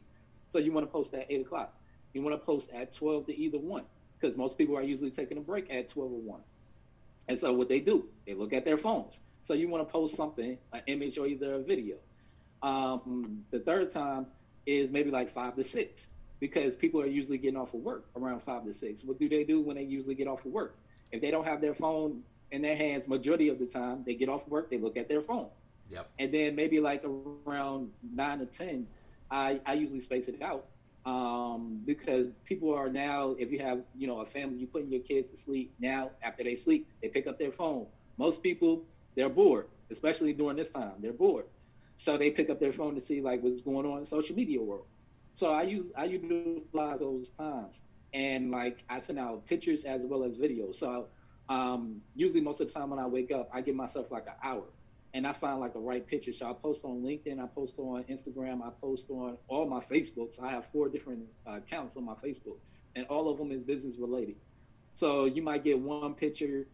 So 0.51 0.59
you 0.59 0.73
want 0.73 0.85
to 0.85 0.91
post 0.91 1.13
at 1.13 1.27
eight 1.29 1.41
o'clock. 1.41 1.73
You 2.13 2.21
want 2.21 2.39
to 2.39 2.45
post 2.45 2.65
at 2.75 2.93
twelve 2.95 3.25
to 3.27 3.35
either 3.35 3.57
one 3.57 3.83
because 4.19 4.35
most 4.37 4.57
people 4.57 4.75
are 4.77 4.83
usually 4.83 5.11
taking 5.11 5.37
a 5.37 5.41
break 5.41 5.71
at 5.71 5.89
twelve 5.91 6.11
or 6.11 6.19
one. 6.19 6.41
And 7.27 7.37
so 7.41 7.53
what 7.53 7.69
they 7.69 7.79
do, 7.79 8.05
they 8.25 8.33
look 8.33 8.53
at 8.53 8.65
their 8.65 8.77
phones. 8.77 9.13
So 9.47 9.53
you 9.53 9.69
want 9.69 9.85
to 9.85 9.91
post 9.91 10.15
something, 10.17 10.57
an 10.71 10.81
image 10.87 11.17
or 11.17 11.27
either 11.27 11.55
a 11.55 11.63
video. 11.63 11.95
Um, 12.61 13.43
the 13.51 13.59
third 13.59 13.93
time 13.93 14.27
is 14.65 14.89
maybe 14.91 15.11
like 15.11 15.33
five 15.33 15.55
to 15.57 15.63
six 15.73 15.91
because 16.39 16.73
people 16.79 17.01
are 17.01 17.07
usually 17.07 17.37
getting 17.37 17.57
off 17.57 17.73
of 17.73 17.81
work 17.81 18.05
around 18.15 18.41
five 18.45 18.63
to 18.63 18.73
six. 18.79 19.03
What 19.03 19.19
do 19.19 19.27
they 19.27 19.43
do 19.43 19.61
when 19.61 19.75
they 19.75 19.83
usually 19.83 20.15
get 20.15 20.27
off 20.27 20.45
of 20.45 20.51
work? 20.51 20.75
If 21.11 21.21
they 21.21 21.31
don't 21.31 21.45
have 21.45 21.61
their 21.61 21.75
phone 21.75 22.21
in 22.51 22.61
their 22.61 22.77
hands 22.77 23.03
majority 23.07 23.49
of 23.49 23.59
the 23.59 23.65
time, 23.65 24.03
they 24.05 24.15
get 24.15 24.29
off 24.29 24.41
work, 24.47 24.69
they 24.69 24.77
look 24.77 24.97
at 24.97 25.07
their 25.07 25.21
phone. 25.21 25.47
Yep. 25.89 26.09
And 26.19 26.33
then 26.33 26.55
maybe 26.55 26.79
like 26.79 27.03
around 27.45 27.91
nine 28.13 28.39
to 28.39 28.47
ten, 28.57 28.87
I, 29.29 29.59
I 29.65 29.73
usually 29.73 30.03
space 30.05 30.23
it 30.27 30.41
out 30.41 30.65
um, 31.05 31.81
because 31.85 32.27
people 32.45 32.73
are 32.73 32.89
now, 32.89 33.35
if 33.37 33.51
you 33.51 33.59
have 33.59 33.79
you 33.95 34.07
know 34.07 34.21
a 34.21 34.25
family, 34.27 34.57
you 34.57 34.67
putting 34.67 34.91
your 34.91 35.01
kids 35.01 35.27
to 35.31 35.37
sleep 35.45 35.73
now. 35.79 36.11
After 36.23 36.43
they 36.43 36.59
sleep, 36.63 36.87
they 37.01 37.09
pick 37.09 37.27
up 37.27 37.37
their 37.37 37.51
phone. 37.51 37.87
Most 38.17 38.41
people 38.41 38.83
they're 39.15 39.29
bored, 39.29 39.67
especially 39.91 40.33
during 40.33 40.57
this 40.57 40.67
time. 40.73 40.93
They're 41.01 41.13
bored, 41.13 41.45
so 42.05 42.17
they 42.17 42.29
pick 42.29 42.49
up 42.49 42.59
their 42.59 42.73
phone 42.73 42.95
to 42.95 43.01
see 43.07 43.21
like 43.21 43.41
what's 43.41 43.61
going 43.63 43.85
on 43.85 43.99
in 43.99 44.07
social 44.09 44.35
media 44.35 44.61
world. 44.61 44.85
So 45.39 45.47
I 45.47 45.63
use 45.63 45.85
I 45.97 46.05
utilize 46.05 46.99
those 46.99 47.25
times, 47.37 47.73
and 48.13 48.51
like 48.51 48.77
I 48.89 49.01
send 49.07 49.19
out 49.19 49.45
pictures 49.47 49.79
as 49.87 50.01
well 50.03 50.23
as 50.23 50.31
videos. 50.33 50.73
So 50.79 51.07
um, 51.49 52.01
usually 52.15 52.41
most 52.41 52.61
of 52.61 52.67
the 52.67 52.73
time 52.73 52.89
when 52.89 52.99
I 52.99 53.07
wake 53.07 53.31
up, 53.31 53.49
I 53.53 53.61
give 53.61 53.75
myself 53.75 54.05
like 54.09 54.25
an 54.27 54.33
hour, 54.43 54.63
and 55.13 55.27
I 55.27 55.33
find 55.39 55.59
like 55.59 55.73
the 55.73 55.79
right 55.79 56.05
picture. 56.05 56.31
So 56.39 56.45
I 56.45 56.53
post 56.53 56.79
on 56.83 57.03
LinkedIn, 57.03 57.39
I 57.39 57.47
post 57.47 57.73
on 57.77 58.03
Instagram, 58.03 58.61
I 58.61 58.69
post 58.81 59.03
on 59.09 59.37
all 59.47 59.67
my 59.67 59.81
Facebooks. 59.85 60.31
I 60.41 60.51
have 60.51 60.63
four 60.71 60.89
different 60.89 61.21
uh, 61.47 61.57
accounts 61.57 61.95
on 61.95 62.05
my 62.05 62.15
Facebook, 62.15 62.57
and 62.95 63.05
all 63.07 63.31
of 63.31 63.37
them 63.37 63.51
is 63.51 63.61
business 63.61 63.93
related. 63.99 64.35
So 64.99 65.25
you 65.25 65.41
might 65.41 65.63
get 65.63 65.79
one 65.79 66.13
picture 66.15 66.65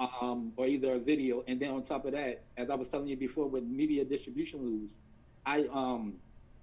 um, 0.00 0.52
or 0.56 0.66
either 0.66 0.94
a 0.94 0.98
video. 0.98 1.44
And 1.46 1.60
then 1.60 1.70
on 1.70 1.84
top 1.84 2.04
of 2.06 2.12
that, 2.12 2.44
as 2.56 2.70
I 2.70 2.74
was 2.74 2.86
telling 2.90 3.08
you 3.08 3.16
before 3.16 3.46
with 3.48 3.64
media 3.64 4.04
distribution 4.04 4.60
rules, 4.60 4.90
I 5.44 5.64
um, 5.72 6.14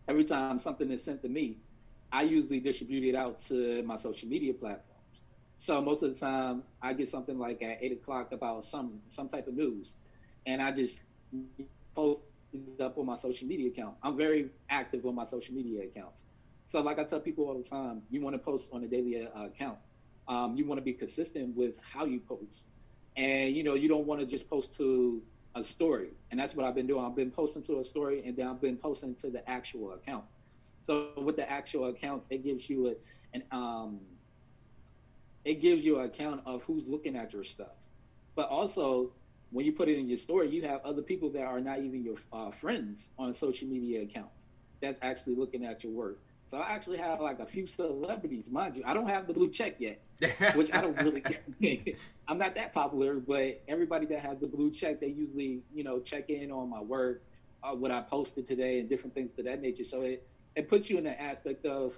every 0.08 0.26
time 0.26 0.62
something 0.64 0.90
is 0.92 1.00
sent 1.06 1.22
to 1.22 1.30
me, 1.30 1.58
I 2.12 2.24
usually 2.24 2.60
distribute 2.60 3.14
it 3.14 3.16
out 3.16 3.40
to 3.50 3.84
my 3.84 3.98
social 3.98 4.28
media 4.28 4.54
platforms. 4.54 4.86
So 5.68 5.80
most 5.82 6.02
of 6.02 6.14
the 6.14 6.20
time, 6.20 6.64
I 6.82 6.94
get 6.94 7.12
something 7.12 7.38
like 7.38 7.62
at 7.62 7.78
eight 7.82 7.92
o'clock 7.92 8.32
about 8.32 8.66
some 8.72 9.00
some 9.16 9.30
type 9.30 9.48
of 9.48 9.54
news, 9.54 9.86
and 10.48 10.62
I 10.62 10.72
just 10.72 10.94
post 11.96 12.22
up 12.84 12.98
on 12.98 13.06
my 13.06 13.18
social 13.22 13.48
media 13.48 13.70
account. 13.70 13.96
I'm 14.04 14.18
very 14.18 14.50
active 14.70 15.06
on 15.06 15.16
my 15.16 15.26
social 15.26 15.54
media 15.54 15.84
accounts. 15.84 16.16
So 16.72 16.80
like 16.80 17.00
I 17.00 17.04
tell 17.04 17.20
people 17.20 17.46
all 17.46 17.58
the 17.58 17.70
time, 17.70 18.02
you 18.10 18.22
want 18.22 18.36
to 18.36 18.40
post 18.40 18.66
on 18.72 18.84
a 18.84 18.88
daily 18.88 19.28
uh, 19.36 19.46
account. 19.46 19.78
Um, 20.28 20.56
you 20.56 20.66
want 20.66 20.80
to 20.80 20.84
be 20.84 20.94
consistent 20.94 21.56
with 21.56 21.74
how 21.94 22.06
you 22.06 22.20
post 22.20 22.46
and 23.20 23.56
you 23.56 23.64
know 23.64 23.74
you 23.74 23.88
don't 23.88 24.06
want 24.06 24.22
to 24.22 24.26
just 24.26 24.50
post 24.50 24.68
to 24.78 25.22
a 25.56 25.62
story 25.76 26.10
and 26.32 26.40
that's 26.40 26.56
what 26.56 26.66
i've 26.66 26.76
been 26.76 26.88
doing 26.88 27.04
i've 27.04 27.16
been 27.16 27.32
posting 27.32 27.64
to 27.64 27.80
a 27.80 27.90
story 27.90 28.24
and 28.26 28.38
then 28.38 28.48
i've 28.48 28.62
been 28.62 28.78
posting 28.78 29.16
to 29.22 29.30
the 29.30 29.48
actual 29.50 29.94
account 29.94 30.24
so 30.88 31.10
with 31.18 31.36
the 31.36 31.50
actual 31.50 31.90
account 31.90 32.24
it 32.30 32.44
gives 32.44 32.62
you 32.68 32.88
a, 32.88 32.94
an 33.36 33.44
um 33.52 34.00
it 35.46 35.62
gives 35.62 35.84
you 35.84 36.00
an 36.00 36.06
account 36.06 36.42
of 36.46 36.62
who's 36.64 36.84
looking 36.88 37.16
at 37.16 37.34
your 37.34 37.44
stuff 37.56 37.76
but 38.36 38.48
also 38.48 39.10
when 39.52 39.66
you 39.66 39.72
put 39.72 39.88
it 39.90 39.98
in 39.98 40.08
your 40.08 40.20
story 40.24 40.50
you 40.50 40.62
have 40.62 40.82
other 40.86 41.02
people 41.02 41.30
that 41.30 41.44
are 41.44 41.60
not 41.60 41.80
even 41.80 42.04
your 42.04 42.16
uh, 42.34 42.52
friends 42.62 42.98
on 43.18 43.30
a 43.30 43.34
social 43.34 43.68
media 43.68 44.04
account 44.04 44.30
that's 44.82 44.98
actually 45.02 45.36
looking 45.36 45.66
at 45.66 45.84
your 45.84 45.92
work 45.92 46.20
so 46.52 46.58
I 46.58 46.72
actually 46.72 46.98
have 46.98 47.22
like 47.22 47.40
a 47.40 47.46
few 47.46 47.68
celebrities, 47.76 48.44
mind 48.50 48.76
you. 48.76 48.84
I 48.86 48.94
don't 48.94 49.08
have 49.08 49.28
the 49.28 49.34
blue 49.34 49.52
check 49.56 49.76
yet, 49.78 50.02
which 50.56 50.70
I 50.74 50.82
don't 50.82 50.98
really 50.98 51.22
care. 51.22 51.42
I'm 52.28 52.40
not 52.40 52.56
that 52.56 52.74
popular, 52.74 53.16
but 53.16 53.62
everybody 53.68 54.08
that 54.08 54.22
has 54.22 54.40
the 54.40 54.48
blue 54.48 54.72
check, 54.80 55.00
they 55.00 55.08
usually, 55.08 55.62
you 55.74 55.84
know, 55.84 56.00
check 56.00 56.30
in 56.30 56.52
on 56.52 56.70
my 56.70 56.82
work, 56.82 57.22
uh, 57.64 57.76
what 57.76 57.92
I 57.92 58.02
posted 58.02 58.48
today, 58.48 58.80
and 58.80 58.90
different 58.90 59.14
things 59.14 59.30
to 59.38 59.44
that 59.44 59.62
nature. 59.62 59.84
So 59.92 60.02
it, 60.02 60.28
it 60.56 60.70
puts 60.70 60.90
you 60.90 60.98
in 60.98 61.04
the 61.04 61.22
aspect 61.22 61.66
of 61.66 61.94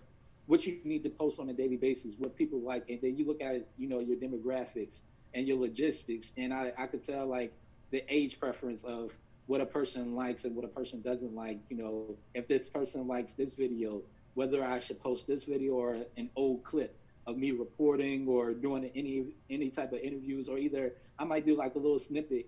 what 0.48 0.64
you 0.64 0.80
need 0.84 1.04
to 1.04 1.10
post 1.10 1.40
on 1.40 1.48
a 1.48 1.54
daily 1.54 1.78
basis, 1.78 2.12
what 2.18 2.36
people 2.36 2.60
like, 2.60 2.90
and 2.90 3.00
then 3.02 3.16
you 3.16 3.26
look 3.26 3.40
at, 3.40 3.68
you 3.78 3.88
know, 3.88 4.00
your 4.00 4.18
demographics 4.18 4.90
and 5.34 5.48
your 5.48 5.58
logistics, 5.58 6.28
and 6.38 6.54
I, 6.54 6.72
I 6.78 6.88
could 6.88 7.06
tell 7.06 7.28
like 7.28 7.54
the 7.92 8.04
age 8.10 8.38
preference 8.40 8.80
of 8.86 9.10
what 9.48 9.62
a 9.62 9.66
person 9.66 10.16
likes 10.16 10.44
and 10.44 10.56
what 10.56 10.66
a 10.66 10.70
person 10.70 11.02
doesn't 11.02 11.36
like. 11.36 11.60
You 11.70 11.78
know, 11.78 12.16
if 12.34 12.48
this 12.48 12.62
person 12.74 13.08
likes 13.08 13.30
this 13.38 13.50
video 13.58 14.02
whether 14.34 14.64
I 14.64 14.82
should 14.88 15.02
post 15.02 15.24
this 15.28 15.42
video 15.48 15.74
or 15.74 15.98
an 16.18 16.30
old 16.36 16.64
clip 16.64 16.96
of 17.28 17.38
me 17.38 17.52
reporting 17.52 18.28
or 18.28 18.54
doing 18.54 18.90
any 18.96 19.26
any 19.50 19.70
type 19.70 19.94
of 19.94 20.00
interviews, 20.00 20.48
or 20.50 20.58
either 20.58 20.94
I 21.20 21.24
might 21.26 21.46
do 21.46 21.56
like 21.56 21.76
a 21.76 21.78
little 21.78 22.02
snippet, 22.08 22.48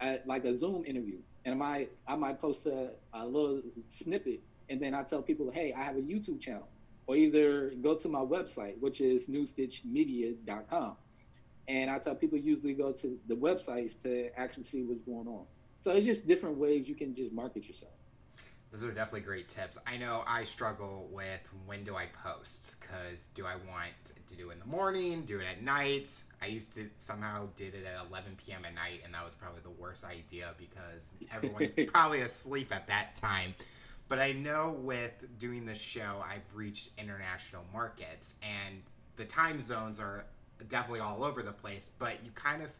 at, 0.00 0.26
like 0.26 0.44
a 0.44 0.58
Zoom 0.58 0.84
interview, 0.84 1.18
and 1.44 1.54
I 1.54 1.56
might 1.56 1.90
I 2.06 2.16
might 2.16 2.40
post 2.40 2.60
a, 2.66 2.90
a 3.14 3.24
little 3.24 3.62
snippet, 4.02 4.40
and 4.68 4.80
then 4.80 4.94
I 4.94 5.02
tell 5.04 5.22
people, 5.22 5.50
hey, 5.52 5.74
I 5.76 5.82
have 5.82 5.96
a 5.96 6.00
YouTube 6.00 6.42
channel, 6.42 6.68
or 7.06 7.16
either 7.16 7.72
go 7.82 7.96
to 7.96 8.08
my 8.08 8.20
website, 8.20 8.78
which 8.80 9.00
is 9.00 9.22
newsstitchmedia.com, 9.28 10.96
and 11.68 11.90
I 11.90 11.98
tell 11.98 12.14
people 12.14 12.38
usually 12.38 12.74
go 12.74 12.92
to 12.92 13.18
the 13.28 13.34
websites 13.34 13.92
to 14.04 14.30
actually 14.36 14.66
see 14.70 14.82
what's 14.82 15.00
going 15.02 15.28
on. 15.28 15.44
So 15.84 15.90
it's 15.90 16.06
just 16.06 16.26
different 16.26 16.58
ways 16.58 16.84
you 16.86 16.94
can 16.94 17.14
just 17.14 17.32
market 17.32 17.64
yourself. 17.64 17.92
Those 18.72 18.84
are 18.84 18.92
definitely 18.92 19.20
great 19.20 19.48
tips. 19.48 19.76
I 19.86 19.98
know 19.98 20.24
I 20.26 20.44
struggle 20.44 21.08
with 21.12 21.40
when 21.66 21.84
do 21.84 21.94
I 21.94 22.06
post 22.24 22.76
because 22.80 23.28
do 23.34 23.44
I 23.44 23.54
want 23.68 23.92
to 24.28 24.34
do 24.34 24.48
it 24.48 24.54
in 24.54 24.58
the 24.60 24.64
morning, 24.64 25.24
do 25.26 25.40
it 25.40 25.44
at 25.44 25.62
night? 25.62 26.10
I 26.40 26.46
used 26.46 26.74
to 26.74 26.88
somehow 26.96 27.48
did 27.54 27.74
it 27.74 27.84
at 27.84 28.06
11 28.08 28.36
p.m. 28.44 28.64
at 28.64 28.74
night, 28.74 29.02
and 29.04 29.12
that 29.12 29.24
was 29.24 29.34
probably 29.34 29.60
the 29.62 29.70
worst 29.70 30.04
idea 30.04 30.54
because 30.56 31.10
everyone's 31.34 31.70
probably 31.88 32.20
asleep 32.20 32.74
at 32.74 32.88
that 32.88 33.14
time. 33.16 33.54
But 34.08 34.18
I 34.18 34.32
know 34.32 34.74
with 34.80 35.12
doing 35.38 35.66
this 35.66 35.78
show, 35.78 36.24
I've 36.26 36.42
reached 36.54 36.90
international 36.98 37.64
markets, 37.72 38.34
and 38.42 38.82
the 39.16 39.24
time 39.24 39.60
zones 39.60 40.00
are 40.00 40.24
definitely 40.68 41.00
all 41.00 41.24
over 41.24 41.42
the 41.42 41.52
place. 41.52 41.90
But 41.98 42.24
you 42.24 42.30
kind 42.32 42.62
of 42.62 42.70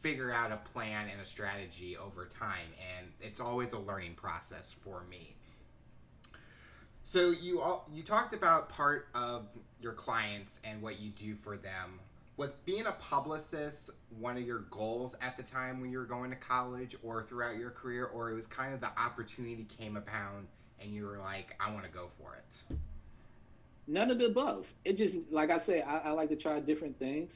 figure 0.00 0.30
out 0.30 0.50
a 0.50 0.56
plan 0.72 1.08
and 1.10 1.20
a 1.20 1.24
strategy 1.24 1.96
over 1.96 2.26
time, 2.26 2.68
and 2.98 3.08
it's 3.20 3.40
always 3.40 3.72
a 3.72 3.78
learning 3.78 4.14
process 4.14 4.74
for 4.82 5.02
me. 5.10 5.34
So 7.04 7.30
you 7.30 7.60
all 7.60 7.88
you 7.92 8.02
talked 8.02 8.34
about 8.34 8.68
part 8.68 9.08
of 9.14 9.46
your 9.80 9.92
clients 9.92 10.58
and 10.64 10.80
what 10.80 11.00
you 11.00 11.10
do 11.10 11.34
for 11.34 11.56
them. 11.56 12.00
Was 12.36 12.52
being 12.64 12.86
a 12.86 12.92
publicist 12.92 13.90
one 14.18 14.38
of 14.38 14.44
your 14.44 14.60
goals 14.70 15.14
at 15.20 15.36
the 15.36 15.42
time 15.42 15.80
when 15.80 15.90
you 15.90 15.98
were 15.98 16.06
going 16.06 16.30
to 16.30 16.36
college 16.36 16.96
or 17.02 17.22
throughout 17.22 17.56
your 17.56 17.70
career, 17.70 18.06
or 18.06 18.30
it 18.30 18.34
was 18.34 18.46
kind 18.46 18.72
of 18.72 18.80
the 18.80 18.90
opportunity 18.98 19.64
came 19.64 19.96
about 19.96 20.44
and 20.80 20.94
you 20.94 21.04
were 21.04 21.18
like, 21.18 21.54
I 21.60 21.70
want 21.72 21.84
to 21.84 21.90
go 21.90 22.08
for 22.18 22.36
it? 22.36 22.76
None 23.86 24.10
of 24.10 24.18
the 24.18 24.26
above. 24.26 24.64
It 24.84 24.96
just 24.96 25.14
like 25.30 25.50
I 25.50 25.64
said, 25.66 25.84
I, 25.86 26.08
I 26.08 26.10
like 26.12 26.28
to 26.28 26.36
try 26.36 26.60
different 26.60 26.98
things, 26.98 27.30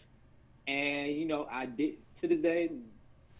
and 0.66 1.12
you 1.12 1.26
know, 1.26 1.46
I 1.50 1.66
did 1.66 1.94
to 2.20 2.28
this 2.28 2.40
day. 2.40 2.70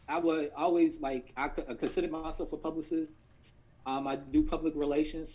I 0.09 0.19
would 0.19 0.51
always 0.57 0.93
like 1.01 1.33
I 1.37 1.49
consider 1.49 2.09
myself 2.09 2.53
a 2.53 2.57
publicist. 2.57 3.11
Um, 3.87 4.07
I 4.07 4.17
do 4.17 4.43
public 4.43 4.75
relations, 4.77 5.29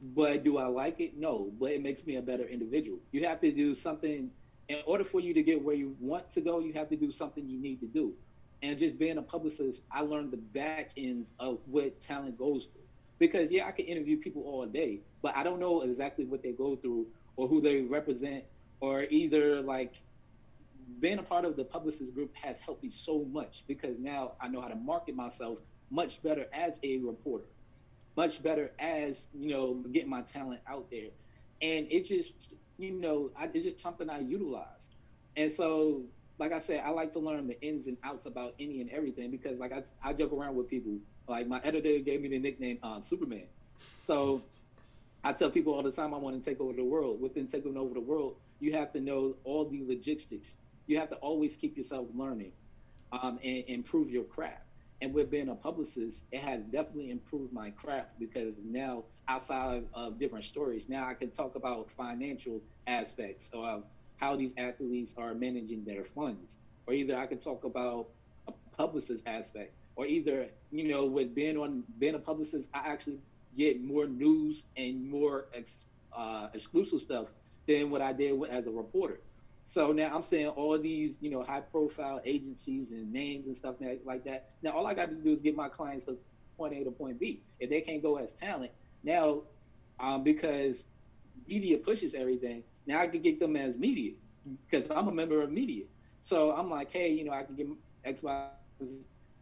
but 0.00 0.44
do 0.44 0.58
I 0.58 0.66
like 0.66 1.00
it? 1.00 1.16
No, 1.16 1.50
but 1.58 1.70
it 1.70 1.82
makes 1.82 2.04
me 2.06 2.16
a 2.16 2.22
better 2.22 2.46
individual. 2.46 2.98
You 3.12 3.26
have 3.26 3.40
to 3.42 3.50
do 3.52 3.76
something 3.82 4.30
in 4.68 4.78
order 4.86 5.04
for 5.10 5.20
you 5.20 5.34
to 5.34 5.42
get 5.42 5.62
where 5.62 5.74
you 5.74 5.96
want 6.00 6.32
to 6.34 6.40
go. 6.40 6.60
You 6.60 6.72
have 6.74 6.88
to 6.90 6.96
do 6.96 7.12
something 7.18 7.48
you 7.48 7.60
need 7.60 7.80
to 7.80 7.86
do. 7.86 8.12
And 8.62 8.78
just 8.78 8.98
being 8.98 9.18
a 9.18 9.22
publicist, 9.22 9.78
I 9.90 10.00
learned 10.00 10.32
the 10.32 10.36
back 10.36 10.90
end 10.96 11.26
of 11.38 11.58
what 11.66 11.94
talent 12.06 12.38
goes 12.38 12.62
through. 12.72 12.77
Because 13.18 13.48
yeah, 13.50 13.66
I 13.66 13.72
can 13.72 13.86
interview 13.86 14.18
people 14.18 14.42
all 14.42 14.66
day, 14.66 15.00
but 15.22 15.34
I 15.36 15.42
don't 15.42 15.58
know 15.60 15.82
exactly 15.82 16.24
what 16.24 16.42
they 16.42 16.52
go 16.52 16.76
through 16.76 17.06
or 17.36 17.48
who 17.48 17.60
they 17.60 17.82
represent, 17.82 18.44
or 18.80 19.04
either 19.04 19.60
like 19.60 19.92
being 21.00 21.18
a 21.18 21.22
part 21.22 21.44
of 21.44 21.56
the 21.56 21.64
publicist 21.64 22.14
group 22.14 22.32
has 22.42 22.56
helped 22.64 22.82
me 22.82 22.92
so 23.06 23.24
much 23.30 23.52
because 23.66 23.94
now 23.98 24.32
I 24.40 24.48
know 24.48 24.60
how 24.60 24.68
to 24.68 24.74
market 24.74 25.14
myself 25.14 25.58
much 25.90 26.10
better 26.22 26.46
as 26.52 26.72
a 26.82 26.98
reporter, 26.98 27.44
much 28.16 28.30
better 28.42 28.70
as 28.78 29.14
you 29.34 29.50
know 29.50 29.74
getting 29.92 30.10
my 30.10 30.22
talent 30.32 30.60
out 30.68 30.86
there, 30.90 31.10
and 31.62 31.86
it 31.90 32.06
just 32.06 32.30
you 32.78 32.92
know 32.92 33.30
I, 33.38 33.48
it's 33.52 33.64
just 33.64 33.82
something 33.82 34.08
I 34.08 34.20
utilize, 34.20 34.66
and 35.36 35.52
so 35.56 36.02
like 36.38 36.52
I 36.52 36.62
said, 36.66 36.82
I 36.84 36.90
like 36.90 37.12
to 37.14 37.18
learn 37.18 37.46
the 37.46 37.60
ins 37.60 37.86
and 37.86 37.96
outs 38.04 38.26
about 38.26 38.54
any 38.60 38.80
and 38.80 38.90
everything 38.90 39.30
because 39.30 39.58
like 39.58 39.72
I 39.72 39.82
I 40.02 40.12
joke 40.12 40.32
around 40.32 40.56
with 40.56 40.68
people 40.68 40.92
like 41.28 41.46
my 41.46 41.60
editor 41.64 41.98
gave 41.98 42.20
me 42.20 42.28
the 42.28 42.38
nickname 42.38 42.78
um, 42.82 43.04
Superman, 43.10 43.46
so. 44.06 44.42
I 45.24 45.32
tell 45.32 45.50
people 45.50 45.74
all 45.74 45.82
the 45.82 45.90
time 45.90 46.14
I 46.14 46.16
want 46.16 46.42
to 46.42 46.48
take 46.48 46.60
over 46.60 46.72
the 46.72 46.84
world. 46.84 47.20
Within 47.20 47.48
taking 47.48 47.76
over 47.76 47.92
the 47.92 48.00
world, 48.00 48.36
you 48.60 48.72
have 48.74 48.92
to 48.92 49.00
know 49.00 49.34
all 49.42 49.68
the 49.68 49.82
logistics 49.84 50.46
you 50.88 50.98
have 50.98 51.10
to 51.10 51.16
always 51.16 51.52
keep 51.60 51.76
yourself 51.76 52.06
learning 52.16 52.50
um, 53.12 53.38
and 53.44 53.64
improve 53.68 54.10
your 54.10 54.24
craft. 54.24 54.62
And 55.00 55.14
with 55.14 55.30
being 55.30 55.48
a 55.48 55.54
publicist, 55.54 56.16
it 56.32 56.42
has 56.42 56.60
definitely 56.72 57.12
improved 57.12 57.52
my 57.52 57.70
craft 57.70 58.18
because 58.18 58.54
now, 58.64 59.04
outside 59.28 59.84
of 59.94 60.18
different 60.18 60.46
stories, 60.46 60.82
now 60.88 61.06
I 61.06 61.14
can 61.14 61.30
talk 61.32 61.54
about 61.54 61.88
financial 61.96 62.60
aspects 62.88 63.44
of 63.52 63.84
how 64.18 64.36
these 64.36 64.50
athletes 64.58 65.10
are 65.16 65.34
managing 65.34 65.84
their 65.84 66.04
funds, 66.14 66.40
or 66.86 66.94
either 66.94 67.16
I 67.16 67.26
can 67.26 67.38
talk 67.38 67.64
about 67.64 68.08
a 68.46 68.52
publicist 68.76 69.20
aspect, 69.26 69.72
or 69.96 70.06
either 70.06 70.46
you 70.70 70.88
know, 70.88 71.06
with 71.06 71.34
being 71.34 71.56
on 71.56 71.84
being 71.98 72.14
a 72.14 72.18
publicist, 72.18 72.64
I 72.74 72.88
actually 72.88 73.18
get 73.56 73.82
more 73.82 74.06
news 74.06 74.56
and 74.76 75.10
more 75.10 75.46
ex, 75.54 75.66
uh, 76.16 76.48
exclusive 76.54 77.00
stuff 77.04 77.26
than 77.66 77.90
what 77.90 78.00
I 78.00 78.12
did 78.12 78.32
as 78.50 78.66
a 78.66 78.70
reporter. 78.70 79.20
So 79.74 79.92
now 79.92 80.16
I'm 80.16 80.24
saying 80.30 80.48
all 80.48 80.80
these, 80.80 81.12
you 81.20 81.30
know, 81.30 81.42
high 81.42 81.60
profile 81.60 82.20
agencies 82.24 82.86
and 82.90 83.12
names 83.12 83.46
and 83.46 83.56
stuff 83.58 83.76
like 84.04 84.24
that. 84.24 84.50
Now 84.62 84.72
all 84.72 84.86
I 84.86 84.94
got 84.94 85.10
to 85.10 85.14
do 85.14 85.34
is 85.34 85.38
get 85.42 85.54
my 85.54 85.68
clients 85.68 86.06
to 86.06 86.16
point 86.56 86.74
A 86.74 86.84
to 86.84 86.90
point 86.90 87.20
B. 87.20 87.40
If 87.60 87.70
they 87.70 87.82
can't 87.82 88.02
go 88.02 88.16
as 88.16 88.28
talent, 88.40 88.72
now 89.04 89.42
um, 90.00 90.24
because 90.24 90.74
media 91.46 91.78
pushes 91.78 92.12
everything, 92.16 92.62
now 92.88 93.02
I 93.02 93.06
can 93.06 93.22
get 93.22 93.38
them 93.38 93.54
as 93.54 93.76
media 93.76 94.12
mm-hmm. 94.48 94.54
because 94.68 94.90
I'm 94.94 95.06
a 95.06 95.12
member 95.12 95.42
of 95.42 95.52
media. 95.52 95.84
So 96.28 96.50
I'm 96.50 96.70
like, 96.70 96.90
hey, 96.90 97.10
you 97.10 97.24
know, 97.24 97.32
I 97.32 97.44
can 97.44 97.54
get 97.54 97.66
X, 98.04 98.18
Y. 98.22 98.48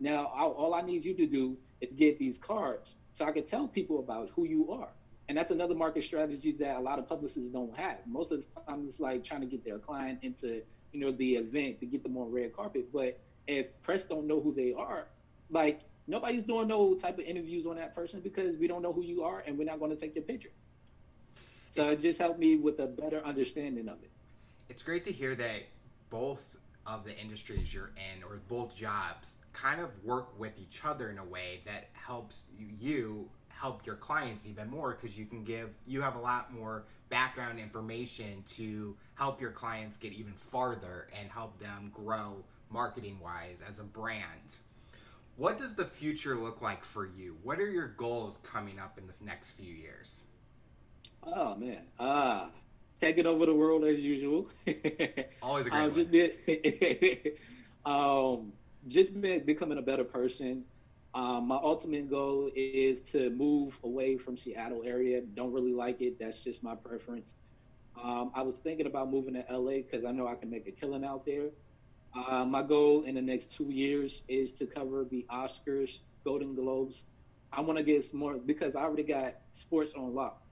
Now 0.00 0.26
all 0.26 0.74
I 0.74 0.82
need 0.82 1.04
you 1.04 1.14
to 1.14 1.26
do 1.26 1.56
is 1.80 1.88
get 1.98 2.18
these 2.18 2.34
cards 2.46 2.86
so 3.16 3.24
I 3.24 3.32
can 3.32 3.46
tell 3.46 3.68
people 3.68 4.00
about 4.00 4.30
who 4.34 4.44
you 4.44 4.70
are. 4.72 4.88
And 5.28 5.36
that's 5.36 5.50
another 5.50 5.74
market 5.74 6.04
strategy 6.06 6.54
that 6.60 6.76
a 6.76 6.80
lot 6.80 6.98
of 6.98 7.08
publicists 7.08 7.52
don't 7.52 7.74
have. 7.76 7.98
Most 8.06 8.30
of 8.30 8.40
the 8.40 8.60
time, 8.60 8.86
it's 8.88 9.00
like 9.00 9.24
trying 9.24 9.40
to 9.40 9.46
get 9.46 9.64
their 9.64 9.78
client 9.78 10.20
into, 10.22 10.60
you 10.92 11.00
know, 11.00 11.12
the 11.12 11.34
event 11.34 11.80
to 11.80 11.86
get 11.86 12.02
them 12.02 12.16
on 12.16 12.30
red 12.32 12.54
carpet. 12.54 12.88
But 12.92 13.18
if 13.48 13.66
press 13.82 14.00
don't 14.08 14.28
know 14.28 14.40
who 14.40 14.54
they 14.54 14.72
are, 14.76 15.06
like 15.50 15.80
nobody's 16.06 16.44
doing 16.46 16.68
no 16.68 16.94
type 16.96 17.18
of 17.18 17.24
interviews 17.24 17.66
on 17.68 17.76
that 17.76 17.94
person 17.94 18.20
because 18.20 18.56
we 18.60 18.68
don't 18.68 18.82
know 18.82 18.92
who 18.92 19.02
you 19.02 19.22
are 19.22 19.42
and 19.46 19.58
we're 19.58 19.64
not 19.64 19.78
going 19.80 19.90
to 19.90 19.96
take 19.96 20.14
your 20.14 20.24
picture. 20.24 20.50
So 21.76 21.90
it 21.90 22.00
just 22.00 22.18
helped 22.18 22.38
me 22.38 22.56
with 22.56 22.78
a 22.78 22.86
better 22.86 23.22
understanding 23.24 23.88
of 23.88 24.02
it. 24.02 24.10
It's 24.70 24.82
great 24.82 25.04
to 25.04 25.12
hear 25.12 25.34
that 25.34 25.64
both 26.08 26.56
of 26.86 27.04
the 27.04 27.16
industries 27.18 27.74
you're 27.74 27.92
in 27.96 28.22
or 28.22 28.40
both 28.48 28.74
jobs 28.74 29.34
kind 29.52 29.80
of 29.80 29.90
work 30.02 30.38
with 30.38 30.52
each 30.58 30.80
other 30.84 31.10
in 31.10 31.18
a 31.18 31.24
way 31.24 31.60
that 31.66 31.90
helps 31.92 32.44
you 32.80 33.28
help 33.48 33.84
your 33.84 33.96
clients 33.96 34.46
even 34.46 34.70
more 34.70 34.92
because 34.92 35.18
you 35.18 35.26
can 35.26 35.44
give 35.44 35.70
you 35.86 36.00
have 36.00 36.14
a 36.14 36.20
lot 36.20 36.52
more 36.52 36.84
background 37.08 37.58
information 37.58 38.42
to 38.46 38.96
help 39.14 39.40
your 39.40 39.50
clients 39.50 39.96
get 39.96 40.12
even 40.12 40.32
farther 40.32 41.08
and 41.18 41.30
help 41.30 41.58
them 41.58 41.90
grow 41.92 42.36
marketing 42.70 43.18
wise 43.22 43.62
as 43.68 43.78
a 43.78 43.84
brand. 43.84 44.58
What 45.36 45.58
does 45.58 45.74
the 45.74 45.84
future 45.84 46.36
look 46.36 46.62
like 46.62 46.84
for 46.84 47.06
you? 47.06 47.36
What 47.42 47.58
are 47.58 47.68
your 47.68 47.88
goals 47.88 48.38
coming 48.42 48.78
up 48.78 48.98
in 48.98 49.06
the 49.06 49.12
next 49.24 49.50
few 49.50 49.72
years 49.72 50.24
oh 51.34 51.54
man 51.56 51.82
ah 51.98 52.48
taking 53.00 53.26
over 53.26 53.46
the 53.46 53.54
world 53.54 53.84
as 53.84 53.98
usual 53.98 54.46
always 55.42 55.66
a 55.66 55.70
great 55.70 55.82
um, 55.82 55.94
just, 55.94 56.10
be, 56.10 57.32
um, 57.86 58.52
just 58.88 59.20
be, 59.20 59.38
becoming 59.38 59.78
a 59.78 59.82
better 59.82 60.04
person 60.04 60.64
um, 61.16 61.48
my 61.48 61.56
ultimate 61.56 62.10
goal 62.10 62.50
is 62.54 62.98
to 63.12 63.30
move 63.30 63.72
away 63.82 64.18
from 64.18 64.36
Seattle 64.44 64.82
area. 64.84 65.22
Don't 65.34 65.50
really 65.50 65.72
like 65.72 66.02
it. 66.02 66.18
That's 66.20 66.36
just 66.44 66.62
my 66.62 66.74
preference. 66.74 67.24
Um, 68.02 68.32
I 68.34 68.42
was 68.42 68.54
thinking 68.62 68.84
about 68.84 69.10
moving 69.10 69.32
to 69.32 69.44
LA 69.50 69.78
because 69.78 70.04
I 70.04 70.12
know 70.12 70.28
I 70.28 70.34
can 70.34 70.50
make 70.50 70.68
a 70.68 70.72
killing 70.72 71.06
out 71.06 71.24
there. 71.24 71.46
Uh, 72.14 72.44
my 72.44 72.62
goal 72.62 73.04
in 73.06 73.14
the 73.14 73.22
next 73.22 73.46
two 73.56 73.70
years 73.70 74.10
is 74.28 74.50
to 74.58 74.66
cover 74.66 75.04
the 75.10 75.24
Oscars, 75.32 75.88
Golden 76.22 76.54
Globes. 76.54 76.94
I 77.50 77.62
want 77.62 77.78
to 77.78 77.84
get 77.84 78.12
more 78.12 78.34
because 78.34 78.74
I 78.76 78.80
already 78.80 79.04
got 79.04 79.36
sports 79.66 79.92
on 79.96 80.14
lock. 80.14 80.42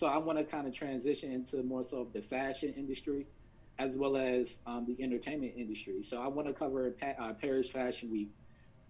So 0.00 0.06
I 0.06 0.16
want 0.16 0.38
to 0.38 0.44
kind 0.44 0.66
of 0.66 0.74
transition 0.74 1.30
into 1.30 1.62
more 1.62 1.84
so 1.90 2.08
the 2.14 2.22
fashion 2.30 2.74
industry 2.76 3.26
as 3.78 3.90
well 3.94 4.16
as 4.16 4.46
um, 4.66 4.86
the 4.86 5.02
entertainment 5.02 5.52
industry. 5.56 6.06
So 6.10 6.16
I 6.16 6.26
want 6.26 6.48
to 6.48 6.54
cover 6.54 6.92
uh, 7.02 7.32
Paris 7.40 7.66
Fashion 7.72 8.10
Week. 8.10 8.28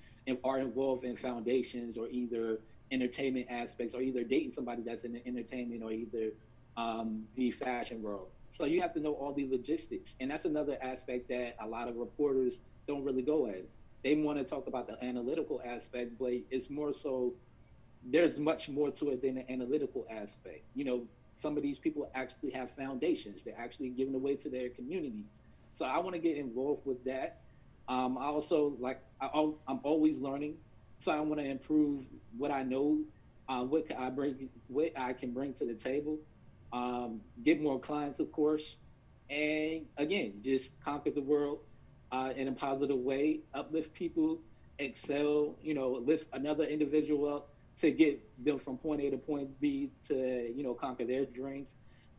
are 0.43 0.59
involved 0.59 1.03
in 1.03 1.17
foundations 1.17 1.97
or 1.97 2.07
either 2.09 2.57
entertainment 2.91 3.47
aspects 3.49 3.93
or 3.95 4.01
either 4.01 4.24
dating 4.24 4.53
somebody 4.55 4.82
that's 4.84 5.03
in 5.03 5.13
the 5.13 5.28
entertainment 5.28 5.84
or 5.84 5.91
either 5.91 6.32
um, 6.78 7.24
the 7.36 7.51
fashion 7.63 8.01
world. 8.01 8.28
So 8.57 8.65
you 8.65 8.82
have 8.82 8.93
to 8.93 8.99
know 8.99 9.13
all 9.13 9.34
the 9.34 9.47
logistics, 9.49 10.09
and 10.19 10.30
that's 10.30 10.45
another 10.45 10.78
aspect 10.82 11.28
that 11.30 11.55
a 11.61 11.67
lot 11.67 11.88
of 11.88 11.95
reporters 11.95 12.53
don't 12.88 13.03
really 13.03 13.24
go 13.24 13.47
at. 13.47 13.63
They 14.03 14.15
want 14.15 14.38
to 14.38 14.43
talk 14.43 14.67
about 14.67 14.88
the 14.88 15.03
analytical 15.03 15.61
aspect, 15.65 16.19
but 16.19 16.34
it's 16.51 16.69
more 16.69 16.93
so. 17.01 17.34
There's 18.05 18.38
much 18.38 18.59
more 18.69 18.91
to 18.91 19.09
it 19.11 19.21
than 19.21 19.36
the 19.36 19.49
analytical 19.51 20.05
aspect. 20.11 20.63
You 20.76 20.84
know, 20.84 21.01
some 21.41 21.57
of 21.57 21.63
these 21.63 21.78
people 21.82 22.09
actually 22.13 22.51
have 22.51 22.69
foundations. 22.78 23.38
They're 23.45 23.57
actually 23.57 23.89
giving 23.89 24.13
away 24.13 24.36
to 24.36 24.49
their 24.49 24.69
community. 24.69 25.24
So 25.80 25.86
I 25.86 25.97
want 25.99 26.15
to 26.15 26.19
get 26.19 26.38
involved 26.38 26.86
with 26.86 27.03
that. 27.05 27.41
Um, 27.88 28.17
I 28.17 28.25
also 28.25 28.73
like 28.79 29.01
I, 29.19 29.27
am 29.67 29.79
always 29.84 30.15
learning, 30.19 30.55
so 31.03 31.11
I 31.11 31.19
want 31.19 31.39
to 31.39 31.45
improve 31.45 32.05
what 32.38 32.51
I 32.51 32.63
know, 32.63 32.99
uh, 33.49 33.61
what 33.61 33.86
I 33.97 34.09
bring, 34.09 34.49
what 34.67 34.91
I 34.97 35.13
can 35.13 35.31
bring 35.31 35.53
to 35.55 35.65
the 35.65 35.77
table. 35.84 36.17
Um, 36.71 37.21
get 37.45 37.61
more 37.61 37.79
clients, 37.79 38.19
of 38.19 38.31
course, 38.31 38.63
and 39.29 39.86
again, 39.97 40.41
just 40.43 40.65
conquer 40.84 41.11
the 41.11 41.21
world 41.21 41.59
uh, 42.11 42.29
in 42.36 42.47
a 42.47 42.51
positive 42.51 42.97
way, 42.97 43.39
uplift 43.53 43.93
people, 43.93 44.39
excel, 44.79 45.55
you 45.61 45.73
know, 45.73 46.01
lift 46.05 46.23
another 46.34 46.63
individual 46.63 47.34
up 47.34 47.49
to 47.81 47.91
get 47.91 48.21
them 48.43 48.61
from 48.63 48.77
point 48.77 49.01
A 49.01 49.09
to 49.09 49.17
point 49.17 49.59
B 49.59 49.91
to, 50.07 50.51
you 50.55 50.63
know, 50.63 50.73
conquer 50.73 51.05
their 51.05 51.25
dreams. 51.25 51.67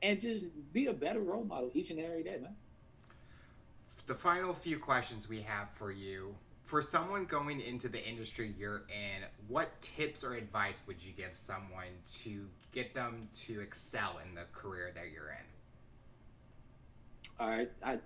And 0.03 0.21
just 0.21 0.45
be 0.73 0.87
a 0.87 0.93
better 0.93 1.21
role 1.21 1.45
model 1.45 1.71
each 1.73 1.91
and 1.91 1.99
every 1.99 2.23
day, 2.23 2.37
man. 2.41 2.55
The 4.07 4.15
final 4.15 4.53
few 4.53 4.79
questions 4.79 5.29
we 5.31 5.41
have 5.41 5.69
for 5.77 5.91
you 5.91 6.35
for 6.65 6.83
someone 6.83 7.25
going 7.25 7.61
into 7.61 7.89
the 7.89 8.07
industry 8.07 8.55
you're 8.59 8.83
in, 8.89 9.25
what 9.49 9.81
tips 9.81 10.23
or 10.23 10.35
advice 10.35 10.81
would 10.87 11.03
you 11.03 11.13
give 11.13 11.31
someone 11.33 11.89
to 12.23 12.47
get 12.73 12.95
them 12.95 13.29
to 13.47 13.61
excel 13.61 14.21
in 14.27 14.35
the 14.35 14.43
career 14.53 14.91
that 14.95 15.11
you're 15.11 15.31
in? 15.31 15.47
All 17.41 17.49
right. 17.49 17.71
I, 17.83 17.99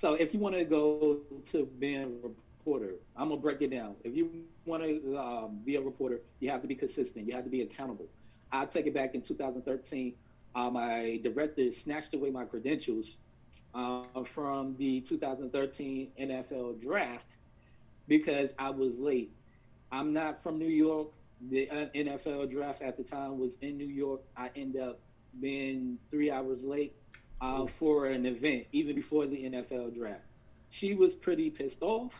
so 0.00 0.14
if 0.14 0.32
you 0.32 0.38
want 0.38 0.54
to 0.54 0.64
go 0.64 1.18
to 1.50 1.66
being 1.78 2.02
a 2.02 2.28
reporter, 2.28 2.94
I'm 3.16 3.30
gonna 3.30 3.40
break 3.40 3.60
it 3.60 3.70
down. 3.70 3.96
If 4.04 4.14
you 4.14 4.30
want 4.66 4.82
to 4.84 5.18
um, 5.18 5.60
be 5.64 5.76
a 5.76 5.80
reporter, 5.80 6.20
you 6.38 6.50
have 6.50 6.62
to 6.62 6.68
be 6.68 6.76
consistent. 6.76 7.26
You 7.26 7.34
have 7.34 7.44
to 7.44 7.50
be 7.50 7.62
accountable. 7.62 8.06
I 8.52 8.66
take 8.66 8.86
it 8.86 8.94
back 8.94 9.14
in 9.14 9.22
2013. 9.22 10.14
Uh, 10.54 10.70
my 10.70 11.20
director 11.22 11.70
snatched 11.84 12.14
away 12.14 12.30
my 12.30 12.44
credentials 12.44 13.06
uh, 13.74 14.02
from 14.34 14.76
the 14.78 15.04
2013 15.08 16.08
NFL 16.20 16.82
draft 16.82 17.24
because 18.08 18.48
I 18.58 18.70
was 18.70 18.92
late. 18.98 19.32
I'm 19.92 20.12
not 20.12 20.42
from 20.42 20.58
New 20.58 20.68
York. 20.68 21.08
The 21.50 21.68
uh, 21.70 21.86
NFL 21.96 22.52
draft 22.52 22.82
at 22.82 22.96
the 22.96 23.04
time 23.04 23.38
was 23.38 23.50
in 23.62 23.78
New 23.78 23.86
York. 23.86 24.20
I 24.36 24.50
end 24.56 24.76
up 24.76 25.00
being 25.40 25.98
three 26.10 26.30
hours 26.30 26.58
late 26.62 26.94
uh, 27.40 27.64
for 27.78 28.06
an 28.06 28.26
event, 28.26 28.66
even 28.72 28.94
before 28.94 29.26
the 29.26 29.36
NFL 29.36 29.96
draft. 29.96 30.22
She 30.80 30.94
was 30.94 31.10
pretty 31.22 31.50
pissed 31.50 31.80
off, 31.80 32.12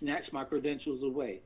snatched 0.00 0.32
my 0.32 0.44
credentials 0.44 1.02
away. 1.02 1.40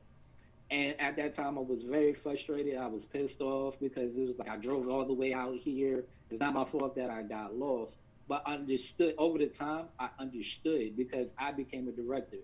And 0.71 0.95
at 0.99 1.15
that 1.17 1.35
time, 1.35 1.57
I 1.57 1.61
was 1.61 1.79
very 1.89 2.15
frustrated. 2.23 2.77
I 2.77 2.87
was 2.87 3.01
pissed 3.11 3.41
off 3.41 3.75
because 3.79 4.09
it 4.15 4.27
was 4.27 4.35
like 4.37 4.49
I 4.49 4.57
drove 4.57 4.87
all 4.87 5.05
the 5.05 5.13
way 5.13 5.33
out 5.33 5.55
here. 5.63 6.03
It's 6.29 6.39
not 6.39 6.53
my 6.53 6.65
fault 6.71 6.95
that 6.95 7.09
I 7.09 7.21
got 7.23 7.55
lost. 7.55 7.91
But 8.27 8.43
understood 8.47 9.15
over 9.17 9.37
the 9.37 9.51
time, 9.59 9.85
I 9.99 10.09
understood 10.19 10.95
because 10.95 11.27
I 11.37 11.51
became 11.51 11.87
a 11.87 11.91
director 11.91 12.37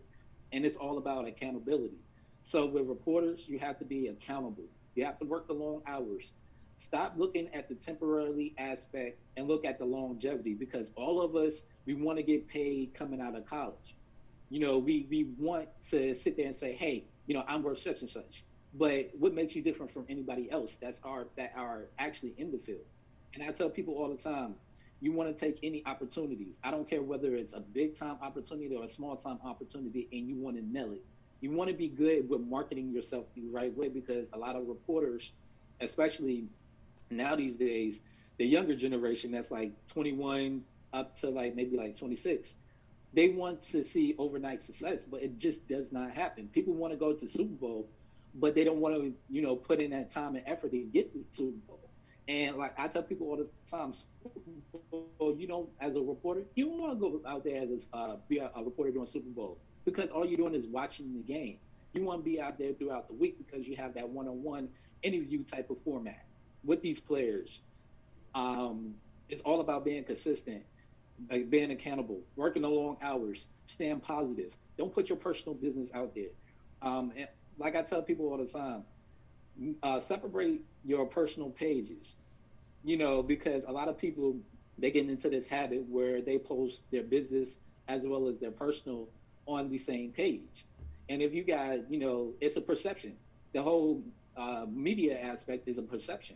and 0.51 0.65
it's 0.65 0.75
all 0.79 0.97
about 0.97 1.27
accountability. 1.27 1.97
So 2.51 2.65
with 2.65 2.87
reporters, 2.87 3.39
you 3.45 3.59
have 3.59 3.79
to 3.79 3.85
be 3.85 4.07
accountable. 4.07 4.65
You 4.95 5.05
have 5.05 5.19
to 5.19 5.25
work 5.25 5.47
the 5.47 5.53
long 5.53 5.81
hours. 5.87 6.23
Stop 6.87 7.13
looking 7.17 7.47
at 7.53 7.69
the 7.69 7.75
temporary 7.85 8.53
aspect 8.57 9.19
and 9.37 9.47
look 9.47 9.63
at 9.63 9.77
the 9.77 9.85
longevity 9.85 10.53
because 10.53 10.87
all 10.95 11.21
of 11.21 11.35
us 11.35 11.53
we 11.85 11.93
want 11.93 12.17
to 12.17 12.23
get 12.23 12.47
paid 12.49 12.93
coming 12.97 13.21
out 13.21 13.35
of 13.35 13.47
college. 13.47 13.75
You 14.49 14.59
know, 14.59 14.79
we, 14.79 15.07
we 15.09 15.29
want 15.39 15.69
to 15.91 16.17
sit 16.23 16.35
there 16.35 16.47
and 16.47 16.55
say, 16.59 16.75
hey, 16.79 17.05
you 17.27 17.35
know, 17.35 17.43
I'm 17.47 17.63
worth 17.63 17.77
such 17.85 17.97
and 18.01 18.09
such. 18.13 18.31
But 18.73 19.11
what 19.17 19.33
makes 19.33 19.55
you 19.55 19.63
different 19.63 19.93
from 19.93 20.05
anybody 20.09 20.49
else 20.51 20.69
that's 20.81 20.97
are 21.03 21.25
that 21.37 21.53
are 21.55 21.85
actually 21.97 22.33
in 22.37 22.51
the 22.51 22.59
field? 22.65 22.85
And 23.33 23.43
I 23.43 23.51
tell 23.51 23.69
people 23.69 23.95
all 23.95 24.09
the 24.09 24.21
time, 24.21 24.55
you 25.01 25.13
want 25.13 25.37
to 25.37 25.45
take 25.45 25.57
any 25.63 25.83
opportunities. 25.85 26.53
I 26.63 26.71
don't 26.71 26.89
care 26.89 27.01
whether 27.01 27.35
it's 27.35 27.53
a 27.53 27.61
big 27.61 27.97
time 27.99 28.17
opportunity 28.21 28.75
or 28.75 28.83
a 28.83 28.95
small 28.95 29.17
time 29.17 29.39
opportunity, 29.45 30.07
and 30.11 30.27
you 30.27 30.35
want 30.35 30.57
to 30.57 30.63
nail 30.63 30.91
it. 30.91 31.01
You 31.41 31.51
want 31.51 31.69
to 31.69 31.75
be 31.75 31.87
good 31.87 32.29
with 32.29 32.41
marketing 32.41 32.91
yourself 32.91 33.25
the 33.35 33.47
right 33.47 33.75
way 33.77 33.87
because 33.87 34.25
a 34.33 34.37
lot 34.37 34.55
of 34.55 34.67
reporters, 34.67 35.21
especially 35.81 36.45
now 37.09 37.35
these 37.35 37.57
days, 37.57 37.95
the 38.37 38.45
younger 38.45 38.75
generation 38.75 39.31
that's 39.31 39.49
like 39.49 39.71
21 39.93 40.61
up 40.93 41.19
to 41.21 41.29
like 41.29 41.55
maybe 41.55 41.77
like 41.77 41.97
26, 41.97 42.43
they 43.13 43.29
want 43.29 43.59
to 43.71 43.85
see 43.93 44.15
overnight 44.17 44.59
success, 44.67 44.97
but 45.09 45.23
it 45.23 45.39
just 45.39 45.65
does 45.67 45.85
not 45.91 46.11
happen. 46.11 46.49
People 46.53 46.73
want 46.73 46.93
to 46.93 46.99
go 46.99 47.13
to 47.13 47.27
Super 47.35 47.55
Bowl, 47.55 47.87
but 48.35 48.53
they 48.53 48.63
don't 48.63 48.79
want 48.79 48.95
to, 48.95 49.13
you 49.29 49.41
know, 49.41 49.55
put 49.55 49.79
in 49.79 49.91
that 49.91 50.13
time 50.13 50.35
and 50.35 50.43
effort 50.45 50.71
to 50.71 50.77
get 50.93 51.11
to 51.13 51.23
Super 51.37 51.57
Bowl. 51.67 51.79
And 52.27 52.57
like 52.57 52.77
I 52.77 52.87
tell 52.87 53.01
people 53.01 53.27
all 53.27 53.37
the 53.37 53.47
time, 53.71 53.93
you 55.37 55.47
know, 55.47 55.69
as 55.79 55.95
a 55.95 55.99
reporter, 55.99 56.41
you 56.55 56.65
don't 56.65 56.79
want 56.79 56.93
to 56.93 56.99
go 56.99 57.21
out 57.29 57.43
there 57.43 57.61
as 57.61 57.69
a, 57.69 57.97
uh, 57.97 58.15
be 58.27 58.39
a, 58.39 58.51
a 58.55 58.63
reporter 58.63 58.91
during 58.91 59.07
Super 59.13 59.29
Bowl 59.29 59.57
because 59.85 60.09
all 60.13 60.25
you're 60.25 60.37
doing 60.37 60.55
is 60.55 60.65
watching 60.71 61.13
the 61.13 61.33
game. 61.33 61.57
You 61.93 62.03
want 62.03 62.23
to 62.23 62.29
be 62.29 62.39
out 62.39 62.57
there 62.59 62.73
throughout 62.73 63.07
the 63.07 63.15
week 63.15 63.37
because 63.37 63.65
you 63.65 63.75
have 63.77 63.93
that 63.95 64.07
one-on-one 64.07 64.69
interview 65.01 65.43
type 65.51 65.69
of 65.69 65.77
format 65.83 66.25
with 66.63 66.81
these 66.81 66.97
players. 67.07 67.49
Um, 68.35 68.93
it's 69.29 69.41
all 69.45 69.61
about 69.61 69.85
being 69.85 70.03
consistent, 70.03 70.63
like 71.31 71.49
being 71.49 71.71
accountable, 71.71 72.19
working 72.35 72.61
the 72.61 72.67
long 72.67 72.97
hours, 73.01 73.37
staying 73.75 74.01
positive. 74.01 74.51
Don't 74.77 74.93
put 74.93 75.07
your 75.07 75.17
personal 75.17 75.55
business 75.55 75.89
out 75.95 76.13
there. 76.13 76.29
Um, 76.81 77.11
and 77.17 77.27
like 77.57 77.75
I 77.75 77.81
tell 77.83 78.01
people 78.01 78.27
all 78.27 78.37
the 78.37 78.45
time, 78.45 78.83
uh, 79.83 79.99
separate 80.07 80.61
your 80.85 81.05
personal 81.05 81.49
pages 81.49 82.05
you 82.83 82.97
know, 82.97 83.21
because 83.21 83.61
a 83.67 83.71
lot 83.71 83.87
of 83.87 83.97
people 83.97 84.35
they 84.77 84.91
get 84.91 85.09
into 85.09 85.29
this 85.29 85.43
habit 85.49 85.85
where 85.89 86.21
they 86.21 86.37
post 86.37 86.75
their 86.91 87.03
business 87.03 87.47
as 87.87 88.01
well 88.03 88.29
as 88.29 88.35
their 88.39 88.51
personal 88.51 89.07
on 89.45 89.69
the 89.69 89.81
same 89.87 90.11
page. 90.15 90.41
And 91.09 91.21
if 91.21 91.33
you 91.33 91.43
guys, 91.43 91.79
you 91.89 91.99
know, 91.99 92.33
it's 92.39 92.55
a 92.55 92.61
perception. 92.61 93.13
The 93.53 93.63
whole 93.63 94.01
uh, 94.37 94.65
media 94.71 95.19
aspect 95.19 95.67
is 95.67 95.77
a 95.77 95.81
perception, 95.81 96.35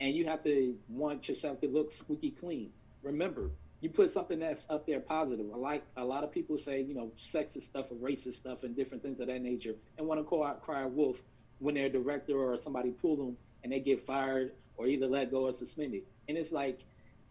and 0.00 0.14
you 0.14 0.26
have 0.26 0.44
to 0.44 0.74
want 0.88 1.26
yourself 1.26 1.60
to 1.62 1.68
look 1.68 1.88
squeaky 2.02 2.34
clean. 2.38 2.70
Remember, 3.02 3.50
you 3.80 3.88
put 3.88 4.12
something 4.12 4.38
that's 4.38 4.60
up 4.68 4.86
there 4.86 5.00
positive. 5.00 5.46
Like 5.46 5.82
a 5.96 6.04
lot 6.04 6.22
of 6.22 6.32
people 6.32 6.58
say, 6.66 6.82
you 6.82 6.94
know, 6.94 7.10
sexist 7.34 7.68
stuff 7.70 7.86
or 7.90 7.96
racist 7.96 8.38
stuff 8.40 8.58
and 8.62 8.76
different 8.76 9.02
things 9.02 9.18
of 9.20 9.28
that 9.28 9.40
nature, 9.40 9.72
and 9.96 10.06
want 10.06 10.20
to 10.20 10.24
call 10.24 10.44
out 10.44 10.62
cry 10.62 10.84
wolf 10.84 11.16
when 11.60 11.74
their 11.74 11.88
director 11.88 12.36
or 12.36 12.58
somebody 12.62 12.90
pull 12.90 13.16
them 13.16 13.36
and 13.62 13.72
they 13.72 13.80
get 13.80 14.04
fired 14.06 14.52
or 14.76 14.86
either 14.86 15.06
let 15.06 15.30
go 15.30 15.46
or 15.46 15.54
suspended. 15.58 16.02
And 16.28 16.36
it's 16.36 16.52
like 16.52 16.78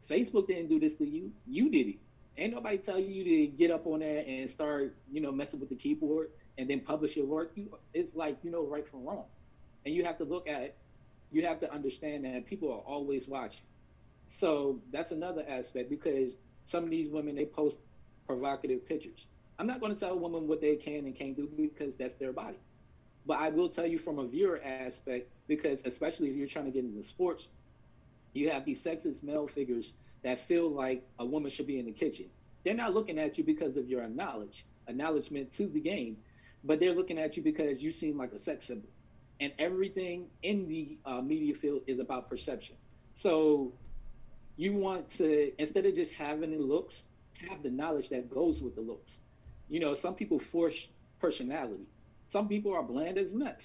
Facebook 0.09 0.47
didn't 0.47 0.69
do 0.69 0.79
this 0.79 0.97
to 0.97 1.05
you. 1.05 1.31
You 1.47 1.69
did 1.69 1.87
it. 1.87 1.95
Ain't 2.37 2.53
nobody 2.53 2.79
tell 2.79 2.99
you 2.99 3.23
to 3.23 3.57
get 3.57 3.69
up 3.69 3.85
on 3.85 3.99
there 3.99 4.23
and 4.27 4.49
start, 4.55 4.95
you 5.11 5.21
know, 5.21 5.31
messing 5.31 5.59
with 5.59 5.69
the 5.69 5.75
keyboard 5.75 6.29
and 6.57 6.69
then 6.69 6.79
publish 6.81 7.15
your 7.15 7.25
work. 7.25 7.51
You, 7.55 7.77
it's 7.93 8.15
like 8.15 8.37
you 8.43 8.51
know 8.51 8.65
right 8.65 8.85
from 8.89 9.05
wrong, 9.05 9.25
and 9.85 9.93
you 9.93 10.03
have 10.03 10.17
to 10.17 10.23
look 10.23 10.47
at, 10.47 10.61
it, 10.61 10.77
you 11.31 11.45
have 11.45 11.59
to 11.61 11.71
understand 11.71 12.25
that 12.25 12.47
people 12.47 12.71
are 12.71 12.79
always 12.79 13.23
watching. 13.27 13.59
So 14.39 14.79
that's 14.91 15.11
another 15.11 15.43
aspect 15.47 15.89
because 15.89 16.29
some 16.71 16.83
of 16.83 16.89
these 16.89 17.11
women 17.11 17.35
they 17.35 17.45
post 17.45 17.75
provocative 18.27 18.87
pictures. 18.87 19.19
I'm 19.59 19.67
not 19.67 19.79
going 19.79 19.93
to 19.93 19.99
tell 19.99 20.11
a 20.11 20.17
woman 20.17 20.47
what 20.47 20.61
they 20.61 20.75
can 20.75 21.05
and 21.05 21.17
can't 21.17 21.35
do 21.35 21.47
because 21.55 21.93
that's 21.99 22.17
their 22.19 22.33
body. 22.33 22.57
But 23.26 23.38
I 23.39 23.49
will 23.49 23.69
tell 23.69 23.88
you 23.88 23.99
from 23.99 24.19
a 24.19 24.28
viewer 24.28 24.59
aspect, 24.63 25.30
because 25.47 25.78
especially 25.86 26.30
if 26.30 26.36
you're 26.36 26.49
trying 26.49 26.65
to 26.65 26.71
get 26.71 26.84
into 26.84 27.07
sports, 27.09 27.41
you 28.34 28.49
have 28.49 28.65
these 28.65 28.78
sexist 28.86 29.21
male 29.24 29.49
figures 29.55 29.86
that 30.24 30.39
feel 30.47 30.69
like 30.69 31.03
a 31.19 31.26
woman 31.26 31.51
should 31.55 31.67
be 31.67 31.80
in 31.80 31.86
the 31.86 31.91
kitchen. 31.91 32.26
They're 32.63 32.74
not 32.74 32.93
looking 32.93 33.19
at 33.19 33.38
you 33.38 33.43
because 33.43 33.78
of 33.78 33.88
your 33.88 34.07
knowledge, 34.07 34.53
acknowledgement 34.88 35.49
to 35.57 35.67
the 35.67 35.80
game, 35.80 36.17
but 36.63 36.80
they're 36.80 36.95
looking 36.95 37.17
at 37.17 37.36
you 37.36 37.43
because 37.43 37.80
you 37.80 37.93
seem 37.99 38.17
like 38.17 38.32
a 38.32 38.43
sex 38.45 38.61
symbol. 38.67 38.89
And 39.39 39.51
everything 39.59 40.26
in 40.43 40.67
the 40.67 40.97
uh, 41.09 41.21
media 41.21 41.55
field 41.61 41.82
is 41.88 41.99
about 41.99 42.30
perception. 42.30 42.76
So 43.21 43.74
you 44.55 44.74
want 44.74 45.05
to, 45.17 45.51
instead 45.57 45.86
of 45.86 45.95
just 45.95 46.11
having 46.17 46.51
the 46.51 46.63
looks, 46.63 46.93
have 47.49 47.63
the 47.63 47.69
knowledge 47.69 48.05
that 48.11 48.34
goes 48.34 48.55
with 48.61 48.76
the 48.76 48.82
looks. 48.82 49.09
You 49.69 49.80
know, 49.80 49.97
some 50.01 50.13
people 50.13 50.39
force 50.51 50.76
personality. 51.19 51.88
Some 52.34 52.47
people 52.47 52.73
are 52.73 52.84
bland 52.84 53.17
as 53.17 53.27
nuts. 53.31 53.61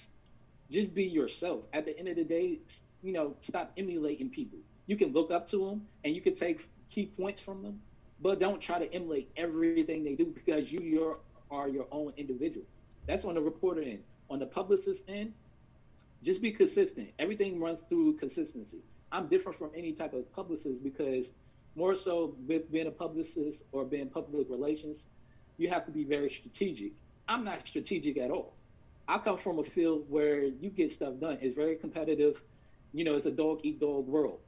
Just 0.71 0.93
be 0.93 1.03
yourself. 1.03 1.61
At 1.73 1.85
the 1.85 1.97
end 1.97 2.07
of 2.07 2.15
the 2.15 2.23
day, 2.23 2.59
you 3.01 3.11
know, 3.11 3.33
stop 3.49 3.71
emulating 3.77 4.29
people. 4.29 4.59
You 4.85 4.95
can 4.95 5.11
look 5.11 5.31
up 5.31 5.49
to 5.51 5.65
them 5.65 5.81
and 6.05 6.15
you 6.15 6.21
can 6.21 6.37
take 6.37 6.59
key 6.93 7.11
points 7.17 7.39
from 7.43 7.63
them, 7.63 7.81
but 8.21 8.39
don't 8.39 8.61
try 8.61 8.79
to 8.79 8.93
emulate 8.93 9.29
everything 9.35 10.03
they 10.03 10.13
do 10.13 10.25
because 10.25 10.63
you 10.69 10.81
your 10.81 11.17
are 11.51 11.67
your 11.67 11.87
own 11.91 12.13
individual. 12.17 12.65
That's 13.07 13.25
on 13.25 13.33
the 13.33 13.41
reporter 13.41 13.81
end. 13.81 13.99
On 14.29 14.37
the 14.37 14.45
publicist 14.45 14.99
end, 15.07 15.33
just 16.23 16.41
be 16.41 16.51
consistent. 16.51 17.09
Everything 17.17 17.59
runs 17.59 17.79
through 17.89 18.17
consistency. 18.17 18.77
I'm 19.11 19.27
different 19.27 19.57
from 19.57 19.71
any 19.75 19.93
type 19.93 20.13
of 20.13 20.31
publicist 20.35 20.83
because 20.83 21.25
more 21.75 21.95
so 22.05 22.35
with 22.47 22.71
being 22.71 22.87
a 22.87 22.91
publicist 22.91 23.57
or 23.71 23.85
being 23.85 24.09
public 24.09 24.47
relations, 24.49 24.97
you 25.57 25.69
have 25.69 25.85
to 25.87 25.91
be 25.91 26.03
very 26.03 26.31
strategic. 26.39 26.91
I'm 27.27 27.43
not 27.43 27.59
strategic 27.69 28.17
at 28.17 28.29
all. 28.29 28.53
I 29.09 29.17
come 29.17 29.39
from 29.43 29.57
a 29.57 29.63
field 29.73 30.05
where 30.07 30.43
you 30.43 30.69
get 30.69 30.95
stuff 30.95 31.15
done. 31.19 31.39
It's 31.41 31.55
very 31.55 31.75
competitive. 31.77 32.35
You 32.93 33.03
know, 33.03 33.15
it's 33.15 33.25
a 33.25 33.31
dog 33.31 33.61
eat 33.63 33.79
dog 33.79 34.05
world. 34.07 34.39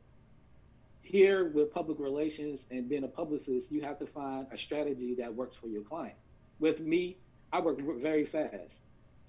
Here 1.01 1.49
with 1.49 1.73
public 1.73 1.97
relations 1.99 2.59
and 2.69 2.87
being 2.87 3.03
a 3.03 3.07
publicist, 3.07 3.65
you 3.69 3.81
have 3.81 3.97
to 3.99 4.05
find 4.13 4.45
a 4.53 4.57
strategy 4.67 5.15
that 5.17 5.33
works 5.33 5.55
for 5.59 5.67
your 5.67 5.81
client. 5.81 6.13
With 6.59 6.79
me, 6.79 7.17
I 7.51 7.59
work 7.59 7.77
very 8.01 8.27
fast. 8.31 8.69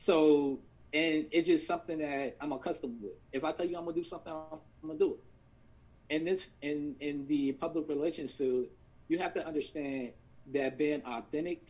So, 0.04 0.58
and 0.92 1.24
it's 1.32 1.48
just 1.48 1.66
something 1.66 1.98
that 1.98 2.36
I'm 2.38 2.52
accustomed 2.52 3.02
with. 3.02 3.14
If 3.32 3.42
I 3.42 3.52
tell 3.52 3.64
you 3.64 3.78
I'm 3.78 3.86
gonna 3.86 3.96
do 3.96 4.04
something, 4.10 4.30
I'm 4.30 4.58
gonna 4.86 4.98
do 4.98 5.14
it. 5.14 6.14
In 6.14 6.26
this, 6.26 6.40
in 6.60 6.94
in 7.00 7.26
the 7.26 7.52
public 7.52 7.88
relations 7.88 8.30
field, 8.36 8.66
you 9.08 9.18
have 9.18 9.32
to 9.32 9.46
understand 9.46 10.10
that 10.52 10.76
being 10.76 11.00
authentic 11.06 11.62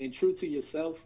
and 0.00 0.12
true 0.20 0.34
to 0.38 0.46
yourself 0.46 0.96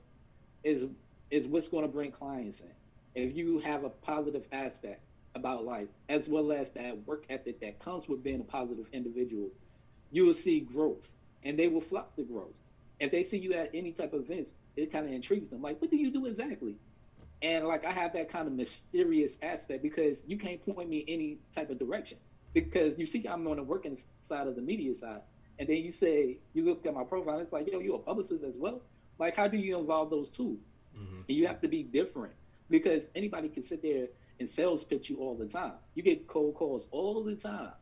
is 0.65 0.89
is 1.31 1.47
what's 1.49 1.69
going 1.69 1.85
to 1.85 1.93
bring 1.93 2.13
clients 2.13 2.59
in. 2.61 3.23
If 3.23 3.37
you 3.37 3.61
have 3.61 3.85
a 3.85 3.89
positive 3.89 4.43
aspect 4.53 5.03
about 5.35 5.65
life, 5.65 5.89
as 6.09 6.23
well 6.29 6.53
as 6.53 6.67
that 6.75 7.07
work 7.07 7.25
ethic 7.31 7.61
that 7.61 7.83
comes 7.85 8.05
with 8.09 8.23
being 8.23 8.41
a 8.41 8.45
positive 8.45 8.87
individual, 8.93 9.49
you 10.11 10.25
will 10.27 10.35
see 10.45 10.61
growth, 10.61 11.03
and 11.45 11.59
they 11.59 11.69
will 11.69 11.85
flock 11.89 12.15
to 12.17 12.23
growth. 12.23 12.53
If 12.99 13.13
they 13.13 13.27
see 13.31 13.37
you 13.37 13.55
at 13.55 13.71
any 13.75 13.93
type 13.93 14.13
of 14.13 14.23
events, 14.23 14.51
it 14.77 14.93
kind 14.93 15.07
of 15.07 15.13
intrigues 15.13 15.51
them. 15.51 15.63
Like, 15.63 15.81
what 15.81 15.91
do 15.91 15.97
you 15.97 16.11
do 16.11 16.27
exactly? 16.27 16.75
And 17.43 17.67
like, 17.67 17.85
I 17.85 17.93
have 17.93 18.13
that 18.13 18.31
kind 18.31 18.47
of 18.47 18.53
mysterious 18.55 19.33
aspect 19.43 19.83
because 19.83 20.17
you 20.27 20.39
can't 20.39 20.65
point 20.67 20.91
me 20.91 21.05
any 21.09 21.39
type 21.55 21.71
of 21.71 21.79
direction. 21.79 22.19
Because 22.53 22.93
you 22.99 23.07
see, 23.13 23.27
I'm 23.27 23.47
on 23.47 23.57
the 23.57 23.63
working 23.63 23.97
side 24.29 24.47
of 24.47 24.57
the 24.57 24.63
media 24.63 24.93
side, 25.01 25.21
and 25.59 25.69
then 25.69 25.77
you 25.77 25.93
say 26.01 26.39
you 26.53 26.65
look 26.65 26.85
at 26.85 26.95
my 26.95 27.05
profile, 27.05 27.39
it's 27.39 27.53
like, 27.53 27.67
yo, 27.71 27.79
you're 27.79 27.97
a 27.97 27.99
publicist 27.99 28.45
as 28.45 28.55
well. 28.57 28.81
Like, 29.19 29.37
how 29.37 29.49
do 29.49 29.57
you 29.57 29.79
involve 29.79 30.11
those 30.11 30.27
two? 30.37 30.59
Mm-hmm. 30.97 31.21
And 31.29 31.37
you 31.37 31.47
have 31.47 31.61
to 31.63 31.69
be 31.69 31.83
different 31.83 32.35
because 32.69 33.01
anybody 33.15 33.49
can 33.49 33.65
sit 33.69 33.83
there 33.83 34.07
and 34.39 34.49
sales 34.57 34.81
pitch 34.89 35.07
you 35.09 35.19
all 35.19 35.35
the 35.35 35.47
time. 35.47 35.73
You 35.95 36.03
get 36.03 36.27
cold 36.29 36.55
calls 36.55 36.83
all 36.91 37.23
the 37.23 37.35
time. 37.37 37.73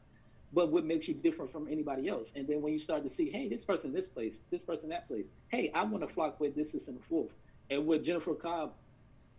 But 0.53 0.73
what 0.73 0.85
makes 0.85 1.07
you 1.07 1.15
different 1.15 1.53
from 1.53 1.69
anybody 1.71 2.09
else? 2.09 2.27
And 2.35 2.47
then 2.49 2.63
when 2.63 2.73
you 2.73 2.81
start 2.83 3.05
to 3.05 3.11
see, 3.17 3.31
hey, 3.31 3.49
this 3.49 3.63
person 3.67 3.93
this 3.93 4.07
place, 4.15 4.33
this 4.51 4.61
person 4.67 4.89
that 4.89 5.07
place, 5.07 5.27
hey, 5.51 5.71
I 5.75 5.85
want 5.85 6.07
to 6.07 6.15
flock 6.15 6.41
with 6.41 6.57
this, 6.57 6.67
this, 6.73 6.81
and 6.87 6.97
the 6.97 7.03
fourth. 7.09 7.31
And 7.71 7.87
with 7.87 8.05
Jennifer 8.07 8.35
Cobb, 8.35 8.73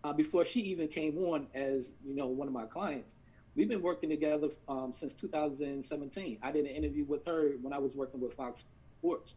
uh, 0.04 0.14
before 0.14 0.46
she 0.54 0.60
even 0.60 0.88
came 0.88 1.18
on 1.18 1.48
as 1.54 1.82
you 2.06 2.16
know 2.16 2.28
one 2.28 2.48
of 2.48 2.54
my 2.54 2.66
clients, 2.66 3.08
we've 3.56 3.68
been 3.68 3.82
working 3.82 4.10
together 4.10 4.50
um, 4.68 4.94
since 5.00 5.12
2017. 5.20 6.38
I 6.42 6.52
did 6.52 6.66
an 6.66 6.72
interview 6.72 7.06
with 7.06 7.26
her 7.26 7.52
when 7.62 7.74
I 7.74 7.80
was 7.80 7.92
working 7.96 8.22
with 8.22 8.34
Fox 8.36 8.60
Sports, 9.00 9.30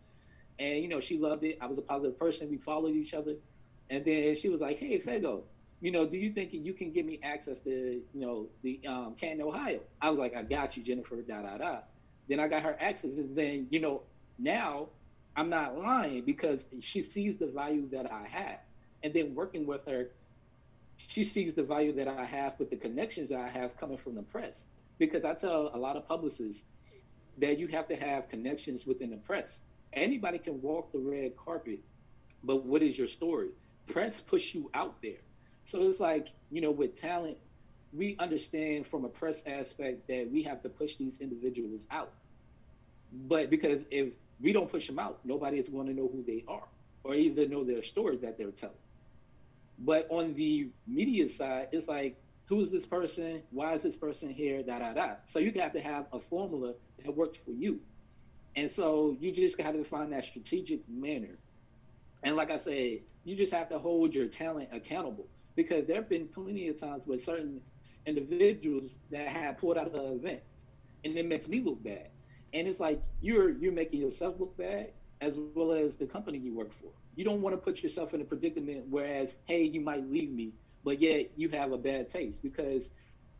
and 0.59 0.83
you 0.83 0.89
know 0.89 1.01
she 1.09 1.19
loved 1.19 1.43
it. 1.45 1.59
I 1.61 1.67
was 1.67 1.79
a 1.79 1.83
positive 1.83 2.19
person. 2.19 2.51
We 2.51 2.59
followed 2.59 2.95
each 2.95 3.15
other, 3.15 3.35
and 3.91 4.05
then 4.05 4.37
she 4.43 4.49
was 4.49 4.61
like, 4.61 4.79
"Hey, 4.79 5.01
Fego, 5.07 5.43
you 5.81 5.91
know, 5.91 6.07
do 6.07 6.17
you 6.17 6.33
think 6.33 6.51
you 6.53 6.73
can 6.73 6.93
give 6.93 7.07
me 7.07 7.21
access 7.23 7.57
to, 7.65 7.71
you 7.71 8.21
know, 8.21 8.47
the 8.63 8.81
um, 8.89 9.17
Canton, 9.21 9.47
Ohio?" 9.47 9.81
I 10.01 10.11
was 10.11 10.19
like, 10.19 10.35
"I 10.35 10.43
got 10.43 10.77
you, 10.77 10.85
Jennifer." 10.85 11.17
Da 11.17 11.43
da 11.43 11.59
da. 11.59 11.79
Then 12.29 12.41
I 12.41 12.49
got 12.49 12.63
her 12.63 12.77
access, 12.81 13.11
and 13.17 13.37
then 13.37 13.67
you 13.71 13.81
know, 13.81 14.03
now 14.39 14.89
I'm 15.37 15.49
not 15.49 15.77
lying 15.79 16.25
because 16.25 16.59
she 16.93 17.09
sees 17.15 17.37
the 17.39 17.47
value 17.47 17.89
that 17.91 18.11
I 18.11 18.27
have, 18.31 18.59
and 19.03 19.13
then 19.15 19.35
working 19.35 19.67
with 19.67 19.81
her, 19.87 20.09
she 21.15 21.31
sees 21.35 21.55
the 21.57 21.63
value 21.63 21.95
that 21.97 22.09
I 22.09 22.25
have 22.25 22.55
with 22.59 22.71
the 22.71 22.77
connections 22.77 23.29
that 23.31 23.39
I 23.39 23.49
have 23.49 23.77
coming 23.79 23.99
from 24.03 24.15
the 24.15 24.23
press. 24.23 24.53
Because 24.99 25.25
I 25.25 25.35
tell 25.35 25.71
a 25.75 25.79
lot 25.79 25.97
of 25.97 26.07
publicists 26.07 26.61
that 27.41 27.59
you 27.59 27.67
have 27.69 27.89
to 27.89 27.97
have 27.97 28.29
connections 28.29 28.83
within 28.87 29.11
the 29.11 29.17
press. 29.17 29.45
Anybody 29.95 30.39
can 30.39 30.61
walk 30.63 30.93
the 30.93 30.99
red 30.99 31.33
carpet, 31.43 31.81
but 32.45 32.65
what 32.65 32.83
is 32.83 32.97
your 32.97 33.09
story? 33.17 33.49
Press 33.93 34.13
push 34.29 34.43
you 34.53 34.71
out 34.75 34.97
there. 35.03 35.21
So 35.71 35.79
it's 35.91 36.01
like, 36.01 36.27
you 36.51 36.61
know, 36.61 36.71
with 36.71 37.01
talent, 37.01 37.37
we 37.93 38.17
understand 38.19 38.87
from 38.91 39.05
a 39.05 39.09
press 39.09 39.35
aspect 39.47 40.07
that 40.09 40.29
we 40.33 40.43
have 40.45 40.63
to 40.63 40.69
push 40.69 40.91
these 40.99 41.13
individuals 41.21 41.81
out. 41.91 42.13
But 43.29 43.51
because 43.51 43.81
if 43.91 44.13
we 44.43 44.53
don't 44.53 44.71
push 44.71 44.87
them 44.87 44.99
out, 44.99 45.21
nobody 45.25 45.59
is 45.59 45.69
going 45.71 45.87
to 45.89 45.93
know 45.93 46.09
who 46.13 46.25
they 46.27 46.45
are 46.49 46.65
or 47.05 47.15
even 47.15 47.51
know 47.51 47.65
their 47.65 47.85
stories 47.93 48.21
that 48.23 48.39
they're 48.39 48.51
telling. 48.61 48.77
But 49.79 50.07
on 50.11 50.35
the 50.35 50.69
media 50.87 51.27
side, 51.39 51.69
it's 51.73 51.89
like, 51.89 52.17
who's 52.47 52.71
this 52.71 52.85
person? 52.89 53.43
Why 53.51 53.75
is 53.75 53.83
this 53.83 53.95
person 54.01 54.31
here? 54.31 54.63
Da 54.63 54.79
da 54.79 54.95
da. 54.95 55.15
So 55.33 55.39
you 55.39 55.53
have 55.61 55.73
to 55.73 55.81
have 55.81 56.07
a 56.13 56.19
formula 56.31 56.75
that 57.05 57.17
works 57.17 57.37
for 57.45 57.51
you. 57.51 57.79
And 58.57 58.71
so 58.77 59.17
you 59.21 59.33
just 59.35 59.57
got 59.57 59.73
to 59.73 59.85
find 59.89 60.13
that 60.13 60.25
strategic 60.31 60.81
manner. 60.89 61.37
And 62.23 62.37
like 62.37 62.51
I 62.51 62.61
said, 62.65 63.01
you 63.25 63.37
just 63.37 63.53
have 63.53 63.69
to 63.71 63.79
hold 63.79 64.13
your 64.13 64.29
talent 64.39 64.69
accountable 64.73 65.27
because 65.57 65.87
there 65.87 65.97
have 65.97 66.09
been 66.09 66.29
plenty 66.29 66.69
of 66.69 66.81
times 66.81 67.03
where 67.05 67.19
certain 67.27 67.61
individuals 68.07 68.91
that 69.11 69.29
have 69.29 69.59
pulled 69.59 69.77
out 69.79 69.87
of 69.87 69.93
the 69.93 70.15
event 70.15 70.41
and 71.05 71.17
it 71.17 71.27
makes 71.27 71.49
me 71.49 71.63
look 71.65 71.83
bad. 71.83 72.09
And 72.55 72.69
it's 72.69 72.79
like 72.81 73.03
you're 73.21 73.51
you're 73.51 73.73
making 73.73 74.01
yourself 74.01 74.35
look 74.39 74.57
bad 74.57 74.91
as 75.21 75.33
well 75.55 75.73
as 75.73 75.93
the 75.99 76.07
company 76.07 76.39
you 76.39 76.55
work 76.55 76.71
for. 76.81 76.91
You 77.15 77.25
don't 77.25 77.43
want 77.43 77.55
to 77.55 77.59
put 77.59 77.79
yourself 77.79 78.13
in 78.15 78.21
a 78.21 78.25
predicament 78.25 78.85
whereas, 78.91 79.29
hey, 79.47 79.63
you 79.63 79.81
might 79.81 80.11
leave 80.11 80.31
me, 80.31 80.53
but 80.85 81.01
yet 81.01 81.31
you 81.37 81.49
have 81.51 81.73
a 81.73 81.79
bad 81.79 82.13
taste 82.13 82.37
because 82.43 82.83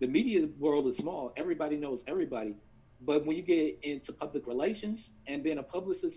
the 0.01 0.07
media 0.07 0.49
world 0.59 0.87
is 0.89 0.97
small. 0.99 1.33
Everybody 1.37 1.77
knows 1.77 2.01
everybody. 2.07 2.57
But 3.05 3.27
when 3.27 3.37
you 3.37 3.43
get 3.43 3.81
into 3.83 4.13
public 4.13 4.47
relations 4.47 4.99
and 5.27 5.43
being 5.43 5.59
a 5.59 5.63
publicist, 5.63 6.15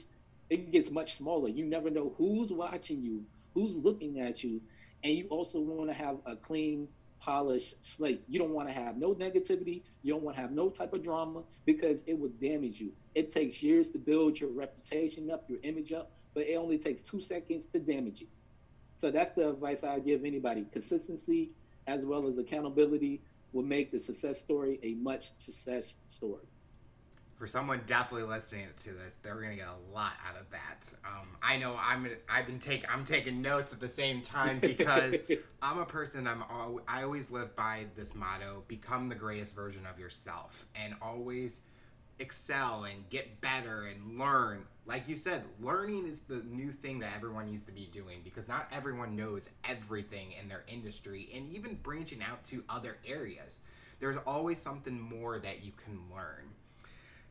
it 0.50 0.72
gets 0.72 0.90
much 0.92 1.10
smaller. 1.18 1.50
You 1.50 1.66
never 1.66 1.90
know 1.90 2.14
who's 2.18 2.50
watching 2.52 3.02
you, 3.02 3.22
who's 3.54 3.72
looking 3.84 4.20
at 4.20 4.44
you, 4.44 4.62
and 5.04 5.18
you 5.18 5.28
also 5.30 5.60
want 5.60 5.90
to 5.90 5.94
have 5.94 6.18
a 6.26 6.36
clean, 6.36 6.88
polished 7.20 7.74
slate. 7.98 8.24
You 8.28 8.40
don't 8.40 8.52
want 8.52 8.70
to 8.70 8.74
have 8.74 8.98
no 8.98 9.14
negativity. 9.14 9.82
You 10.04 10.14
don't 10.14 10.24
want 10.24 10.38
to 10.38 10.42
have 10.42 10.52
no 10.52 10.70
type 10.70 10.94
of 10.94 11.04
drama 11.04 11.42
because 11.66 11.98
it 12.06 12.18
would 12.18 12.40
damage 12.40 12.76
you. 12.78 12.92
It 13.16 13.34
takes 13.34 13.62
years 13.62 13.86
to 13.94 14.00
build 14.00 14.38
your 14.38 14.52
reputation 14.52 15.32
up, 15.32 15.46
your 15.48 15.60
image 15.64 15.92
up, 15.92 16.12
but 16.34 16.44
it 16.44 16.56
only 16.56 16.78
takes 16.78 17.02
two 17.10 17.22
seconds 17.28 17.64
to 17.74 17.80
damage 17.80 18.22
it. 18.22 18.28
So 19.02 19.12
that's 19.12 19.36
the 19.36 19.50
advice 19.50 19.78
I 19.84 20.00
give 20.00 20.24
anybody. 20.26 20.66
Consistency 20.72 21.52
as 21.88 22.00
well 22.04 22.28
as 22.28 22.38
accountability 22.38 23.22
will 23.54 23.64
make 23.64 23.92
the 23.92 24.02
success 24.06 24.36
story 24.46 24.80
a 24.84 24.94
much 25.02 25.22
success 25.46 25.84
story 26.18 26.46
for 27.36 27.48
someone 27.48 27.82
definitely 27.86 28.28
listening 28.28 28.68
to 28.84 28.92
this, 28.92 29.18
they're 29.22 29.36
gonna 29.36 29.56
get 29.56 29.68
a 29.68 29.94
lot 29.94 30.14
out 30.28 30.40
of 30.40 30.50
that. 30.52 30.94
Um, 31.06 31.28
I 31.44 31.58
know 31.58 31.78
I'm 31.80 32.08
I've 32.30 32.46
been 32.48 32.60
taking 32.60 32.90
I'm 32.90 33.04
taking 33.04 33.42
notes 33.42 33.74
at 33.74 33.80
the 33.80 33.90
same 33.90 34.22
time 34.22 34.60
because 34.60 35.16
I'm 35.62 35.80
a 35.80 35.86
person 35.86 36.28
I'm 36.28 36.44
al- 36.50 36.82
I 36.88 37.04
always 37.04 37.30
live 37.30 37.56
by 37.56 37.86
this 37.96 38.16
motto: 38.16 38.64
become 38.68 39.10
the 39.10 39.16
greatest 39.16 39.54
version 39.54 39.86
of 39.86 40.00
yourself, 40.00 40.66
and 40.76 40.96
always 41.02 41.60
excel 42.20 42.86
and 42.86 43.10
get 43.10 43.42
better 43.42 43.84
and 43.88 44.18
learn. 44.18 44.64
Like 44.86 45.10
you 45.10 45.18
said, 45.18 45.44
learning 45.60 46.08
is 46.08 46.22
the 46.22 46.42
new 46.44 46.72
thing 46.72 47.00
that 47.00 47.12
everyone 47.16 47.48
needs 47.48 47.66
to 47.66 47.74
be 47.74 47.90
doing 47.92 48.22
because 48.24 48.48
not 48.48 48.68
everyone 48.72 49.16
knows 49.18 49.50
everything 49.68 50.32
in 50.42 50.48
their 50.48 50.64
industry, 50.70 51.30
and 51.36 51.54
even 51.54 51.76
branching 51.76 52.24
out 52.24 52.46
to 52.46 52.64
other 52.70 52.98
areas. 53.06 53.58
There's 54.00 54.18
always 54.26 54.58
something 54.62 55.00
more 55.00 55.40
that 55.40 55.64
you 55.64 55.72
can 55.72 56.00
learn. 56.14 56.55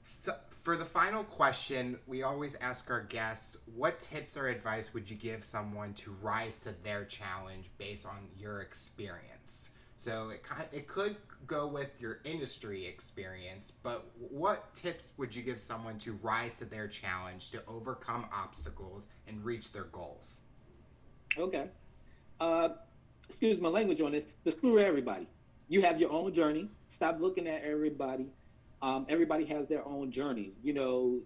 So, 0.04 0.34
for 0.62 0.76
the 0.76 0.84
final 0.84 1.24
question, 1.24 1.98
we 2.06 2.22
always 2.22 2.56
ask 2.60 2.90
our 2.90 3.02
guests 3.02 3.56
what 3.74 4.00
tips 4.00 4.36
or 4.36 4.48
advice 4.48 4.92
would 4.92 5.08
you 5.08 5.16
give 5.16 5.44
someone 5.44 5.94
to 5.94 6.14
rise 6.20 6.58
to 6.60 6.74
their 6.82 7.06
challenge 7.06 7.70
based 7.78 8.04
on 8.04 8.28
your 8.38 8.60
experience? 8.60 9.70
So 9.96 10.28
it 10.28 10.42
kind 10.42 10.64
it 10.72 10.86
could 10.86 11.16
go 11.46 11.66
with 11.66 11.88
your 11.98 12.20
industry 12.24 12.84
experience, 12.84 13.72
but 13.82 14.10
what 14.18 14.74
tips 14.74 15.12
would 15.16 15.34
you 15.34 15.42
give 15.42 15.58
someone 15.58 15.98
to 16.00 16.12
rise 16.22 16.58
to 16.58 16.66
their 16.66 16.86
challenge 16.86 17.50
to 17.52 17.62
overcome 17.66 18.26
obstacles 18.30 19.06
and 19.26 19.42
reach 19.42 19.72
their 19.72 19.84
goals? 19.84 20.42
Okay. 21.38 21.68
Uh, 22.40 22.68
excuse 23.30 23.58
my 23.58 23.70
language 23.70 24.02
on 24.02 24.12
this. 24.12 24.24
Screw 24.58 24.78
everybody. 24.78 25.26
You 25.68 25.80
have 25.80 25.98
your 25.98 26.10
own 26.10 26.34
journey. 26.34 26.68
Stop 26.96 27.20
looking 27.20 27.48
at 27.48 27.62
everybody 27.62 28.28
um, 28.84 29.06
everybody 29.08 29.46
has 29.46 29.66
their 29.68 29.82
own 29.88 30.12
journey. 30.12 30.52
You 30.62 30.74
know, 30.74 31.18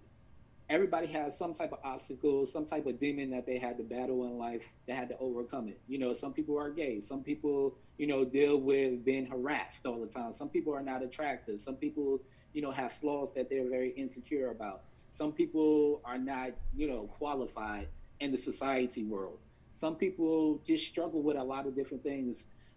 everybody 0.71 1.09
has 1.09 1.33
some 1.41 1.57
type 1.57 1.73
of 1.73 1.81
obstacle, 1.83 2.47
some 2.53 2.67
type 2.67 2.87
of 2.87 3.01
demon 3.01 3.31
that 3.33 3.47
they 3.47 3.59
had 3.59 3.77
to 3.79 3.83
battle 3.83 4.27
in 4.27 4.39
life, 4.39 4.61
they 4.87 4.93
had 4.93 5.09
to 5.09 5.19
overcome 5.19 5.67
it. 5.67 5.81
You 5.89 5.99
know, 5.99 6.15
some 6.21 6.33
people 6.33 6.57
are 6.57 6.71
gay, 6.71 7.03
some 7.09 7.25
people, 7.25 7.75
you 7.97 8.07
know, 8.07 8.25
deal 8.25 8.59
with 8.59 9.05
being 9.05 9.27
harassed 9.27 9.85
all 9.85 10.01
the 10.01 10.07
time. 10.07 10.35
Some 10.39 10.51
people 10.51 10.73
are 10.73 10.83
not 10.83 11.03
attractive. 11.03 11.59
Some 11.65 11.75
people, 11.75 12.21
you 12.53 12.63
know, 12.63 12.71
have 12.71 12.93
flaws 13.01 13.31
that 13.35 13.51
they're 13.51 13.69
very 13.69 13.91
insecure 13.91 14.53
about. 14.53 14.83
Some 15.19 15.33
people 15.33 16.01
are 16.05 16.19
not, 16.19 16.51
you 16.77 16.89
know, 16.89 17.11
qualified 17.19 17.89
in 18.21 18.31
the 18.31 18.39
society 18.45 19.03
world. 19.03 19.39
Some 19.81 19.97
people 19.97 20.61
just 20.65 20.85
struggle 20.93 21.23
with 21.23 21.37
a 21.37 21.43
lot 21.43 21.67
of 21.67 21.75
different 21.75 22.05
things, 22.05 22.37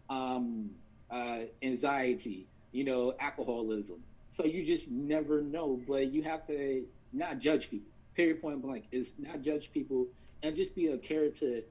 um, 0.10 0.72
uh, 1.12 1.42
anxiety, 1.62 2.48
you 2.72 2.84
know, 2.84 3.14
alcoholism. 3.20 4.02
So 4.38 4.46
you 4.46 4.66
just 4.66 4.90
never 4.90 5.42
know. 5.42 5.80
But 5.88 6.12
you 6.12 6.24
have 6.24 6.48
to 6.48 6.84
not 7.14 7.40
judge 7.40 7.62
people. 7.70 7.88
Period. 8.16 8.42
Point 8.42 8.62
blank 8.62 8.86
is 8.92 9.08
not 9.18 9.42
judge 9.42 9.64
people 9.74 10.06
and 10.44 10.56
just 10.56 10.76
be 10.76 10.88
a 10.88 10.98
character, 10.98 11.62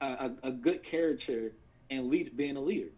a, 0.00 0.30
a 0.42 0.50
good 0.50 0.80
character, 0.90 1.52
and 1.90 2.08
lead 2.10 2.36
being 2.36 2.56
a 2.56 2.60
leader. 2.60 2.88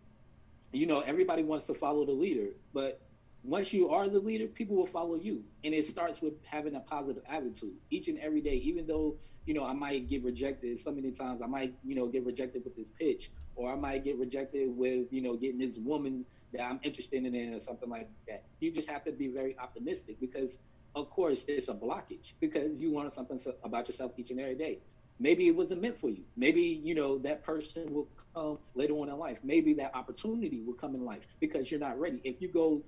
You 0.73 0.87
know, 0.87 1.01
everybody 1.01 1.43
wants 1.43 1.67
to 1.67 1.75
follow 1.75 2.07
the 2.07 2.13
leader, 2.13 2.49
but 2.73 3.01
once 3.43 3.67
you 3.71 3.89
are 3.89 4.09
the 4.09 4.19
leader, 4.19 4.47
people 4.47 4.77
will 4.77 4.89
follow 4.93 5.17
you. 5.17 5.43
And 5.65 5.75
it 5.75 5.87
starts 5.93 6.21
with 6.23 6.35
having 6.49 6.75
a 6.77 6.81
positive 6.81 7.23
attitude 7.29 7.75
each 7.91 8.09
and 8.09 8.19
every 8.19 8.41
day, 8.41 8.61
even 8.65 8.87
though, 8.87 9.15
you 9.47 9.55
know, 9.55 9.65
I 9.65 9.73
might 9.73 10.09
get 10.09 10.23
rejected 10.25 10.79
so 10.85 10.91
many 10.91 11.11
times. 11.13 11.41
I 11.43 11.47
might, 11.47 11.75
you 11.85 11.95
know, 11.95 12.07
get 12.07 12.25
rejected 12.25 12.65
with 12.65 12.77
this 12.77 12.87
pitch, 12.99 13.23
or 13.57 13.73
I 13.73 13.77
might 13.77 14.05
get 14.05 14.19
rejected 14.19 14.77
with, 14.77 15.07
you 15.11 15.23
know, 15.23 15.37
getting 15.37 15.59
this 15.59 15.77
woman 15.79 16.25
that 16.53 16.63
I'm 16.63 16.81
interested 16.83 17.25
in 17.25 17.55
or 17.55 17.61
something 17.67 17.89
like 17.89 18.09
that. 18.29 18.45
You 18.61 18.73
just 18.73 18.89
have 18.89 19.05
to 19.05 19.13
be 19.13 19.29
very 19.29 19.57
optimistic 19.59 20.21
because, 20.21 20.49
of 20.95 21.11
course, 21.11 21.39
it's 21.47 21.69
a 21.69 21.73
blockage 21.73 22.35
because 22.41 22.71
you 22.77 22.91
want 22.91 23.15
something 23.15 23.41
about 23.65 23.89
yourself 23.89 24.13
each 24.17 24.31
and 24.31 24.41
every 24.41 24.57
day. 24.57 24.79
Maybe 25.19 25.49
it 25.49 25.55
wasn't 25.55 25.83
meant 25.83 26.01
for 26.01 26.09
you. 26.09 26.23
Maybe, 26.37 26.81
you 26.83 26.95
know, 26.95 27.19
that 27.19 27.45
person 27.45 27.93
will 27.93 28.09
come 28.35 28.59
later 28.75 28.95
on 28.95 29.09
in 29.09 29.19
life. 29.19 29.37
Maybe 29.45 29.75
that 29.75 29.95
opportunity 29.95 30.63
will 30.67 30.75
come 30.75 30.95
in 30.95 31.05
life 31.05 31.23
because 31.41 31.67
you're 31.71 31.81
not 31.81 32.01
ready. 32.01 32.21
If 32.25 32.41
you 32.41 32.49
go 32.49 32.81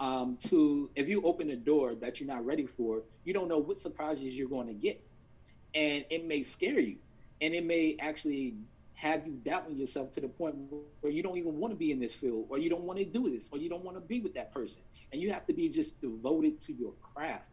um, 0.00 0.38
to 0.50 0.90
if 0.96 1.08
you 1.08 1.22
open 1.24 1.50
a 1.50 1.56
door 1.56 1.94
that 1.94 2.18
you're 2.18 2.28
not 2.28 2.44
ready 2.44 2.68
for, 2.76 3.02
you 3.24 3.32
don't 3.32 3.48
know 3.48 3.58
what 3.58 3.82
surprises 3.82 4.24
you're 4.24 4.48
going 4.48 4.66
to 4.66 4.74
get, 4.74 5.00
and 5.74 6.04
it 6.10 6.26
may 6.26 6.46
scare 6.56 6.80
you, 6.80 6.96
and 7.40 7.54
it 7.54 7.64
may 7.64 7.96
actually 8.00 8.54
have 8.96 9.26
you 9.26 9.34
doubting 9.44 9.76
yourself 9.76 10.14
to 10.14 10.20
the 10.20 10.28
point 10.28 10.56
where 11.00 11.12
you 11.12 11.22
don't 11.22 11.36
even 11.36 11.58
want 11.58 11.72
to 11.72 11.78
be 11.78 11.92
in 11.92 12.00
this 12.00 12.10
field, 12.20 12.46
or 12.48 12.58
you 12.58 12.70
don't 12.70 12.82
want 12.82 12.98
to 12.98 13.04
do 13.04 13.30
this, 13.30 13.42
or 13.52 13.58
you 13.58 13.68
don't 13.68 13.84
want 13.84 13.96
to 13.96 14.00
be 14.00 14.20
with 14.20 14.34
that 14.34 14.52
person, 14.52 14.76
and 15.12 15.20
you 15.20 15.30
have 15.32 15.46
to 15.46 15.52
be 15.52 15.68
just 15.68 15.90
devoted 16.00 16.54
to 16.66 16.72
your 16.72 16.92
craft. 17.14 17.44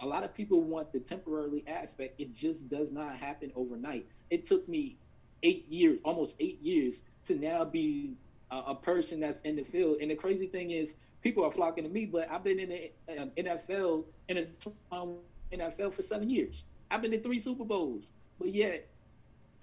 A 0.00 0.06
lot 0.06 0.22
of 0.22 0.32
people 0.34 0.62
want 0.62 0.92
the 0.92 1.00
temporary 1.00 1.64
aspect. 1.66 2.20
It 2.20 2.36
just 2.36 2.68
does 2.70 2.86
not 2.92 3.16
happen 3.16 3.50
overnight. 3.56 4.06
It 4.30 4.48
took 4.48 4.68
me 4.68 4.96
eight 5.42 5.66
years, 5.68 5.98
almost 6.04 6.32
eight 6.38 6.60
years, 6.62 6.94
to 7.26 7.34
now 7.34 7.64
be 7.64 8.14
a, 8.52 8.56
a 8.56 8.74
person 8.76 9.20
that's 9.20 9.38
in 9.42 9.56
the 9.56 9.64
field. 9.72 9.98
And 10.00 10.10
the 10.10 10.14
crazy 10.14 10.46
thing 10.46 10.70
is, 10.70 10.86
people 11.22 11.44
are 11.44 11.52
flocking 11.52 11.82
to 11.82 11.90
me, 11.90 12.06
but 12.06 12.30
I've 12.30 12.44
been 12.44 12.60
in 12.60 12.68
the 12.68 13.20
um, 13.20 13.30
NFL 13.36 14.04
in 14.28 14.36
the 14.36 14.96
um, 14.96 15.16
NFL 15.52 15.96
for 15.96 16.02
seven 16.08 16.30
years. 16.30 16.54
I've 16.92 17.02
been 17.02 17.12
in 17.12 17.22
three 17.22 17.42
Super 17.42 17.64
Bowls, 17.64 18.02
but 18.38 18.54
yet 18.54 18.88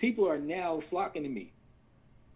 people 0.05 0.29
are 0.29 0.37
now 0.37 0.81
flocking 0.91 1.23
to 1.23 1.29
me, 1.29 1.51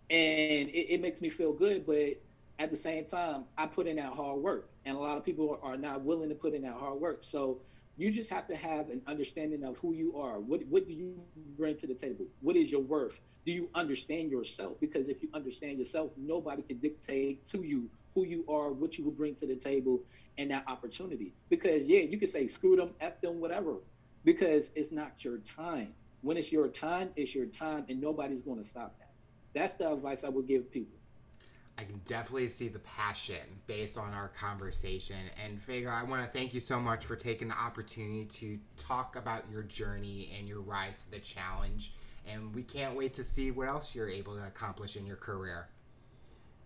and 0.09 0.69
it, 0.69 0.87
it 0.89 1.01
makes 1.01 1.21
me 1.21 1.31
feel 1.37 1.53
good. 1.53 1.85
But 1.85 2.19
at 2.57 2.71
the 2.71 2.79
same 2.83 3.05
time, 3.05 3.43
I 3.59 3.67
put 3.67 3.85
in 3.85 3.97
that 3.97 4.11
hard 4.13 4.39
work, 4.41 4.69
and 4.85 4.97
a 4.97 4.99
lot 4.99 5.17
of 5.17 5.23
people 5.23 5.59
are 5.61 5.77
not 5.77 6.01
willing 6.01 6.29
to 6.29 6.35
put 6.35 6.55
in 6.55 6.63
that 6.63 6.73
hard 6.73 6.99
work. 6.99 7.21
So 7.31 7.59
you 7.95 8.11
just 8.11 8.27
have 8.31 8.47
to 8.47 8.55
have 8.55 8.89
an 8.89 9.01
understanding 9.07 9.63
of 9.63 9.75
who 9.77 9.93
you 9.93 10.17
are. 10.17 10.39
What 10.39 10.61
what 10.67 10.87
do 10.87 10.93
you 10.93 11.13
bring 11.59 11.77
to 11.81 11.85
the 11.85 11.93
table? 11.93 12.25
What 12.41 12.55
is 12.55 12.69
your 12.69 12.81
worth? 12.81 13.13
Do 13.45 13.51
you 13.51 13.69
understand 13.75 14.31
yourself? 14.31 14.73
Because 14.81 15.03
if 15.07 15.21
you 15.21 15.29
understand 15.35 15.77
yourself, 15.77 16.09
nobody 16.17 16.63
can 16.63 16.79
dictate 16.79 17.47
to 17.51 17.61
you 17.61 17.87
who 18.15 18.25
you 18.25 18.43
are, 18.49 18.71
what 18.71 18.97
you 18.97 19.03
will 19.03 19.11
bring 19.11 19.35
to 19.35 19.45
the 19.45 19.57
table, 19.57 19.99
and 20.39 20.49
that 20.49 20.63
opportunity. 20.67 21.33
Because 21.51 21.81
yeah, 21.85 21.99
you 21.99 22.17
could 22.17 22.33
say 22.33 22.49
screw 22.57 22.75
them, 22.77 22.89
f 22.99 23.21
them, 23.21 23.39
whatever, 23.39 23.75
because 24.25 24.63
it's 24.75 24.91
not 24.91 25.11
your 25.19 25.37
time. 25.55 25.93
When 26.21 26.37
it's 26.37 26.51
your 26.51 26.67
time, 26.67 27.09
it's 27.15 27.33
your 27.33 27.47
time, 27.57 27.85
and 27.89 28.01
nobody's 28.01 28.41
going 28.43 28.63
to 28.63 28.69
stop 28.69 28.97
that. 28.99 29.11
That's 29.53 29.77
the 29.77 29.91
advice 29.91 30.19
I 30.25 30.29
would 30.29 30.47
give 30.47 30.71
people. 30.71 30.97
I 31.77 31.83
can 31.85 32.01
definitely 32.05 32.49
see 32.49 32.67
the 32.67 32.79
passion 32.79 33.37
based 33.65 33.97
on 33.97 34.13
our 34.13 34.27
conversation. 34.27 35.15
And 35.41 35.65
Fego, 35.65 35.87
I 35.87 36.03
want 36.03 36.21
to 36.21 36.29
thank 36.29 36.53
you 36.53 36.59
so 36.59 36.77
much 36.77 37.05
for 37.05 37.15
taking 37.15 37.47
the 37.47 37.57
opportunity 37.57 38.25
to 38.25 38.59
talk 38.75 39.15
about 39.15 39.45
your 39.49 39.63
journey 39.63 40.29
and 40.37 40.45
your 40.45 40.59
rise 40.59 41.03
to 41.03 41.11
the 41.11 41.19
challenge. 41.19 41.93
And 42.27 42.53
we 42.53 42.63
can't 42.63 42.97
wait 42.97 43.13
to 43.13 43.23
see 43.23 43.51
what 43.51 43.69
else 43.69 43.95
you're 43.95 44.09
able 44.09 44.35
to 44.35 44.45
accomplish 44.45 44.97
in 44.97 45.05
your 45.05 45.15
career. 45.15 45.69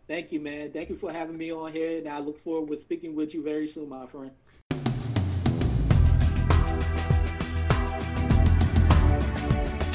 Thank 0.08 0.32
you, 0.32 0.40
man. 0.40 0.72
Thank 0.74 0.90
you 0.90 0.98
for 0.98 1.14
having 1.14 1.38
me 1.38 1.54
on 1.54 1.72
here, 1.72 2.00
and 2.00 2.10
I 2.10 2.20
look 2.20 2.44
forward 2.44 2.76
to 2.76 2.84
speaking 2.84 3.16
with 3.16 3.36
you 3.36 3.44
very 3.44 3.72
soon, 3.74 3.90
my 3.90 4.08
friend. 4.08 4.32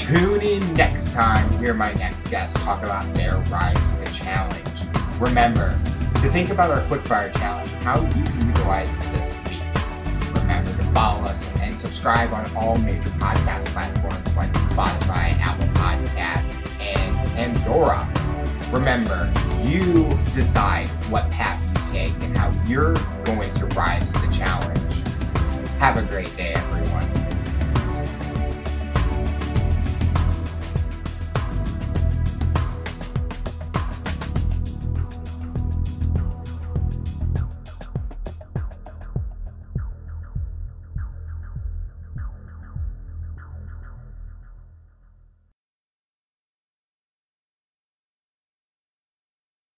Tune 0.09 0.41
in 0.41 0.73
next 0.73 1.13
time 1.13 1.47
hear 1.59 1.75
my 1.75 1.93
next 1.93 2.31
guest 2.31 2.57
talk 2.57 2.83
about 2.83 3.15
their 3.15 3.37
rise 3.51 3.75
to 3.75 3.97
the 4.03 4.11
challenge. 4.11 4.67
Remember 5.21 5.79
to 6.23 6.31
think 6.31 6.49
about 6.49 6.71
our 6.71 6.81
quickfire 6.85 7.31
challenge, 7.37 7.69
how 7.83 8.01
you 8.01 8.25
can 8.25 8.47
utilize 8.49 8.89
it 8.89 9.13
this 9.13 9.51
week. 9.51 9.61
Remember 10.35 10.71
to 10.71 10.83
follow 10.95 11.25
us 11.25 11.39
and 11.61 11.79
subscribe 11.79 12.33
on 12.33 12.51
all 12.57 12.79
major 12.79 13.11
podcast 13.21 13.67
platforms 13.67 14.35
like 14.35 14.51
Spotify, 14.71 15.39
Apple 15.41 15.67
Podcasts, 15.75 16.67
and 16.81 17.29
Pandora. 17.33 18.11
Remember, 18.73 19.31
you 19.63 20.09
decide 20.35 20.89
what 21.11 21.31
path 21.31 21.63
you 21.69 21.93
take 21.93 22.15
and 22.23 22.35
how 22.35 22.51
you're 22.67 22.95
going 23.25 23.53
to 23.53 23.67
rise 23.77 24.11
to 24.13 24.27
the 24.27 24.33
challenge. 24.35 25.03
Have 25.81 25.99
a 25.99 26.03
great 26.03 26.35
day, 26.35 26.55
everyone. 26.55 26.88